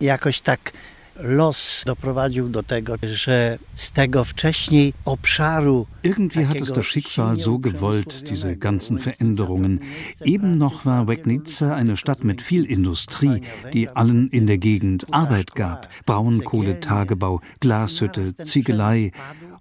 Jakoś 0.00 0.42
tak 0.42 0.72
los 1.18 1.82
doprowadził 1.86 2.48
do 2.48 2.62
tego, 2.62 2.94
że 3.02 3.58
z 3.74 3.90
tego 3.90 4.24
wcześniej 4.24 4.94
obszaru. 5.04 5.86
Irgendwie 6.02 6.44
hat 6.44 6.56
es 6.56 6.72
das 6.72 6.86
Schicksal 6.86 7.38
so 7.38 7.58
gewollt, 7.58 8.30
diese 8.30 8.56
ganzen 8.56 8.98
Veränderungen. 8.98 9.78
Eben 10.24 10.58
noch 10.58 10.84
war 10.84 11.06
Wegnica 11.06 11.76
eine 11.76 11.96
Stadt 11.96 12.24
mit 12.24 12.42
viel 12.42 12.64
Industrie, 12.64 13.40
die 13.72 13.88
allen 13.88 14.28
in 14.28 14.46
der 14.46 14.58
Gegend 14.58 15.06
Arbeit 15.10 15.54
gab. 15.54 15.88
Braunkohletagebau, 16.06 17.40
Glashütte, 17.60 18.36
Ziegelei. 18.44 19.10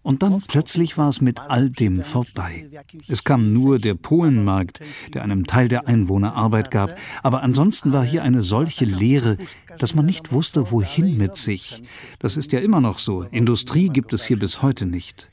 Und 0.07 0.23
dann 0.23 0.41
plötzlich 0.47 0.97
war 0.97 1.09
es 1.09 1.19
mit 1.19 1.37
all 1.37 1.69
dem 1.69 2.01
vorbei. 2.01 2.69
Es 3.09 3.25
kam 3.25 3.51
nur 3.51 3.77
der 3.77 3.93
Polenmarkt, 3.93 4.79
der 5.13 5.21
einem 5.21 5.45
Teil 5.45 5.67
der 5.67 5.89
Einwohner 5.89 6.33
Arbeit 6.33 6.71
gab, 6.71 6.97
aber 7.23 7.43
ansonsten 7.43 7.91
war 7.91 8.05
hier 8.05 8.23
eine 8.23 8.41
solche 8.41 8.85
Leere, 8.85 9.35
dass 9.79 9.95
man 9.95 10.05
nicht 10.05 10.31
wusste, 10.31 10.71
wohin 10.71 11.17
mit 11.17 11.35
sich. 11.35 11.83
Das 12.19 12.37
ist 12.37 12.53
ja 12.53 12.59
immer 12.59 12.79
noch 12.79 12.99
so. 12.99 13.23
Industrie 13.23 13.89
gibt 13.89 14.13
es 14.13 14.23
hier 14.23 14.39
bis 14.39 14.61
heute 14.61 14.85
nicht. 14.85 15.29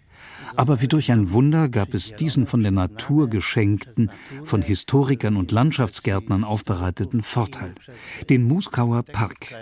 Aber 0.56 0.80
wie 0.80 0.88
durch 0.88 1.10
ein 1.10 1.32
Wunder 1.32 1.68
gab 1.68 1.94
es 1.94 2.14
diesen 2.16 2.46
von 2.46 2.62
der 2.62 2.70
Natur 2.70 3.28
geschenkten, 3.28 4.10
von 4.44 4.62
Historikern 4.62 5.36
und 5.36 5.52
Landschaftsgärtnern 5.52 6.44
aufbereiteten 6.44 7.22
Vorteil, 7.22 7.74
den 8.28 8.44
Muskauer 8.44 9.02
Park. 9.02 9.54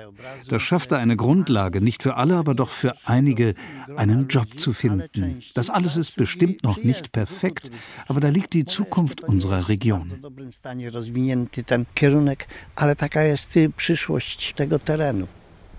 Das 0.48 0.62
schaffte 0.62 0.96
eine 0.96 1.16
Grundlage, 1.16 1.80
nicht 1.80 2.02
für 2.02 2.16
alle, 2.16 2.36
aber 2.36 2.54
doch 2.54 2.70
für 2.70 2.94
einige, 3.04 3.54
einen 3.96 4.28
Job 4.28 4.58
zu 4.58 4.72
finden. 4.72 5.40
Das 5.54 5.70
alles 5.70 5.96
ist 5.96 6.16
bestimmt 6.16 6.62
noch 6.62 6.82
nicht 6.82 7.12
perfekt, 7.12 7.70
aber 8.08 8.20
da 8.20 8.28
liegt 8.28 8.52
die 8.54 8.64
Zukunft 8.64 9.22
unserer 9.22 9.68
Region. 9.68 10.12
Ale 12.74 12.96
taka 12.96 13.22
jest 13.22 13.58
przyszłość 13.76 14.52
tego 14.52 14.78
terenu. 14.78 15.26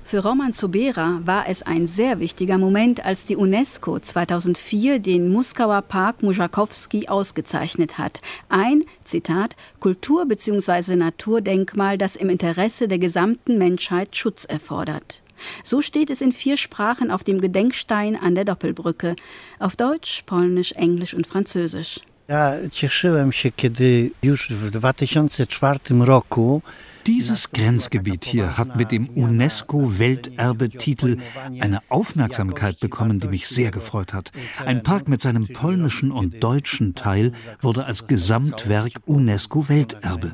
Für 0.06 0.20
Roman 0.20 0.54
Zobera 0.54 1.22
war 1.26 1.48
es 1.48 1.64
ein 1.64 1.88
sehr 1.88 2.20
wichtiger 2.20 2.58
Moment, 2.58 3.04
als 3.04 3.26
die 3.26 3.36
UNESCO 3.36 4.00
2004 4.00 5.00
den 5.00 5.30
Muskauer 5.30 5.82
Park 5.82 6.22
Mujakowski 6.22 7.08
ausgezeichnet 7.08 7.98
hat. 7.98 8.22
Ein, 8.50 8.84
Zitat, 9.06 9.56
Kultur- 9.80 10.28
bzw. 10.28 10.98
Naturdenkmal, 10.98 11.98
das 11.98 12.16
im 12.16 12.30
Interesse 12.30 12.88
der 12.88 13.00
gesamten 13.00 13.58
Menschheit 13.58 14.16
Schutz 14.16 14.46
erfordert. 14.46 15.22
So 15.64 15.82
steht 15.82 16.10
es 16.10 16.22
in 16.22 16.32
vier 16.32 16.58
Sprachen 16.58 17.10
auf 17.10 17.24
dem 17.24 17.42
Gedenkstein 17.42 18.16
an 18.16 18.36
der 18.36 18.46
Doppelbrücke. 18.46 19.16
Auf 19.60 19.76
Deutsch, 19.76 20.24
Polnisch, 20.26 20.74
Englisch 20.74 21.14
und 21.14 21.26
Französisch. 21.26 22.02
Ja 22.28 22.56
cieszyłem 22.72 23.32
się, 23.32 23.52
kiedy 23.52 24.12
już 24.22 24.50
w 24.50 24.72
2004 24.72 25.80
roku 26.00 26.62
Dieses 27.06 27.52
Grenzgebiet 27.52 28.24
hier 28.24 28.58
hat 28.58 28.78
mit 28.78 28.92
dem 28.92 29.10
UNESCO-Welterbetitel 29.10 31.18
eine 31.60 31.80
Aufmerksamkeit 31.90 32.80
bekommen, 32.80 33.20
die 33.20 33.28
mich 33.28 33.48
sehr 33.48 33.72
gefreut 33.72 34.14
hat. 34.14 34.32
Ein 34.66 34.84
Park 34.84 35.10
mit 35.10 35.20
seinem 35.20 35.48
polnischen 35.48 36.12
und 36.12 36.42
deutschen 36.42 36.96
Teil 36.96 37.34
wurde 37.62 37.86
als 37.86 38.08
Gesamtwerk 38.08 38.94
UNESCO-Welterbe. 39.06 40.34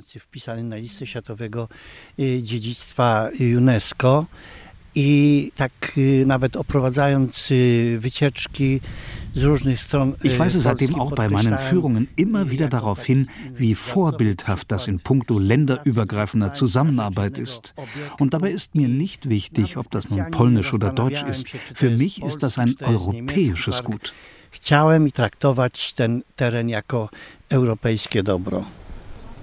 I 5.00 5.52
tak 5.56 5.72
nawet 6.26 6.56
oprowadzając 6.56 7.54
wycieczki 8.00 8.82
z 9.36 9.44
różnych 9.44 9.80
stron. 9.82 10.16
Ich 10.24 10.38
weise 10.38 10.62
seitdem 10.62 10.96
auch 10.96 11.16
bei 11.16 11.30
meinen 11.30 11.58
Führungen 11.58 12.08
immer 12.18 12.52
wieder 12.52 12.68
darauf 12.70 13.06
hin, 13.06 13.28
wie 13.56 13.76
vorbildhaft 13.76 14.72
das 14.72 14.88
in 14.88 15.00
puncto 15.00 15.40
länderübergreifender 15.40 16.54
Zusammenarbeit 16.54 17.38
ist. 17.38 17.74
Und 18.20 18.34
dabei 18.34 18.52
ist 18.52 18.76
mir 18.76 18.90
nicht 18.90 19.30
wichtig, 19.30 19.78
ob 19.78 19.90
das 19.92 20.10
nun 20.10 20.32
polnisch 20.32 20.74
oder 20.74 20.92
deutsch 20.92 21.24
ist. 21.24 21.48
Für 21.74 21.90
mich 21.90 22.22
ist 22.22 22.44
das 22.44 22.58
ein 22.58 22.76
europäisches 22.82 23.84
Gut. 23.84 24.14
Chciałem 24.52 25.12
traktować 25.12 25.94
ten 25.94 26.24
teren 26.36 26.70
jako 26.70 27.10
europejskie 27.50 28.24
dobro. 28.24 28.66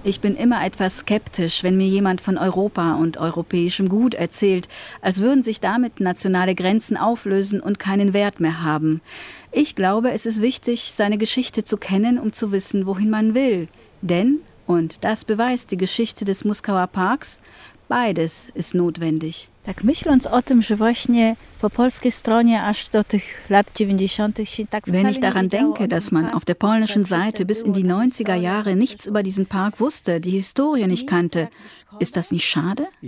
Ich 0.07 0.21
bin 0.21 0.37
immer 0.37 0.65
etwas 0.65 0.99
skeptisch, 0.99 1.63
wenn 1.63 1.75
mir 1.75 1.89
jemand 1.89 2.21
von 2.21 2.37
Europa 2.37 2.93
und 2.93 3.17
europäischem 3.17 3.89
Gut 3.89 4.13
erzählt, 4.13 4.69
als 5.01 5.19
würden 5.19 5.43
sich 5.43 5.59
damit 5.59 5.99
nationale 5.99 6.55
Grenzen 6.55 6.95
auflösen 6.95 7.59
und 7.59 7.77
keinen 7.77 8.13
Wert 8.13 8.39
mehr 8.39 8.63
haben. 8.63 9.01
Ich 9.51 9.75
glaube, 9.75 10.11
es 10.11 10.25
ist 10.25 10.41
wichtig, 10.41 10.93
seine 10.93 11.17
Geschichte 11.17 11.65
zu 11.65 11.75
kennen, 11.75 12.19
um 12.19 12.31
zu 12.31 12.53
wissen, 12.53 12.85
wohin 12.85 13.09
man 13.09 13.35
will. 13.35 13.67
Denn, 14.01 14.39
und 14.65 15.03
das 15.03 15.25
beweist 15.25 15.71
die 15.71 15.77
Geschichte 15.77 16.23
des 16.23 16.45
Muskauer 16.45 16.87
Parks, 16.87 17.41
beides 17.89 18.47
ist 18.53 18.75
notwendig. 18.75 19.49
Tak 19.65 19.83
myśląc 19.83 20.25
o 20.27 20.41
tym, 20.41 20.61
że 20.61 20.75
właśnie 20.75 21.35
po 21.57 21.69
polskiej 21.69 22.11
stronie 22.11 22.63
aż 22.63 22.89
do 22.89 23.03
tych 23.03 23.23
lat 23.49 23.71
90. 23.75 24.49
się 24.49 24.67
tak 24.67 24.87
Wenn 24.87 25.09
ich 25.09 25.19
daran 25.19 25.47
denke, 25.47 25.87
dass 25.87 26.11
man 26.11 26.25
auf 26.25 26.45
der 26.45 26.55
polnischen 26.55 27.05
Seite 27.05 27.45
bis 27.45 27.61
in 27.61 27.73
die 27.73 27.85
90er 27.85 28.35
Jahre 28.35 28.75
nichts 28.75 29.05
über 29.05 29.23
diesen 29.23 29.45
Park 29.45 29.79
wusste, 29.79 30.19
die 30.19 30.31
Historie 30.31 30.87
nicht 30.87 31.09
kannte, 31.09 31.47
ist 31.99 32.17
das 32.17 32.31
nicht 32.31 32.45
schade? 32.45 32.87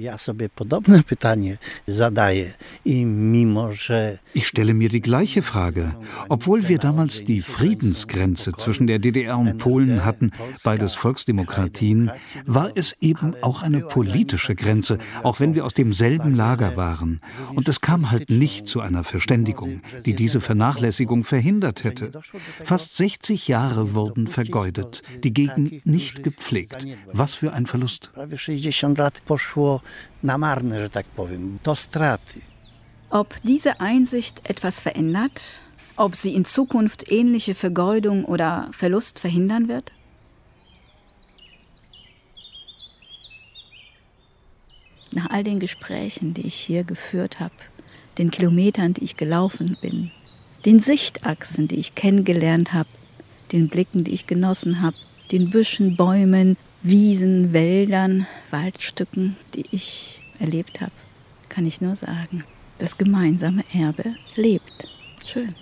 Ich 4.34 4.48
stelle 4.48 4.74
mir 4.74 4.90
die 4.90 5.02
gleiche 5.02 5.42
Frage. 5.42 5.96
Obwohl 6.30 6.68
wir 6.68 6.78
damals 6.78 7.24
die 7.24 7.42
Friedensgrenze 7.42 8.54
zwischen 8.54 8.88
der 8.88 9.00
DDR 9.00 9.38
und 9.38 9.58
Polen 9.58 10.06
hatten, 10.06 10.32
beides 10.64 10.94
Volksdemokratien, 10.94 12.12
war 12.46 12.72
es 12.76 12.96
eben 13.02 13.36
auch 13.42 13.64
eine 13.64 13.82
politische 13.82 14.56
Grenze, 14.56 14.98
auch 15.24 15.40
wenn 15.40 15.56
wir 15.56 15.66
aus 15.66 15.74
demselben 15.74 16.36
Lager 16.36 16.78
waren. 16.78 17.20
Und 17.54 17.68
es 17.68 17.82
kam 17.82 18.12
halt 18.12 18.30
nicht 18.30 18.39
zu 18.48 18.82
einer 18.82 19.04
Verständigung, 19.04 19.82
die 20.06 20.14
diese 20.14 20.42
Vernachlässigung 20.42 21.24
verhindert 21.24 21.84
hätte. 21.84 22.12
Fast 22.64 22.98
60 22.98 23.48
Jahre 23.48 23.94
wurden 23.94 24.28
vergeudet, 24.28 25.02
die 25.24 25.34
Gegend 25.34 25.86
nicht 25.86 26.24
gepflegt. 26.24 26.86
Was 27.12 27.34
für 27.34 27.54
ein 27.54 27.66
Verlust. 27.66 28.12
prawie 28.14 28.38
60 28.38 28.98
lat 28.98 29.22
poszło 29.26 29.82
na 30.24 30.38
marne, 30.38 30.82
że 30.82 30.90
tak 30.90 31.06
powiem. 31.16 31.60
To 31.64 31.76
straty. 31.76 32.42
Ob 33.10 33.36
diese 33.44 33.80
Einsicht 33.80 34.42
etwas 34.44 34.82
verändert? 34.82 35.42
Ob 35.96 36.16
sie 36.16 36.36
in 36.36 36.46
Zukunft 36.46 37.12
ähnliche 37.12 37.56
Vergeudung 37.56 38.26
oder 38.26 38.70
Verlust 38.72 39.20
verhindern 39.20 39.68
wird? 39.68 39.92
Nach 45.12 45.30
all 45.32 45.44
den 45.44 45.60
Gesprächen, 45.60 46.34
die 46.36 46.46
ich 46.46 46.56
hier 46.56 46.84
geführt 46.84 47.40
habe, 47.40 47.56
den 48.18 48.32
Kilometern, 48.32 48.94
die 48.94 49.04
ich 49.04 49.18
gelaufen 49.18 49.78
bin, 49.82 50.12
den 50.66 50.80
Sichtachsen, 50.80 51.68
die 51.68 51.80
ich 51.80 51.96
kennengelernt 51.96 52.74
habe, 52.74 52.90
den 53.52 53.70
Blicken, 53.70 54.04
die 54.04 54.12
ich 54.12 54.28
genossen 54.28 54.82
habe, 54.82 54.96
den 55.32 55.50
Büschen, 55.50 55.96
Bäumen, 55.96 56.58
Wiesen, 56.82 57.54
Wäldern, 57.54 58.28
Waldstücken, 58.52 59.36
die 59.54 59.66
ich 59.72 60.24
erlebt 60.40 60.82
habe, 60.82 60.92
kann 61.50 61.66
ich 61.66 61.82
nur 61.82 61.96
sagen, 61.96 62.44
Das 62.78 62.98
gemeinsame 62.98 63.66
Erbe 63.74 64.16
lebt. 64.36 64.88
Schön. 65.26 65.54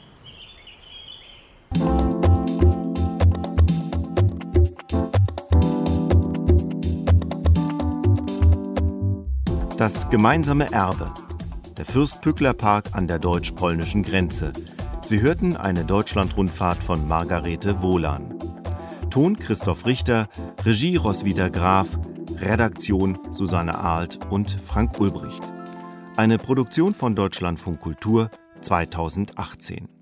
Das 9.77 10.09
gemeinsame 10.09 10.71
Erbe. 10.71 11.26
Der 11.77 11.85
Fürstpückler-Park 11.85 12.89
an 12.93 13.07
der 13.07 13.19
deutsch-polnischen 13.19 14.01
Grenze. 14.01 14.51
Sie 15.05 15.21
hörten 15.21 15.55
eine 15.55 15.85
Deutschlandrundfahrt 15.85 16.83
von 16.83 17.07
Margarete 17.07 17.83
Wohlan. 17.83 18.33
Ton 19.11 19.37
Christoph 19.37 19.85
Richter, 19.85 20.27
Regie 20.65 20.95
Roswitha 20.95 21.49
Graf, 21.49 21.87
Redaktion 22.37 23.19
Susanne 23.31 23.77
Ahlt 23.77 24.19
und 24.31 24.49
Frank 24.65 24.99
Ulbricht. 24.99 25.43
Eine 26.15 26.39
Produktion 26.39 26.95
von 26.95 27.15
Deutschlandfunk 27.15 27.79
Kultur 27.79 28.31
2018. 28.61 29.96